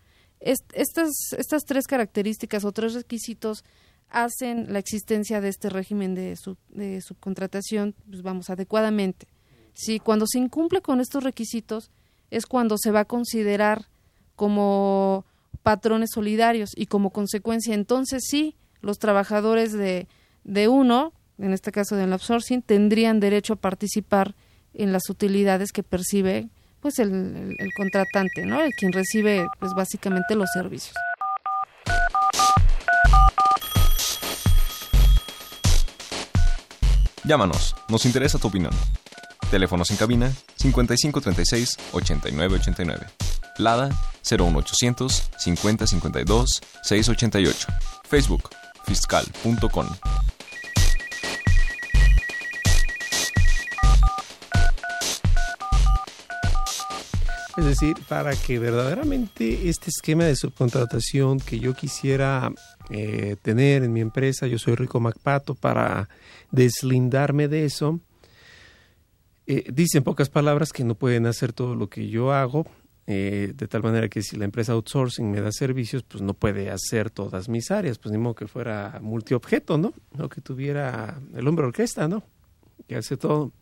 estas, 0.43 1.11
estas 1.36 1.64
tres 1.64 1.86
características 1.86 2.64
o 2.64 2.72
tres 2.72 2.95
requisitos 2.95 3.64
hacen 4.12 4.72
la 4.72 4.78
existencia 4.78 5.40
de 5.40 5.48
este 5.48 5.70
régimen 5.70 6.14
de, 6.14 6.38
de 6.68 7.00
subcontratación, 7.00 7.94
pues 8.08 8.22
vamos, 8.22 8.50
adecuadamente. 8.50 9.26
Si 9.74 9.98
cuando 9.98 10.26
se 10.26 10.38
incumple 10.38 10.82
con 10.82 11.00
estos 11.00 11.24
requisitos 11.24 11.90
es 12.30 12.46
cuando 12.46 12.76
se 12.78 12.90
va 12.90 13.00
a 13.00 13.04
considerar 13.04 13.88
como 14.36 15.24
patrones 15.62 16.10
solidarios 16.12 16.70
y 16.76 16.86
como 16.86 17.10
consecuencia 17.10 17.74
entonces 17.74 18.24
sí 18.26 18.56
los 18.80 18.98
trabajadores 18.98 19.72
de, 19.72 20.08
de 20.44 20.68
uno, 20.68 21.12
en 21.38 21.52
este 21.52 21.72
caso 21.72 21.96
del 21.96 22.12
outsourcing, 22.12 22.62
tendrían 22.62 23.20
derecho 23.20 23.54
a 23.54 23.56
participar 23.56 24.34
en 24.74 24.92
las 24.92 25.08
utilidades 25.08 25.72
que 25.72 25.82
percibe 25.82 26.48
pues 26.80 26.98
el, 26.98 27.54
el, 27.58 27.68
contratante, 27.76 28.44
¿no? 28.44 28.60
El 28.60 28.72
quien 28.72 28.92
recibe 28.92 29.46
pues 29.60 29.72
básicamente 29.72 30.34
los 30.34 30.50
servicios. 30.52 30.96
Llámanos, 37.32 37.74
nos 37.88 38.04
interesa 38.04 38.38
tu 38.38 38.48
opinión. 38.48 38.74
Teléfonos 39.50 39.90
en 39.90 39.96
cabina 39.96 40.30
5536 40.56 41.78
8989. 41.92 43.06
LADA 43.56 43.88
01800 44.22 45.30
5052 45.38 46.60
688. 46.82 47.68
Facebook 48.04 48.50
fiscal.com. 48.84 49.86
Es 57.56 57.64
decir, 57.64 57.96
para 58.08 58.36
que 58.36 58.58
verdaderamente 58.58 59.70
este 59.70 59.88
esquema 59.88 60.24
de 60.24 60.36
subcontratación 60.36 61.40
que 61.40 61.58
yo 61.58 61.72
quisiera 61.72 62.50
eh, 62.90 63.36
tener 63.42 63.82
en 63.82 63.92
mi 63.92 64.00
empresa, 64.00 64.46
yo 64.46 64.58
soy 64.58 64.74
Rico 64.74 65.00
Macpato, 65.00 65.54
para 65.54 66.08
deslindarme 66.50 67.48
de 67.48 67.64
eso, 67.64 68.00
eh, 69.46 69.64
dice 69.72 69.98
en 69.98 70.04
pocas 70.04 70.30
palabras 70.30 70.72
que 70.72 70.84
no 70.84 70.94
pueden 70.94 71.26
hacer 71.26 71.52
todo 71.52 71.74
lo 71.74 71.88
que 71.88 72.08
yo 72.08 72.32
hago, 72.32 72.66
eh, 73.06 73.52
de 73.56 73.66
tal 73.66 73.82
manera 73.82 74.08
que 74.08 74.22
si 74.22 74.36
la 74.36 74.44
empresa 74.44 74.72
outsourcing 74.72 75.30
me 75.30 75.40
da 75.40 75.50
servicios, 75.50 76.04
pues 76.04 76.22
no 76.22 76.34
puede 76.34 76.70
hacer 76.70 77.10
todas 77.10 77.48
mis 77.48 77.70
áreas, 77.70 77.98
pues 77.98 78.12
ni 78.12 78.18
modo 78.18 78.34
que 78.34 78.46
fuera 78.46 79.00
multiobjeto, 79.02 79.76
¿no? 79.76 79.92
O 80.18 80.28
que 80.28 80.40
tuviera 80.40 81.20
el 81.34 81.48
hombre 81.48 81.66
orquesta, 81.66 82.06
¿no? 82.06 82.22
Que 82.86 82.96
hace 82.96 83.16
todo. 83.16 83.52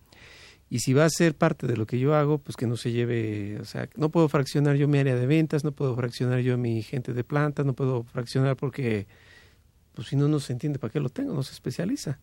Y 0.73 0.79
si 0.79 0.93
va 0.93 1.05
a 1.05 1.11
ser 1.11 1.35
parte 1.35 1.67
de 1.67 1.77
lo 1.77 1.85
que 1.85 1.99
yo 1.99 2.15
hago, 2.15 2.39
pues 2.39 2.57
que 2.57 2.69
no 2.69 2.77
se 2.77 2.93
lleve, 2.93 3.59
o 3.61 3.65
sea, 3.65 3.89
no 3.97 4.09
puedo 4.11 4.29
fraccionar 4.29 4.77
yo 4.77 4.87
mi 4.87 4.99
área 4.99 5.17
de 5.17 5.27
ventas, 5.27 5.65
no 5.65 5.73
puedo 5.73 5.97
fraccionar 5.97 6.41
yo 6.41 6.57
mi 6.57 6.83
gente 6.83 7.13
de 7.13 7.25
planta, 7.25 7.65
no 7.65 7.75
puedo 7.75 8.05
fraccionar 8.05 8.57
porque, 8.57 9.09
pues 9.95 10.07
si 10.09 10.17
no, 10.17 10.29
no 10.29 10.39
se 10.39 10.53
entiende 10.53 10.79
para 10.79 10.93
qué 10.93 11.01
lo 11.01 11.09
tengo, 11.09 11.35
no 11.35 11.43
se 11.43 11.53
especializa. 11.53 12.21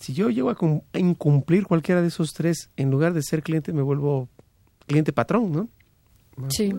Si 0.00 0.12
yo 0.12 0.30
llego 0.30 0.50
a, 0.50 0.98
incumplir 0.98 1.64
cualquiera 1.64 2.02
de 2.02 2.08
esos 2.08 2.32
tres, 2.32 2.70
en 2.76 2.90
lugar 2.90 3.14
de 3.14 3.22
ser 3.22 3.44
cliente, 3.44 3.72
me 3.72 3.82
vuelvo 3.82 4.28
cliente 4.86 5.12
patrón, 5.12 5.52
¿no? 5.52 5.68
sí. 6.50 6.74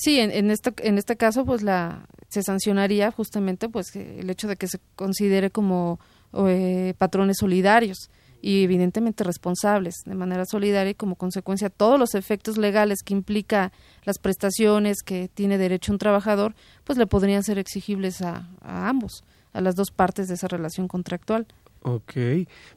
Sí, 0.00 0.20
en, 0.20 0.30
en, 0.30 0.52
este, 0.52 0.72
en 0.86 0.96
este 0.96 1.16
caso, 1.16 1.44
pues 1.44 1.62
la 1.62 2.06
se 2.28 2.42
sancionaría 2.42 3.10
justamente 3.10 3.68
pues 3.68 3.96
el 3.96 4.28
hecho 4.30 4.46
de 4.46 4.56
que 4.56 4.68
se 4.68 4.78
considere 4.94 5.50
como 5.50 5.98
eh, 6.34 6.94
patrones 6.98 7.38
solidarios 7.40 8.10
y 8.40 8.62
evidentemente 8.62 9.24
responsables 9.24 9.94
de 10.04 10.14
manera 10.14 10.44
solidaria 10.44 10.90
y 10.90 10.94
como 10.94 11.16
consecuencia 11.16 11.70
todos 11.70 11.98
los 11.98 12.14
efectos 12.14 12.56
legales 12.56 13.02
que 13.04 13.14
implica 13.14 13.72
las 14.04 14.18
prestaciones 14.18 14.98
que 15.04 15.28
tiene 15.32 15.58
derecho 15.58 15.92
un 15.92 15.98
trabajador, 15.98 16.54
pues 16.84 16.98
le 16.98 17.06
podrían 17.06 17.42
ser 17.42 17.58
exigibles 17.58 18.22
a, 18.22 18.48
ambos, 18.62 19.24
a 19.52 19.60
las 19.60 19.74
dos 19.74 19.90
partes 19.90 20.28
de 20.28 20.34
esa 20.34 20.48
relación 20.48 20.88
contractual. 20.88 21.46
Ok, 21.82 22.12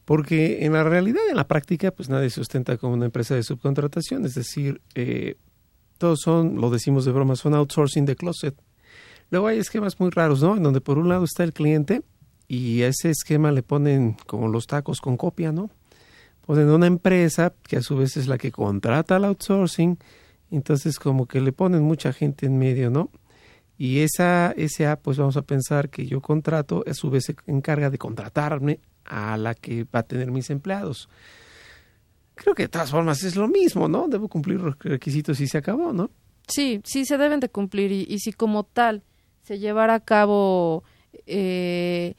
porque 0.05 0.65
en 0.65 0.73
la 0.73 0.83
realidad, 0.83 1.21
en 1.29 1.35
la 1.35 1.47
práctica, 1.47 1.91
pues 1.91 2.09
nadie 2.09 2.29
se 2.29 2.41
ostenta 2.41 2.77
como 2.77 2.93
una 2.93 3.05
empresa 3.05 3.35
de 3.35 3.43
subcontratación, 3.43 4.25
es 4.25 4.35
decir, 4.35 4.81
eh, 4.93 5.37
todos 5.97 6.19
son, 6.21 6.61
lo 6.61 6.69
decimos 6.69 7.05
de 7.05 7.11
broma, 7.11 7.35
son 7.35 7.53
outsourcing 7.55 8.05
de 8.05 8.15
closet. 8.15 8.55
Luego 9.31 9.47
hay 9.47 9.59
esquemas 9.59 9.99
muy 9.99 10.09
raros, 10.09 10.41
¿no? 10.41 10.57
En 10.57 10.63
donde 10.63 10.81
por 10.81 10.97
un 10.97 11.09
lado 11.09 11.23
está 11.23 11.43
el 11.43 11.53
cliente 11.53 12.03
y 12.51 12.83
a 12.83 12.89
ese 12.89 13.09
esquema 13.09 13.49
le 13.53 13.63
ponen 13.63 14.17
como 14.27 14.49
los 14.49 14.67
tacos 14.67 14.99
con 14.99 15.15
copia, 15.15 15.53
¿no? 15.53 15.69
Ponen 16.45 16.69
una 16.69 16.85
empresa 16.85 17.53
que 17.63 17.77
a 17.77 17.81
su 17.81 17.95
vez 17.95 18.17
es 18.17 18.27
la 18.27 18.37
que 18.37 18.51
contrata 18.51 19.15
el 19.15 19.23
outsourcing, 19.23 19.97
entonces 20.51 20.99
como 20.99 21.27
que 21.27 21.39
le 21.39 21.53
ponen 21.53 21.81
mucha 21.81 22.11
gente 22.11 22.47
en 22.47 22.57
medio, 22.57 22.89
¿no? 22.89 23.09
Y 23.77 23.99
esa 23.99 24.53
SA, 24.67 24.97
pues 24.97 25.17
vamos 25.17 25.37
a 25.37 25.43
pensar 25.43 25.89
que 25.89 26.05
yo 26.05 26.19
contrato, 26.19 26.83
a 26.85 26.93
su 26.93 27.09
vez 27.09 27.23
se 27.23 27.37
encarga 27.47 27.89
de 27.89 27.97
contratarme 27.97 28.81
a 29.05 29.37
la 29.37 29.55
que 29.55 29.85
va 29.85 29.99
a 29.99 30.03
tener 30.03 30.29
mis 30.29 30.49
empleados. 30.49 31.07
Creo 32.35 32.53
que 32.53 32.63
de 32.63 32.69
todas 32.69 32.91
formas 32.91 33.23
es 33.23 33.37
lo 33.37 33.47
mismo, 33.47 33.87
¿no? 33.87 34.09
Debo 34.09 34.27
cumplir 34.27 34.59
los 34.59 34.77
requisitos 34.77 35.39
y 35.39 35.47
se 35.47 35.57
acabó, 35.57 35.93
¿no? 35.93 36.11
Sí, 36.49 36.81
sí 36.83 37.05
se 37.05 37.17
deben 37.17 37.39
de 37.39 37.47
cumplir 37.47 37.93
y, 37.93 38.05
y 38.09 38.19
si 38.19 38.33
como 38.33 38.65
tal 38.65 39.03
se 39.41 39.57
llevara 39.57 39.93
a 39.93 39.99
cabo 40.01 40.83
eh, 41.25 42.15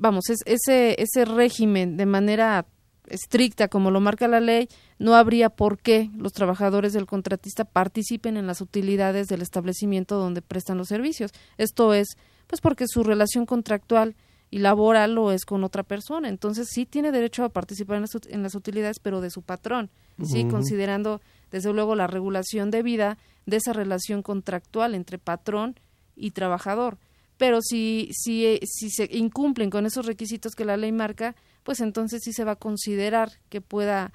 vamos, 0.00 0.30
es, 0.30 0.40
ese, 0.46 1.00
ese 1.00 1.24
régimen 1.24 1.96
de 1.96 2.06
manera 2.06 2.66
estricta 3.06 3.68
como 3.68 3.90
lo 3.90 4.00
marca 4.00 4.28
la 4.28 4.40
ley, 4.40 4.68
no 4.98 5.14
habría 5.14 5.50
por 5.50 5.78
qué 5.78 6.10
los 6.16 6.32
trabajadores 6.32 6.92
del 6.92 7.06
contratista 7.06 7.64
participen 7.64 8.36
en 8.36 8.46
las 8.46 8.60
utilidades 8.60 9.26
del 9.26 9.42
establecimiento 9.42 10.16
donde 10.16 10.42
prestan 10.42 10.78
los 10.78 10.88
servicios. 10.88 11.32
Esto 11.58 11.92
es, 11.92 12.16
pues 12.46 12.60
porque 12.60 12.86
su 12.88 13.02
relación 13.02 13.46
contractual 13.46 14.16
y 14.50 14.58
laboral 14.58 15.14
lo 15.14 15.32
es 15.32 15.44
con 15.44 15.64
otra 15.64 15.82
persona. 15.82 16.28
Entonces 16.28 16.68
sí 16.70 16.86
tiene 16.86 17.12
derecho 17.12 17.44
a 17.44 17.50
participar 17.50 17.96
en 17.96 18.02
las, 18.02 18.10
en 18.28 18.42
las 18.42 18.54
utilidades, 18.54 18.98
pero 19.00 19.20
de 19.20 19.30
su 19.30 19.42
patrón, 19.42 19.90
sí, 20.24 20.44
considerando 20.44 21.20
desde 21.50 21.72
luego 21.72 21.94
la 21.94 22.06
regulación 22.06 22.70
debida 22.70 23.18
de 23.46 23.56
esa 23.56 23.72
relación 23.72 24.22
contractual 24.22 24.94
entre 24.94 25.18
patrón 25.18 25.78
y 26.16 26.30
trabajador 26.30 26.98
pero 27.40 27.62
si, 27.62 28.10
si, 28.12 28.44
eh, 28.44 28.60
si 28.66 28.90
se 28.90 29.08
incumplen 29.10 29.70
con 29.70 29.86
esos 29.86 30.04
requisitos 30.04 30.54
que 30.54 30.66
la 30.66 30.76
ley 30.76 30.92
marca, 30.92 31.34
pues 31.62 31.80
entonces 31.80 32.20
sí 32.22 32.34
se 32.34 32.44
va 32.44 32.52
a 32.52 32.56
considerar 32.56 33.30
que 33.48 33.62
pueda 33.62 34.12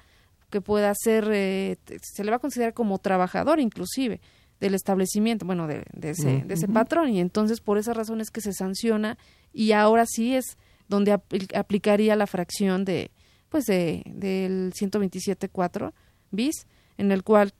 que 0.48 0.60
pueda 0.60 0.94
ser, 0.94 1.28
eh, 1.32 1.76
se 2.00 2.22
le 2.22 2.30
va 2.30 2.36
a 2.36 2.38
considerar 2.38 2.72
como 2.72 2.98
trabajador 2.98 3.58
inclusive 3.58 4.20
del 4.60 4.76
establecimiento, 4.76 5.44
bueno, 5.44 5.66
de, 5.66 5.82
ese, 6.02 6.44
de 6.46 6.54
ese 6.54 6.68
patrón, 6.68 7.08
y 7.08 7.18
entonces 7.18 7.60
por 7.60 7.78
esas 7.78 7.96
razones 7.96 8.30
que 8.30 8.40
se 8.40 8.52
sanciona 8.52 9.18
y 9.52 9.72
ahora 9.72 10.06
sí 10.06 10.36
es 10.36 10.56
donde 10.88 11.10
aplicaría 11.12 12.14
la 12.14 12.28
fracción 12.28 12.84
de, 12.84 13.10
pues 13.48 13.64
de, 13.64 14.04
del 14.06 14.72
127.4 14.72 15.92
bis, 16.30 16.68
en 16.96 17.10
el 17.10 17.24
cual 17.24 17.52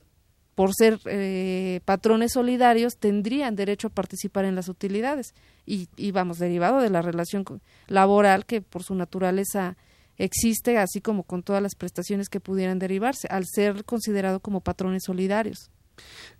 por 0.57 0.73
ser 0.73 0.99
eh, 1.05 1.81
patrones 1.85 2.31
solidarios, 2.33 2.97
tendrían 2.97 3.55
derecho 3.55 3.89
a 3.89 3.91
participar 3.91 4.43
en 4.43 4.55
las 4.55 4.69
utilidades. 4.69 5.35
Y, 5.67 5.87
y, 5.97 6.09
vamos, 6.09 6.39
derivado 6.39 6.81
de 6.81 6.89
la 6.89 7.03
relación 7.03 7.45
laboral 7.85 8.47
que 8.47 8.61
por 8.61 8.81
su 8.81 8.95
naturaleza 8.95 9.77
existe, 10.17 10.79
así 10.79 10.99
como 10.99 11.21
con 11.21 11.43
todas 11.43 11.61
las 11.61 11.75
prestaciones 11.75 12.27
que 12.27 12.39
pudieran 12.39 12.79
derivarse, 12.79 13.27
al 13.29 13.45
ser 13.45 13.85
considerado 13.85 14.39
como 14.39 14.61
patrones 14.61 15.03
solidarios. 15.03 15.69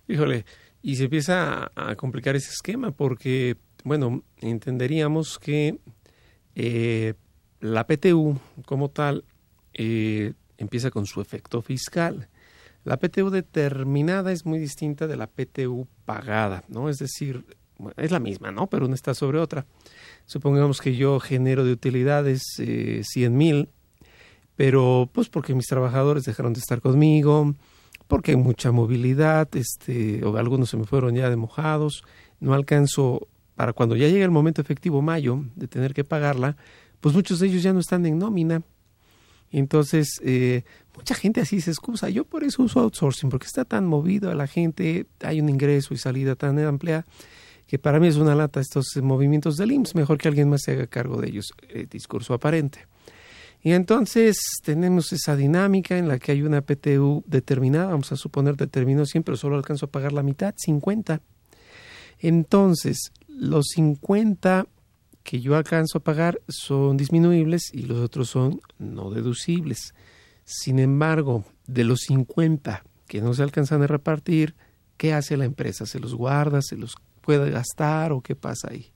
Híjole, 0.08 0.46
y 0.82 0.96
se 0.96 1.04
empieza 1.04 1.70
a, 1.76 1.94
complicar 1.94 2.34
ese 2.34 2.50
esquema 2.50 2.90
porque, 2.90 3.56
bueno, 3.84 4.24
entenderíamos 4.38 5.38
que 5.38 5.78
eh, 6.56 7.14
la 7.60 7.86
PTU 7.86 8.36
como 8.66 8.90
tal 8.90 9.24
eh, 9.74 10.32
empieza 10.56 10.90
con 10.90 11.06
su 11.06 11.20
efecto 11.20 11.62
fiscal 11.62 12.28
la 12.88 12.96
PTU 12.96 13.28
determinada 13.28 14.32
es 14.32 14.46
muy 14.46 14.58
distinta 14.58 15.06
de 15.06 15.18
la 15.18 15.26
PTU 15.26 15.86
pagada, 16.06 16.64
¿no? 16.68 16.88
Es 16.88 16.96
decir, 16.96 17.44
es 17.98 18.10
la 18.10 18.18
misma, 18.18 18.50
¿no? 18.50 18.66
Pero 18.66 18.86
una 18.86 18.94
está 18.94 19.12
sobre 19.12 19.38
otra. 19.38 19.66
Supongamos 20.24 20.80
que 20.80 20.96
yo 20.96 21.20
genero 21.20 21.66
de 21.66 21.72
utilidades 21.72 22.42
eh, 22.58 23.02
100 23.04 23.36
mil, 23.36 23.68
pero 24.56 25.10
pues 25.12 25.28
porque 25.28 25.54
mis 25.54 25.66
trabajadores 25.66 26.24
dejaron 26.24 26.54
de 26.54 26.60
estar 26.60 26.80
conmigo, 26.80 27.54
porque 28.06 28.30
hay 28.30 28.38
mucha 28.38 28.72
movilidad, 28.72 29.54
este, 29.54 30.24
o 30.24 30.34
algunos 30.38 30.70
se 30.70 30.78
me 30.78 30.84
fueron 30.84 31.14
ya 31.14 31.28
de 31.28 31.36
mojados, 31.36 32.04
no 32.40 32.54
alcanzo 32.54 33.28
para 33.54 33.74
cuando 33.74 33.96
ya 33.96 34.08
llegue 34.08 34.24
el 34.24 34.30
momento 34.30 34.62
efectivo 34.62 35.02
mayo 35.02 35.44
de 35.56 35.68
tener 35.68 35.92
que 35.92 36.04
pagarla, 36.04 36.56
pues 37.02 37.14
muchos 37.14 37.38
de 37.38 37.48
ellos 37.48 37.62
ya 37.62 37.74
no 37.74 37.80
están 37.80 38.06
en 38.06 38.18
nómina. 38.18 38.62
Entonces, 39.50 40.20
eh, 40.24 40.62
mucha 40.96 41.14
gente 41.14 41.40
así 41.40 41.60
se 41.60 41.70
excusa. 41.70 42.10
Yo 42.10 42.24
por 42.24 42.44
eso 42.44 42.62
uso 42.62 42.80
outsourcing, 42.80 43.30
porque 43.30 43.46
está 43.46 43.64
tan 43.64 43.86
movido 43.86 44.30
a 44.30 44.34
la 44.34 44.46
gente, 44.46 45.06
hay 45.20 45.40
un 45.40 45.48
ingreso 45.48 45.94
y 45.94 45.96
salida 45.96 46.36
tan 46.36 46.58
amplia, 46.58 47.06
que 47.66 47.78
para 47.78 48.00
mí 48.00 48.08
es 48.08 48.16
una 48.16 48.34
lata 48.34 48.60
estos 48.60 48.96
movimientos 49.02 49.56
del 49.56 49.72
IMSS. 49.72 49.94
Mejor 49.94 50.18
que 50.18 50.28
alguien 50.28 50.48
más 50.48 50.62
se 50.62 50.72
haga 50.72 50.86
cargo 50.86 51.20
de 51.20 51.28
ellos. 51.28 51.52
Eh, 51.68 51.86
discurso 51.90 52.34
aparente. 52.34 52.86
Y 53.62 53.72
entonces 53.72 54.38
tenemos 54.62 55.12
esa 55.12 55.34
dinámica 55.34 55.98
en 55.98 56.08
la 56.08 56.18
que 56.18 56.32
hay 56.32 56.42
una 56.42 56.60
PTU 56.60 57.24
determinada, 57.26 57.86
vamos 57.86 58.12
a 58.12 58.16
suponer 58.16 58.56
determinó 58.56 59.04
siempre, 59.04 59.36
solo 59.36 59.56
alcanzo 59.56 59.86
a 59.86 59.90
pagar 59.90 60.12
la 60.12 60.22
mitad, 60.22 60.54
50. 60.56 61.20
Entonces, 62.20 63.12
los 63.26 63.66
50 63.74 64.66
que 65.28 65.40
yo 65.42 65.56
alcanzo 65.56 65.98
a 65.98 66.02
pagar 66.02 66.40
son 66.48 66.96
disminuibles 66.96 67.64
y 67.74 67.82
los 67.82 67.98
otros 67.98 68.30
son 68.30 68.62
no 68.78 69.10
deducibles. 69.10 69.92
Sin 70.46 70.78
embargo, 70.78 71.44
de 71.66 71.84
los 71.84 72.00
50 72.06 72.82
que 73.06 73.20
no 73.20 73.34
se 73.34 73.42
alcanzan 73.42 73.82
a 73.82 73.86
repartir, 73.86 74.54
¿qué 74.96 75.12
hace 75.12 75.36
la 75.36 75.44
empresa? 75.44 75.84
¿Se 75.84 76.00
los 76.00 76.14
guarda? 76.14 76.62
¿Se 76.62 76.78
los 76.78 76.94
puede 77.20 77.50
gastar 77.50 78.12
o 78.12 78.22
qué 78.22 78.36
pasa 78.36 78.68
ahí? 78.70 78.86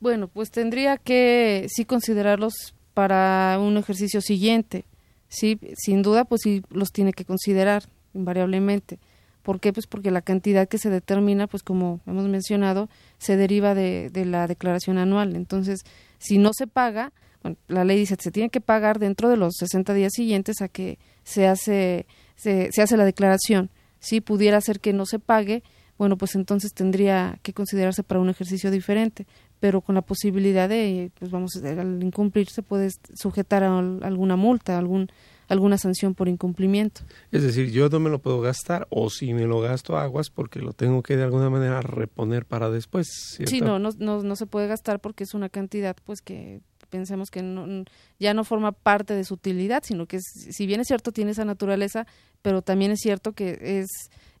Bueno, 0.00 0.26
pues 0.26 0.50
tendría 0.50 0.96
que 0.96 1.68
sí 1.68 1.84
considerarlos 1.84 2.74
para 2.92 3.56
un 3.60 3.76
ejercicio 3.76 4.20
siguiente. 4.20 4.84
Sí, 5.28 5.60
sin 5.76 6.02
duda, 6.02 6.24
pues 6.24 6.40
sí 6.42 6.64
los 6.70 6.90
tiene 6.90 7.12
que 7.12 7.24
considerar 7.24 7.84
invariablemente. 8.14 8.98
¿Por 9.42 9.60
qué? 9.60 9.72
Pues 9.72 9.86
porque 9.86 10.10
la 10.10 10.22
cantidad 10.22 10.68
que 10.68 10.78
se 10.78 10.90
determina, 10.90 11.46
pues 11.46 11.62
como 11.62 12.00
hemos 12.06 12.28
mencionado, 12.28 12.88
se 13.18 13.36
deriva 13.36 13.74
de, 13.74 14.10
de 14.10 14.24
la 14.24 14.46
declaración 14.46 14.98
anual. 14.98 15.34
Entonces, 15.36 15.80
si 16.18 16.38
no 16.38 16.50
se 16.52 16.66
paga, 16.66 17.12
bueno, 17.42 17.56
la 17.68 17.84
ley 17.84 17.98
dice 17.98 18.16
que 18.16 18.24
se 18.24 18.30
tiene 18.30 18.50
que 18.50 18.60
pagar 18.60 18.98
dentro 18.98 19.28
de 19.28 19.36
los 19.36 19.54
60 19.58 19.94
días 19.94 20.12
siguientes 20.14 20.60
a 20.60 20.68
que 20.68 20.98
se 21.24 21.46
hace, 21.46 22.06
se, 22.36 22.70
se 22.72 22.82
hace 22.82 22.96
la 22.96 23.04
declaración 23.04 23.70
si 24.00 24.20
pudiera 24.20 24.60
ser 24.60 24.80
que 24.80 24.92
no 24.92 25.06
se 25.06 25.18
pague, 25.18 25.62
bueno, 25.98 26.16
pues 26.16 26.34
entonces 26.34 26.72
tendría 26.72 27.38
que 27.42 27.52
considerarse 27.52 28.02
para 28.02 28.20
un 28.20 28.30
ejercicio 28.30 28.70
diferente, 28.70 29.26
pero 29.60 29.82
con 29.82 29.94
la 29.94 30.02
posibilidad 30.02 30.68
de, 30.68 31.12
pues 31.18 31.30
vamos, 31.30 31.50
al 31.62 32.02
incumplir 32.02 32.48
se 32.48 32.62
puede 32.62 32.88
sujetar 33.14 33.62
a 33.62 33.78
alguna 33.78 34.36
multa, 34.36 34.78
algún 34.78 35.10
alguna 35.50 35.78
sanción 35.78 36.14
por 36.14 36.28
incumplimiento. 36.28 37.02
Es 37.32 37.42
decir, 37.42 37.72
yo 37.72 37.88
no 37.88 37.98
me 37.98 38.08
lo 38.08 38.20
puedo 38.20 38.40
gastar 38.40 38.86
o 38.88 39.10
si 39.10 39.34
me 39.34 39.46
lo 39.46 39.60
gasto 39.60 39.98
aguas 39.98 40.30
porque 40.30 40.60
lo 40.60 40.72
tengo 40.72 41.02
que 41.02 41.16
de 41.16 41.24
alguna 41.24 41.50
manera 41.50 41.82
reponer 41.82 42.46
para 42.46 42.70
después. 42.70 43.08
Sí, 43.44 43.60
no, 43.60 43.80
no, 43.80 43.90
no, 43.98 44.22
no 44.22 44.36
se 44.36 44.46
puede 44.46 44.68
gastar 44.68 45.00
porque 45.00 45.24
es 45.24 45.34
una 45.34 45.48
cantidad 45.48 45.96
pues 46.04 46.22
que 46.22 46.60
pensemos 46.88 47.30
que 47.30 47.42
no, 47.42 47.84
ya 48.20 48.32
no 48.32 48.44
forma 48.44 48.70
parte 48.70 49.14
de 49.14 49.24
su 49.24 49.34
utilidad, 49.34 49.82
sino 49.84 50.06
que 50.06 50.20
si 50.20 50.66
bien 50.66 50.80
es 50.80 50.86
cierto 50.86 51.10
tiene 51.10 51.32
esa 51.32 51.44
naturaleza, 51.44 52.06
pero 52.42 52.62
también 52.62 52.92
es 52.92 53.00
cierto 53.00 53.32
que 53.32 53.58
es 53.60 53.88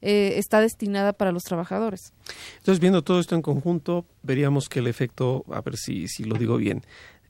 eh, 0.00 0.34
está 0.38 0.60
destinada 0.60 1.12
para 1.12 1.32
los 1.32 1.42
trabajadores. 1.42 2.12
Entonces, 2.58 2.80
viendo 2.80 3.02
todo 3.02 3.18
esto 3.18 3.34
en 3.34 3.42
conjunto, 3.42 4.06
veríamos 4.22 4.68
que 4.68 4.78
el 4.78 4.86
efecto, 4.86 5.44
a 5.50 5.60
ver 5.60 5.76
si, 5.76 6.06
si 6.06 6.22
lo 6.22 6.36
digo 6.36 6.56
bien, 6.56 6.82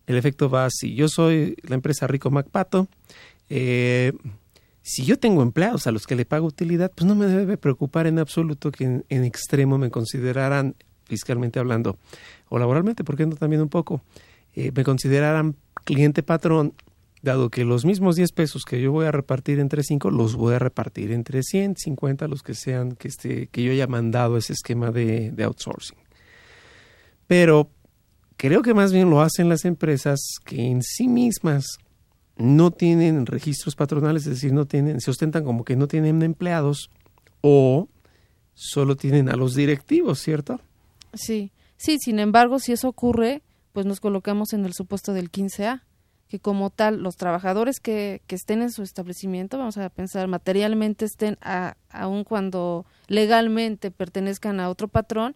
el 0.07 0.17
efecto 0.17 0.51
va 0.51 0.67
así. 0.67 0.95
Yo 0.95 1.09
soy 1.09 1.57
la 1.63 1.77
empresa 1.77 2.07
Rico 2.07 2.31
MacPato, 2.31 2.89
eh, 3.51 4.13
si 4.83 5.05
yo 5.05 5.19
tengo 5.19 5.43
empleados 5.43 5.87
a 5.87 5.93
los 5.93 6.07
que 6.07 6.17
le 6.17 6.25
pago 6.25 6.47
utilidad, 6.47 6.91
pues 6.95 7.07
no 7.07 7.15
me 7.15 7.27
debe 7.27 7.59
preocupar 7.59 8.07
en 8.07 8.19
absoluto 8.19 8.71
que 8.71 9.03
en, 9.09 9.25
extremo 9.25 9.77
me 9.77 9.91
consideraran, 9.91 10.75
fiscalmente 11.05 11.59
hablando, 11.59 11.99
o 12.49 12.59
laboralmente, 12.59 13.05
porque 13.05 13.27
no 13.27 13.37
también 13.37 13.61
un 13.61 13.69
poco, 13.69 14.03
eh, 14.55 14.73
me 14.75 14.85
consideraran 14.85 15.57
cliente 15.85 16.23
patrón, 16.23 16.75
dado 17.23 17.51
que 17.51 17.65
los 17.65 17.85
mismos 17.85 18.17
10 18.17 18.33
pesos 18.33 18.65
que 18.65 18.81
yo 18.81 18.93
voy 18.93 19.05
a 19.05 19.13
repartir 19.13 19.61
entre 19.61 19.83
5, 19.83 20.11
los 20.11 20.37
voy 20.37 20.55
a 20.55 20.59
repartir 20.59 21.13
entre 21.13 21.43
100, 21.43 21.77
50, 21.77 22.29
los 22.29 22.43
que 22.43 22.55
sean, 22.55 22.93
que, 22.93 23.09
este, 23.09 23.49
que 23.49 23.63
yo 23.63 23.73
haya 23.73 23.87
mandado 23.87 24.39
ese 24.39 24.55
esquema 24.55 24.91
de 24.91 25.35
outsourcing. 25.45 25.99
Pero 27.27 27.71
creo 28.37 28.63
que 28.63 28.75
más 28.75 28.93
bien 28.93 29.11
lo 29.11 29.21
hacen 29.21 29.49
las 29.49 29.65
empresas 29.65 30.21
que 30.45 30.63
en 30.63 30.83
sí 30.83 31.07
mismas 31.07 31.79
no 32.41 32.71
tienen 32.71 33.27
registros 33.27 33.77
patronales, 33.77 34.23
es 34.27 34.35
decir, 34.35 34.53
no 34.53 34.67
tienen, 34.67 35.01
se 35.01 35.11
ostentan 35.11 35.45
como 35.45 35.65
que 35.65 35.77
no 35.77 35.87
tienen 35.87 36.23
empleados 36.23 36.91
o 37.43 37.89
solo 38.55 38.97
tienen 38.97 39.29
a 39.29 39.37
los 39.37 39.55
directivos, 39.55 40.21
¿cierto? 40.21 40.61
Sí, 41.15 41.53
sí, 41.77 41.99
sin 41.99 42.19
embargo, 42.19 42.59
si 42.59 42.73
eso 42.73 42.89
ocurre, 42.89 43.43
pues 43.73 43.87
nos 43.87 44.01
colocamos 44.01 44.53
en 44.53 44.65
el 44.65 44.73
supuesto 44.73 45.13
del 45.13 45.31
15A, 45.31 45.83
que 46.29 46.39
como 46.39 46.71
tal, 46.71 47.03
los 47.03 47.17
trabajadores 47.17 47.81
que, 47.81 48.23
que 48.27 48.37
estén 48.37 48.63
en 48.63 48.71
su 48.71 48.83
establecimiento, 48.83 49.59
vamos 49.59 49.77
a 49.79 49.89
pensar 49.91 50.29
materialmente 50.29 51.05
estén, 51.05 51.37
a, 51.41 51.77
aun 51.91 52.25
cuando 52.25 52.87
legalmente 53.09 53.91
pertenezcan 53.91 54.61
a 54.61 54.69
otro 54.69 54.89
patrón, 54.89 55.35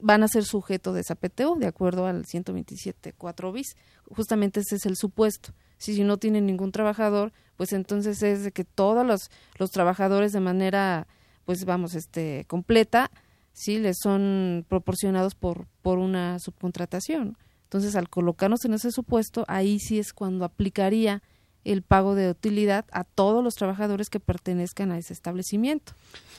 van 0.00 0.22
a 0.22 0.28
ser 0.28 0.44
sujeto 0.44 0.92
de 0.92 1.00
esa 1.00 1.16
de 1.16 1.66
acuerdo 1.66 2.06
al 2.06 2.24
127.4 2.24 3.52
bis. 3.52 3.76
Justamente 4.08 4.60
ese 4.60 4.76
es 4.76 4.86
el 4.86 4.96
supuesto 4.96 5.52
si, 5.78 6.02
no 6.04 6.18
tienen 6.18 6.46
ningún 6.46 6.72
trabajador, 6.72 7.32
pues 7.56 7.72
entonces 7.72 8.22
es 8.22 8.44
de 8.44 8.52
que 8.52 8.64
todos 8.64 9.06
los, 9.06 9.30
los 9.58 9.70
trabajadores 9.70 10.32
de 10.32 10.40
manera, 10.40 11.06
pues 11.44 11.64
vamos, 11.64 11.94
este, 11.94 12.44
completa, 12.46 13.10
sí, 13.52 13.78
les 13.78 13.96
son 14.02 14.66
proporcionados 14.68 15.34
por, 15.34 15.66
por 15.82 15.98
una 15.98 16.38
subcontratación. 16.38 17.38
Entonces, 17.64 17.96
al 17.96 18.08
colocarnos 18.08 18.64
en 18.64 18.74
ese 18.74 18.90
supuesto, 18.90 19.44
ahí 19.46 19.78
sí 19.78 19.98
es 19.98 20.12
cuando 20.12 20.44
aplicaría 20.44 21.22
el 21.64 21.82
pago 21.82 22.14
de 22.14 22.30
utilidad 22.30 22.86
a 22.92 23.04
todos 23.04 23.44
los 23.44 23.54
trabajadores 23.54 24.08
que 24.08 24.20
pertenezcan 24.20 24.90
a 24.90 24.98
ese 24.98 25.12
establecimiento. 25.12 25.92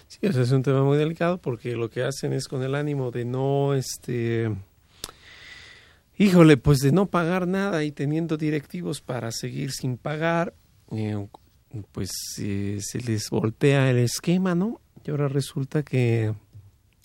Sí, 0.08 0.20
ese 0.22 0.42
es 0.42 0.52
un 0.52 0.64
tema 0.64 0.84
muy 0.84 0.98
delicado 0.98 1.38
porque 1.38 1.76
lo 1.76 1.90
que 1.90 2.04
hacen 2.04 2.34
es 2.34 2.48
con 2.48 2.64
el 2.64 2.74
ánimo 2.74 3.12
de 3.12 3.26
no, 3.26 3.76
este, 3.76 4.50
híjole, 6.20 6.58
pues 6.58 6.80
de 6.80 6.92
no 6.92 7.08
pagar 7.08 7.48
nada 7.48 7.84
y 7.84 7.92
teniendo 7.92 8.38
directivos 8.38 9.02
para 9.02 9.32
seguir 9.32 9.72
sin 9.72 9.98
pagar, 9.98 10.54
eh, 10.92 11.28
pues 11.92 12.12
eh, 12.40 12.78
se 12.82 13.00
les 13.00 13.30
voltea 13.32 13.90
el 13.90 13.98
esquema, 13.98 14.54
¿no? 14.54 14.82
Y 15.04 15.10
ahora 15.10 15.30
resulta 15.30 15.82
que 15.82 16.36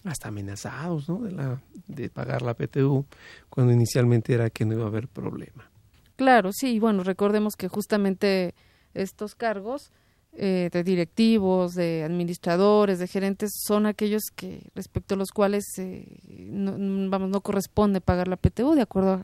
hasta 0.05 0.29
amenazados, 0.29 1.09
¿no? 1.09 1.21
De, 1.21 1.31
la, 1.33 1.62
de 1.87 2.11
pagar 2.11 2.43
la 2.43 2.55
PTU, 2.55 3.07
cuando 3.49 3.73
inicialmente 3.73 4.35
era 4.35 4.51
que 4.51 4.67
no 4.67 4.75
iba 4.75 4.85
a 4.85 4.89
haber 4.89 5.09
problema. 5.09 5.71
Claro, 6.17 6.51
sí, 6.53 6.79
bueno, 6.79 7.05
recordemos 7.05 7.55
que 7.57 7.69
justamente 7.69 8.55
estos 8.95 9.35
cargos 9.35 9.93
eh, 10.37 10.69
de 10.73 10.83
directivos, 10.83 11.75
de 11.75 12.03
administradores, 12.03 12.99
de 12.99 13.07
gerentes, 13.07 13.53
son 13.65 13.87
aquellos 13.87 14.25
que 14.35 14.69
respecto 14.75 15.15
a 15.15 15.17
los 15.17 15.31
cuales 15.31 15.65
eh, 15.79 16.19
no, 16.45 17.11
vamos 17.11 17.30
no 17.30 17.40
corresponde 17.40 18.01
pagar 18.01 18.28
la 18.28 18.36
PTU 18.36 18.74
de 18.74 18.82
acuerdo 18.82 19.22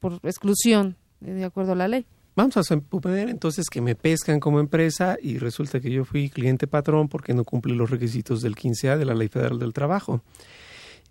por 0.00 0.20
exclusión 0.22 0.96
eh, 1.24 1.32
de 1.32 1.44
acuerdo 1.44 1.72
a 1.72 1.76
la 1.76 1.88
ley. 1.88 2.06
Vamos 2.36 2.56
a 2.56 2.62
suponer 2.62 3.28
entonces 3.28 3.68
que 3.68 3.80
me 3.80 3.94
pescan 3.94 4.40
como 4.40 4.60
empresa 4.60 5.16
y 5.20 5.38
resulta 5.38 5.80
que 5.80 5.90
yo 5.90 6.04
fui 6.04 6.30
cliente 6.30 6.66
patrón 6.66 7.08
porque 7.08 7.34
no 7.34 7.44
cumplí 7.44 7.74
los 7.74 7.90
requisitos 7.90 8.40
del 8.40 8.54
15A 8.54 8.96
de 8.96 9.04
la 9.04 9.14
Ley 9.14 9.28
Federal 9.28 9.58
del 9.58 9.72
Trabajo. 9.72 10.22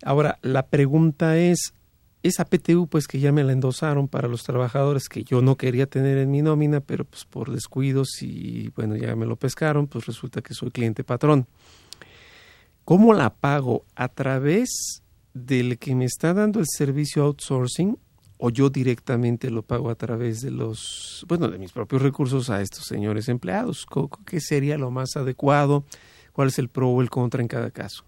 Ahora, 0.02 0.38
la 0.42 0.66
pregunta 0.66 1.36
es, 1.36 1.74
esa 2.22 2.44
PTU 2.44 2.86
pues 2.86 3.06
que 3.06 3.20
ya 3.20 3.32
me 3.32 3.44
la 3.44 3.52
endosaron 3.52 4.08
para 4.08 4.28
los 4.28 4.42
trabajadores 4.44 5.08
que 5.08 5.24
yo 5.24 5.40
no 5.40 5.56
quería 5.56 5.86
tener 5.86 6.18
en 6.18 6.30
mi 6.30 6.42
nómina, 6.42 6.80
pero 6.80 7.04
pues 7.04 7.24
por 7.24 7.50
descuidos 7.50 8.22
y 8.22 8.70
bueno, 8.70 8.96
ya 8.96 9.14
me 9.14 9.26
lo 9.26 9.36
pescaron, 9.36 9.86
pues 9.86 10.06
resulta 10.06 10.42
que 10.42 10.54
soy 10.54 10.70
cliente 10.70 11.04
patrón. 11.04 11.46
¿Cómo 12.84 13.14
la 13.14 13.30
pago? 13.30 13.84
¿A 13.94 14.08
través 14.08 15.02
del 15.46 15.78
que 15.78 15.94
me 15.94 16.04
está 16.04 16.34
dando 16.34 16.60
el 16.60 16.66
servicio 16.68 17.24
outsourcing 17.24 17.98
o 18.38 18.50
yo 18.50 18.70
directamente 18.70 19.50
lo 19.50 19.62
pago 19.62 19.90
a 19.90 19.94
través 19.94 20.40
de 20.40 20.50
los, 20.50 21.24
bueno, 21.28 21.48
de 21.48 21.58
mis 21.58 21.72
propios 21.72 22.00
recursos 22.00 22.48
a 22.48 22.62
estos 22.62 22.86
señores 22.86 23.28
empleados? 23.28 23.86
¿Qué 24.24 24.40
sería 24.40 24.78
lo 24.78 24.90
más 24.90 25.16
adecuado? 25.16 25.84
¿Cuál 26.32 26.48
es 26.48 26.58
el 26.58 26.68
pro 26.70 26.88
o 26.88 27.02
el 27.02 27.10
contra 27.10 27.42
en 27.42 27.48
cada 27.48 27.70
caso? 27.70 28.04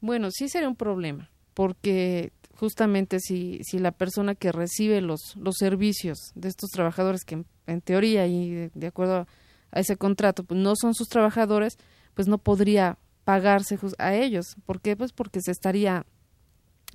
Bueno, 0.00 0.30
sí 0.30 0.48
sería 0.48 0.68
un 0.68 0.76
problema, 0.76 1.30
porque 1.54 2.32
justamente 2.56 3.18
si, 3.20 3.60
si 3.62 3.78
la 3.78 3.92
persona 3.92 4.34
que 4.34 4.52
recibe 4.52 5.00
los, 5.00 5.36
los 5.36 5.56
servicios 5.58 6.32
de 6.34 6.48
estos 6.48 6.70
trabajadores 6.70 7.24
que 7.24 7.44
en, 7.66 7.80
teoría 7.80 8.26
y 8.26 8.70
de, 8.74 8.86
acuerdo 8.86 9.26
a 9.70 9.80
ese 9.80 9.96
contrato 9.96 10.44
pues 10.44 10.60
no 10.60 10.74
son 10.76 10.94
sus 10.94 11.08
trabajadores, 11.08 11.78
pues 12.14 12.28
no 12.28 12.38
podría 12.38 12.98
pagarse 13.24 13.78
a 13.98 14.14
ellos. 14.14 14.56
¿Por 14.64 14.80
qué? 14.80 14.96
Pues 14.96 15.12
porque 15.12 15.40
se 15.40 15.50
estaría 15.50 16.06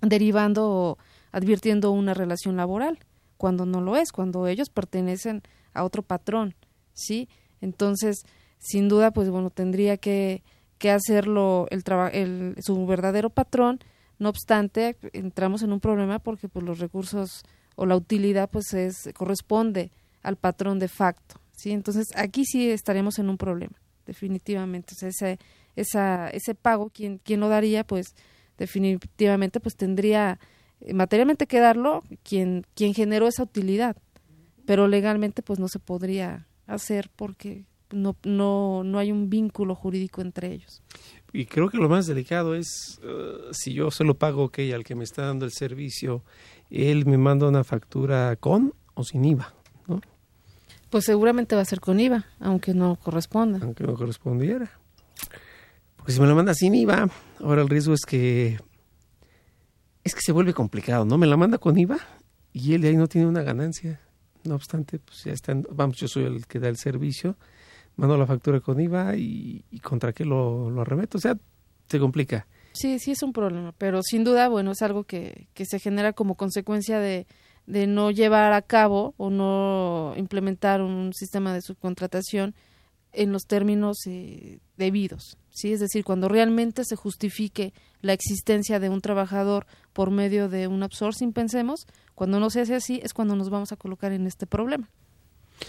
derivando 0.02 0.70
o 0.70 0.98
advirtiendo 1.32 1.92
una 1.92 2.14
relación 2.14 2.58
laboral, 2.58 3.00
cuando 3.38 3.66
no 3.66 3.82
lo 3.82 3.96
es, 3.96 4.12
cuando 4.12 4.48
ellos 4.48 4.70
pertenecen 4.70 5.42
a 5.74 5.84
otro 5.84 6.04
patrón, 6.04 6.56
¿sí? 6.94 7.30
Entonces, 7.62 8.24
sin 8.60 8.90
duda, 8.90 9.12
pues 9.12 9.30
bueno, 9.30 9.50
tendría 9.50 9.98
que, 9.98 10.44
que 10.78 10.92
hacerlo 10.92 11.68
el, 11.70 11.84
el, 12.14 12.56
su 12.62 12.86
verdadero 12.86 13.30
patrón 13.30 13.80
no 14.22 14.30
obstante, 14.30 14.98
entramos 15.14 15.64
en 15.64 15.74
un 15.74 15.80
problema 15.80 16.20
porque 16.20 16.48
pues, 16.48 16.64
los 16.64 16.78
recursos 16.78 17.42
o 17.76 17.88
la 17.88 17.96
utilidad 17.96 18.52
pues 18.52 18.72
es, 18.76 19.10
corresponde 19.16 19.92
al 20.22 20.36
patrón 20.36 20.78
de 20.78 20.88
facto. 20.88 21.42
¿sí? 21.58 21.72
Entonces, 21.72 22.06
aquí 22.16 22.46
sí 22.46 22.70
estaremos 22.70 23.18
en 23.18 23.30
un 23.30 23.40
problema, 23.40 23.74
definitivamente. 24.06 24.94
ese, 25.02 25.40
esa, 25.76 26.30
ese 26.30 26.54
pago, 26.54 26.92
quien, 26.92 27.18
quien 27.18 27.40
lo 27.40 27.50
daría, 27.50 27.84
pues 27.84 28.14
definitivamente 28.62 29.60
pues 29.60 29.76
tendría 29.76 30.40
eh, 30.82 30.94
materialmente 30.94 31.48
que 31.48 31.60
darlo 31.60 32.04
quien, 32.24 32.64
quien 32.76 32.94
generó 32.94 33.28
esa 33.28 33.42
utilidad, 33.42 33.98
pero 34.66 34.88
legalmente 34.88 35.42
pues 35.42 35.58
no 35.58 35.68
se 35.68 35.80
podría 35.80 36.48
hacer 36.68 37.10
porque 37.16 37.66
no, 37.90 38.16
no, 38.24 38.84
no 38.84 39.00
hay 39.00 39.12
un 39.12 39.32
vínculo 39.32 39.74
jurídico 39.74 40.22
entre 40.22 40.54
ellos. 40.54 40.84
Y 41.34 41.46
creo 41.48 41.70
que 41.70 41.78
lo 41.78 41.90
más 41.90 42.06
delicado 42.06 42.54
es 42.54 43.00
uh, 43.04 43.52
si 43.52 43.74
yo 43.74 43.90
se 43.90 44.04
lo 44.04 44.14
pago 44.14 44.44
ok 44.44 44.60
al 44.76 44.84
que 44.84 44.94
me 44.94 45.04
está 45.04 45.26
dando 45.26 45.46
el 45.46 45.52
servicio, 45.52 46.24
él 46.70 47.08
me 47.08 47.18
manda 47.18 47.48
una 47.48 47.64
factura 47.64 48.36
con 48.36 48.76
o 48.94 49.04
sin 49.04 49.26
IVA, 49.26 49.56
¿no? 49.88 50.02
Pues 50.92 51.06
seguramente 51.06 51.56
va 51.56 51.62
a 51.62 51.66
ser 51.66 51.80
con 51.80 52.00
IVA, 52.00 52.26
aunque 52.40 52.76
no 52.76 52.96
corresponda. 52.98 53.60
Aunque 53.64 53.86
no 53.86 53.96
correspondiera. 53.96 54.70
Porque 56.02 56.14
si 56.14 56.20
me 56.20 56.26
lo 56.26 56.36
manda 56.36 56.56
sin 56.56 56.74
IVA, 56.74 57.10
ahora 57.40 57.62
el 57.62 57.70
riesgo 57.70 57.94
es 57.94 58.02
que 58.06 58.60
es 60.04 60.16
que 60.16 60.22
se 60.22 60.32
vuelve 60.32 60.54
complicado, 60.54 61.06
¿no? 61.06 61.20
Me 61.20 61.28
la 61.28 61.38
manda 61.38 61.60
con 61.60 61.78
IVA 61.78 62.00
y 62.52 62.74
él 62.74 62.82
de 62.82 62.88
ahí 62.90 62.96
no 62.98 63.08
tiene 63.08 63.28
una 63.28 63.44
ganancia. 63.44 64.02
No 64.44 64.56
obstante, 64.56 64.98
pues 64.98 65.24
ya 65.24 65.32
están, 65.32 65.64
vamos, 65.72 65.98
yo 65.98 66.08
soy 66.08 66.24
el 66.24 66.48
que 66.48 66.60
da 66.60 66.70
el 66.70 66.78
servicio 66.78 67.38
mando 67.96 68.18
la 68.18 68.26
factura 68.26 68.60
con 68.60 68.80
IVA 68.80 69.16
y, 69.16 69.64
contra 69.84 70.12
qué 70.12 70.26
lo, 70.26 70.72
lo, 70.72 70.82
arremeto. 70.82 71.20
O 71.20 71.22
sea, 71.22 71.38
se 71.88 72.00
complica. 72.00 72.48
Sí, 72.74 72.98
sí 72.98 73.12
es 73.12 73.22
un 73.22 73.32
problema, 73.34 73.74
pero 73.78 74.02
sin 74.02 74.24
duda, 74.24 74.48
bueno, 74.48 74.72
es 74.72 74.82
algo 74.82 75.04
que, 75.04 75.48
que 75.54 75.66
se 75.66 75.78
genera 75.78 76.14
como 76.14 76.36
consecuencia 76.36 77.00
de, 77.00 77.28
de 77.68 77.86
no 77.86 78.10
llevar 78.12 78.54
a 78.54 78.62
cabo 78.62 79.14
o 79.18 79.30
no 79.30 80.14
implementar 80.16 80.82
un 80.82 81.14
sistema 81.14 81.54
de 81.54 81.62
subcontratación 81.62 82.56
en 83.14 83.32
los 83.32 83.46
términos 83.46 83.98
eh, 84.06 84.60
debidos. 84.78 85.38
¿sí? 85.50 85.74
Es 85.74 85.80
decir, 85.80 86.04
cuando 86.04 86.28
realmente 86.28 86.84
se 86.86 86.96
justifique 86.96 87.74
la 88.02 88.14
existencia 88.14 88.80
de 88.80 88.90
un 88.90 89.02
trabajador 89.02 89.66
por 89.94 90.12
medio 90.12 90.50
de 90.50 90.68
un 90.68 90.84
outsourcing, 90.84 91.34
pensemos, 91.34 91.88
cuando 92.16 92.40
no 92.40 92.50
se 92.50 92.62
hace 92.62 92.76
así 92.76 93.00
es 93.04 93.14
cuando 93.14 93.36
nos 93.36 93.50
vamos 93.50 93.72
a 93.72 93.76
colocar 93.76 94.12
en 94.12 94.28
este 94.28 94.48
problema. 94.48 94.90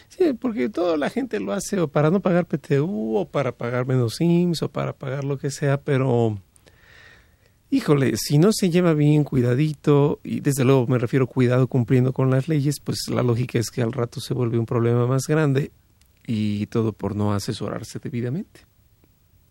Sí, 0.08 0.32
porque 0.32 0.68
toda 0.68 0.96
la 0.96 1.10
gente 1.10 1.38
lo 1.38 1.52
hace 1.52 1.78
o 1.80 1.88
para 1.88 2.10
no 2.10 2.20
pagar 2.20 2.46
PTU 2.46 3.16
o 3.16 3.28
para 3.28 3.52
pagar 3.52 3.86
menos 3.86 4.20
IMSS 4.20 4.62
o 4.62 4.68
para 4.70 4.94
pagar 4.94 5.24
lo 5.24 5.36
que 5.36 5.50
sea, 5.50 5.80
pero 5.82 6.38
híjole, 7.70 8.16
si 8.16 8.38
no 8.38 8.52
se 8.52 8.70
lleva 8.70 8.94
bien 8.94 9.24
cuidadito, 9.24 10.20
y 10.22 10.40
desde 10.40 10.64
luego 10.64 10.86
me 10.86 10.98
refiero 10.98 11.26
cuidado 11.26 11.66
cumpliendo 11.66 12.12
con 12.12 12.30
las 12.30 12.48
leyes, 12.48 12.80
pues 12.80 13.00
la 13.08 13.22
lógica 13.22 13.58
es 13.58 13.70
que 13.70 13.82
al 13.82 13.92
rato 13.92 14.20
se 14.20 14.34
vuelve 14.34 14.58
un 14.58 14.66
problema 14.66 15.06
más 15.06 15.26
grande 15.26 15.72
y 16.32 16.66
todo 16.66 16.92
por 16.92 17.14
no 17.14 17.34
asesorarse 17.34 17.98
debidamente. 17.98 18.60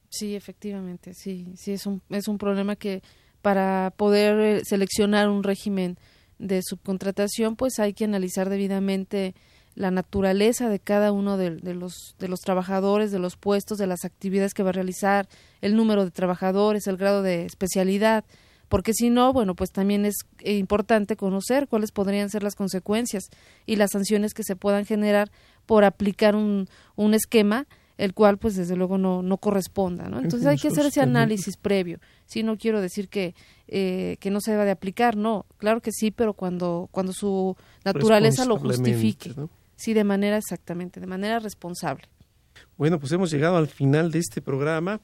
Sí, 0.10 0.36
efectivamente, 0.36 1.14
sí, 1.14 1.48
sí, 1.56 1.74
es 1.74 1.86
un, 1.86 2.02
es 2.10 2.28
un 2.28 2.38
problema 2.38 2.76
que 2.76 3.04
para 3.42 3.94
poder 3.96 4.40
eh, 4.40 4.62
seleccionar 4.66 5.30
un 5.30 5.44
régimen 5.44 5.98
de 6.40 6.62
subcontratación, 6.64 7.56
pues 7.56 7.80
hay 7.80 7.94
que 7.94 8.06
analizar 8.06 8.50
debidamente 8.50 9.36
la 9.76 9.92
naturaleza 9.92 10.70
de 10.70 10.80
cada 10.80 11.12
uno 11.12 11.38
de, 11.38 11.52
los, 11.74 12.16
de 12.20 12.28
los 12.28 12.40
trabajadores, 12.40 13.12
de 13.12 13.20
los 13.20 13.38
puestos, 13.38 13.78
de 13.78 13.88
las 13.88 14.04
actividades 14.04 14.54
que 14.54 14.64
va 14.64 14.70
a 14.70 14.74
realizar, 14.74 15.30
el 15.62 15.76
número 15.76 16.04
de 16.04 16.12
trabajadores, 16.12 16.88
el 16.88 16.98
grado 16.98 17.22
de 17.22 17.46
especialidad, 17.46 18.26
porque 18.72 18.94
si 18.94 19.10
no, 19.10 19.34
bueno, 19.34 19.54
pues 19.54 19.72
también 19.72 20.06
es 20.06 20.16
importante 20.46 21.18
conocer 21.18 21.68
cuáles 21.68 21.92
podrían 21.92 22.30
ser 22.30 22.42
las 22.42 22.56
consecuencias 22.56 23.26
y 23.66 23.76
las 23.76 23.92
sanciones 23.92 24.34
que 24.34 24.44
se 24.44 24.56
puedan 24.56 24.86
generar 24.86 25.30
por 25.66 25.84
aplicar 25.84 26.36
un, 26.36 26.68
un 26.96 27.14
esquema 27.14 27.68
el 28.02 28.16
cual 28.16 28.40
pues 28.40 28.56
desde 28.56 28.76
luego 28.76 28.98
no, 28.98 29.22
no 29.22 29.38
corresponda, 29.38 30.10
¿no? 30.10 30.18
Entonces 30.20 30.48
hay 30.48 30.58
que 30.58 30.70
hacer 30.70 30.88
ese 30.88 31.02
análisis 31.02 31.56
previo. 31.56 32.00
Sí, 32.26 32.42
no 32.42 32.58
quiero 32.58 32.82
decir 32.82 33.10
que, 33.10 33.36
eh, 33.68 34.18
que 34.20 34.32
no 34.32 34.42
se 34.42 34.50
deba 34.50 34.66
de 34.66 34.72
aplicar, 34.72 35.16
no, 35.16 35.46
claro 35.58 35.82
que 35.82 35.92
sí, 35.92 36.10
pero 36.10 36.34
cuando, 36.34 36.90
cuando 36.92 37.14
su 37.14 37.56
naturaleza 37.86 38.46
lo 38.46 38.58
justifique. 38.58 39.36
Sí, 39.76 39.94
de 39.94 40.04
manera 40.04 40.38
exactamente, 40.38 41.00
de 41.00 41.06
manera 41.06 41.38
responsable. 41.38 42.08
Bueno, 42.76 43.00
pues 43.00 43.12
hemos 43.12 43.30
llegado 43.30 43.58
al 43.58 43.68
final 43.68 44.10
de 44.10 44.18
este 44.18 44.42
programa. 44.42 45.00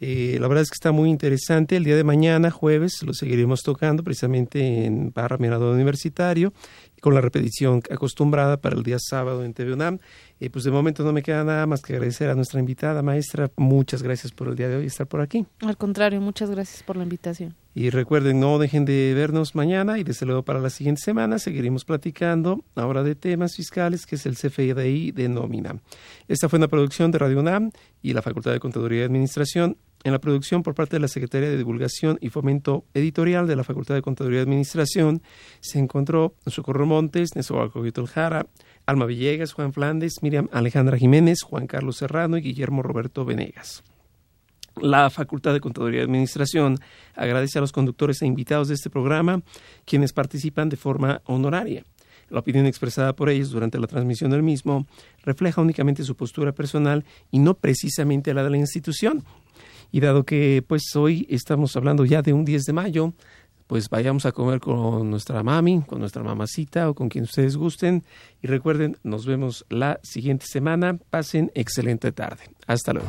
Eh, 0.00 0.38
la 0.40 0.48
verdad 0.48 0.62
es 0.62 0.70
que 0.70 0.74
está 0.74 0.92
muy 0.92 1.10
interesante. 1.10 1.76
El 1.76 1.84
día 1.84 1.96
de 1.96 2.04
mañana, 2.04 2.50
jueves, 2.50 3.02
lo 3.02 3.12
seguiremos 3.12 3.62
tocando 3.62 4.02
precisamente 4.02 4.86
en 4.86 5.12
Barra 5.12 5.36
Mirador 5.36 5.74
Universitario 5.74 6.52
con 7.00 7.14
la 7.14 7.20
repetición 7.20 7.82
acostumbrada 7.90 8.58
para 8.58 8.76
el 8.76 8.82
día 8.82 8.98
sábado 8.98 9.44
en 9.44 9.52
TV 9.52 9.74
UNAM. 9.74 9.98
Y 10.38 10.48
pues 10.48 10.64
de 10.64 10.70
momento 10.70 11.04
no 11.04 11.12
me 11.12 11.22
queda 11.22 11.44
nada 11.44 11.66
más 11.66 11.82
que 11.82 11.94
agradecer 11.94 12.30
a 12.30 12.34
nuestra 12.34 12.60
invitada, 12.60 13.02
maestra. 13.02 13.50
Muchas 13.56 14.02
gracias 14.02 14.32
por 14.32 14.48
el 14.48 14.56
día 14.56 14.68
de 14.68 14.76
hoy 14.76 14.86
estar 14.86 15.06
por 15.06 15.20
aquí. 15.20 15.46
Al 15.60 15.76
contrario, 15.76 16.20
muchas 16.20 16.50
gracias 16.50 16.82
por 16.82 16.96
la 16.96 17.02
invitación. 17.02 17.54
Y 17.72 17.90
recuerden, 17.90 18.40
no 18.40 18.58
dejen 18.58 18.84
de 18.84 19.14
vernos 19.14 19.54
mañana 19.54 19.98
y 19.98 20.04
desde 20.04 20.26
luego 20.26 20.42
para 20.42 20.58
la 20.58 20.70
siguiente 20.70 21.02
semana 21.02 21.38
seguiremos 21.38 21.84
platicando 21.84 22.64
ahora 22.74 23.04
de 23.04 23.14
temas 23.14 23.54
fiscales, 23.54 24.06
que 24.06 24.16
es 24.16 24.26
el 24.26 24.36
CFDI 24.36 25.12
de 25.12 25.28
nómina. 25.28 25.80
Esta 26.26 26.48
fue 26.48 26.58
una 26.58 26.66
producción 26.66 27.12
de 27.12 27.18
Radio 27.18 27.38
UNAM 27.38 27.70
y 28.02 28.12
la 28.12 28.22
Facultad 28.22 28.52
de 28.52 28.58
Contaduría 28.58 29.02
y 29.02 29.04
Administración 29.04 29.76
en 30.02 30.12
la 30.12 30.18
producción 30.18 30.62
por 30.62 30.74
parte 30.74 30.96
de 30.96 31.00
la 31.00 31.08
Secretaría 31.08 31.48
de 31.48 31.58
Divulgación 31.58 32.18
y 32.20 32.30
Fomento 32.30 32.86
Editorial 32.94 33.46
de 33.46 33.54
la 33.54 33.64
Facultad 33.64 33.94
de 33.94 34.02
Contaduría 34.02 34.40
y 34.40 34.42
Administración 34.42 35.22
se 35.60 35.78
encontró 35.78 36.34
Socorro 36.46 36.86
Montes, 36.86 37.36
Nesobaco 37.36 37.82
Jara, 38.06 38.46
Alma 38.86 39.06
Villegas, 39.06 39.52
Juan 39.52 39.72
Flandes, 39.72 40.22
Miriam 40.22 40.48
Alejandra 40.52 40.96
Jiménez, 40.96 41.42
Juan 41.42 41.66
Carlos 41.66 41.98
Serrano 41.98 42.36
y 42.38 42.42
Guillermo 42.42 42.82
Roberto 42.82 43.24
Venegas. 43.24 43.84
La 44.80 45.10
Facultad 45.10 45.52
de 45.52 45.60
Contaduría 45.60 46.00
y 46.00 46.04
Administración 46.04 46.78
agradece 47.14 47.58
a 47.58 47.60
los 47.60 47.72
conductores 47.72 48.22
e 48.22 48.26
invitados 48.26 48.68
de 48.68 48.74
este 48.74 48.90
programa, 48.90 49.42
quienes 49.84 50.12
participan 50.12 50.68
de 50.68 50.76
forma 50.76 51.22
honoraria. 51.26 51.84
La 52.30 52.40
opinión 52.40 52.66
expresada 52.66 53.14
por 53.14 53.28
ellos 53.28 53.50
durante 53.50 53.78
la 53.78 53.86
transmisión 53.86 54.30
del 54.30 54.42
mismo 54.42 54.86
refleja 55.24 55.60
únicamente 55.60 56.04
su 56.04 56.14
postura 56.16 56.52
personal 56.52 57.04
y 57.30 57.40
no 57.40 57.54
precisamente 57.54 58.32
la 58.32 58.44
de 58.44 58.50
la 58.50 58.56
institución. 58.56 59.24
Y 59.92 60.00
dado 60.00 60.24
que 60.24 60.64
pues 60.66 60.94
hoy 60.94 61.26
estamos 61.28 61.74
hablando 61.76 62.04
ya 62.04 62.22
de 62.22 62.32
un 62.32 62.44
10 62.44 62.64
de 62.64 62.72
mayo, 62.72 63.12
pues 63.66 63.88
vayamos 63.88 64.26
a 64.26 64.32
comer 64.32 64.60
con 64.60 65.10
nuestra 65.10 65.42
mami, 65.42 65.82
con 65.82 65.98
nuestra 65.98 66.22
mamacita 66.22 66.88
o 66.88 66.94
con 66.94 67.08
quien 67.08 67.24
ustedes 67.24 67.56
gusten. 67.56 68.04
Y 68.42 68.46
recuerden, 68.46 68.96
nos 69.02 69.26
vemos 69.26 69.64
la 69.68 70.00
siguiente 70.02 70.46
semana. 70.48 70.98
Pasen 71.10 71.50
excelente 71.54 72.12
tarde. 72.12 72.44
Hasta 72.66 72.92
luego. 72.92 73.08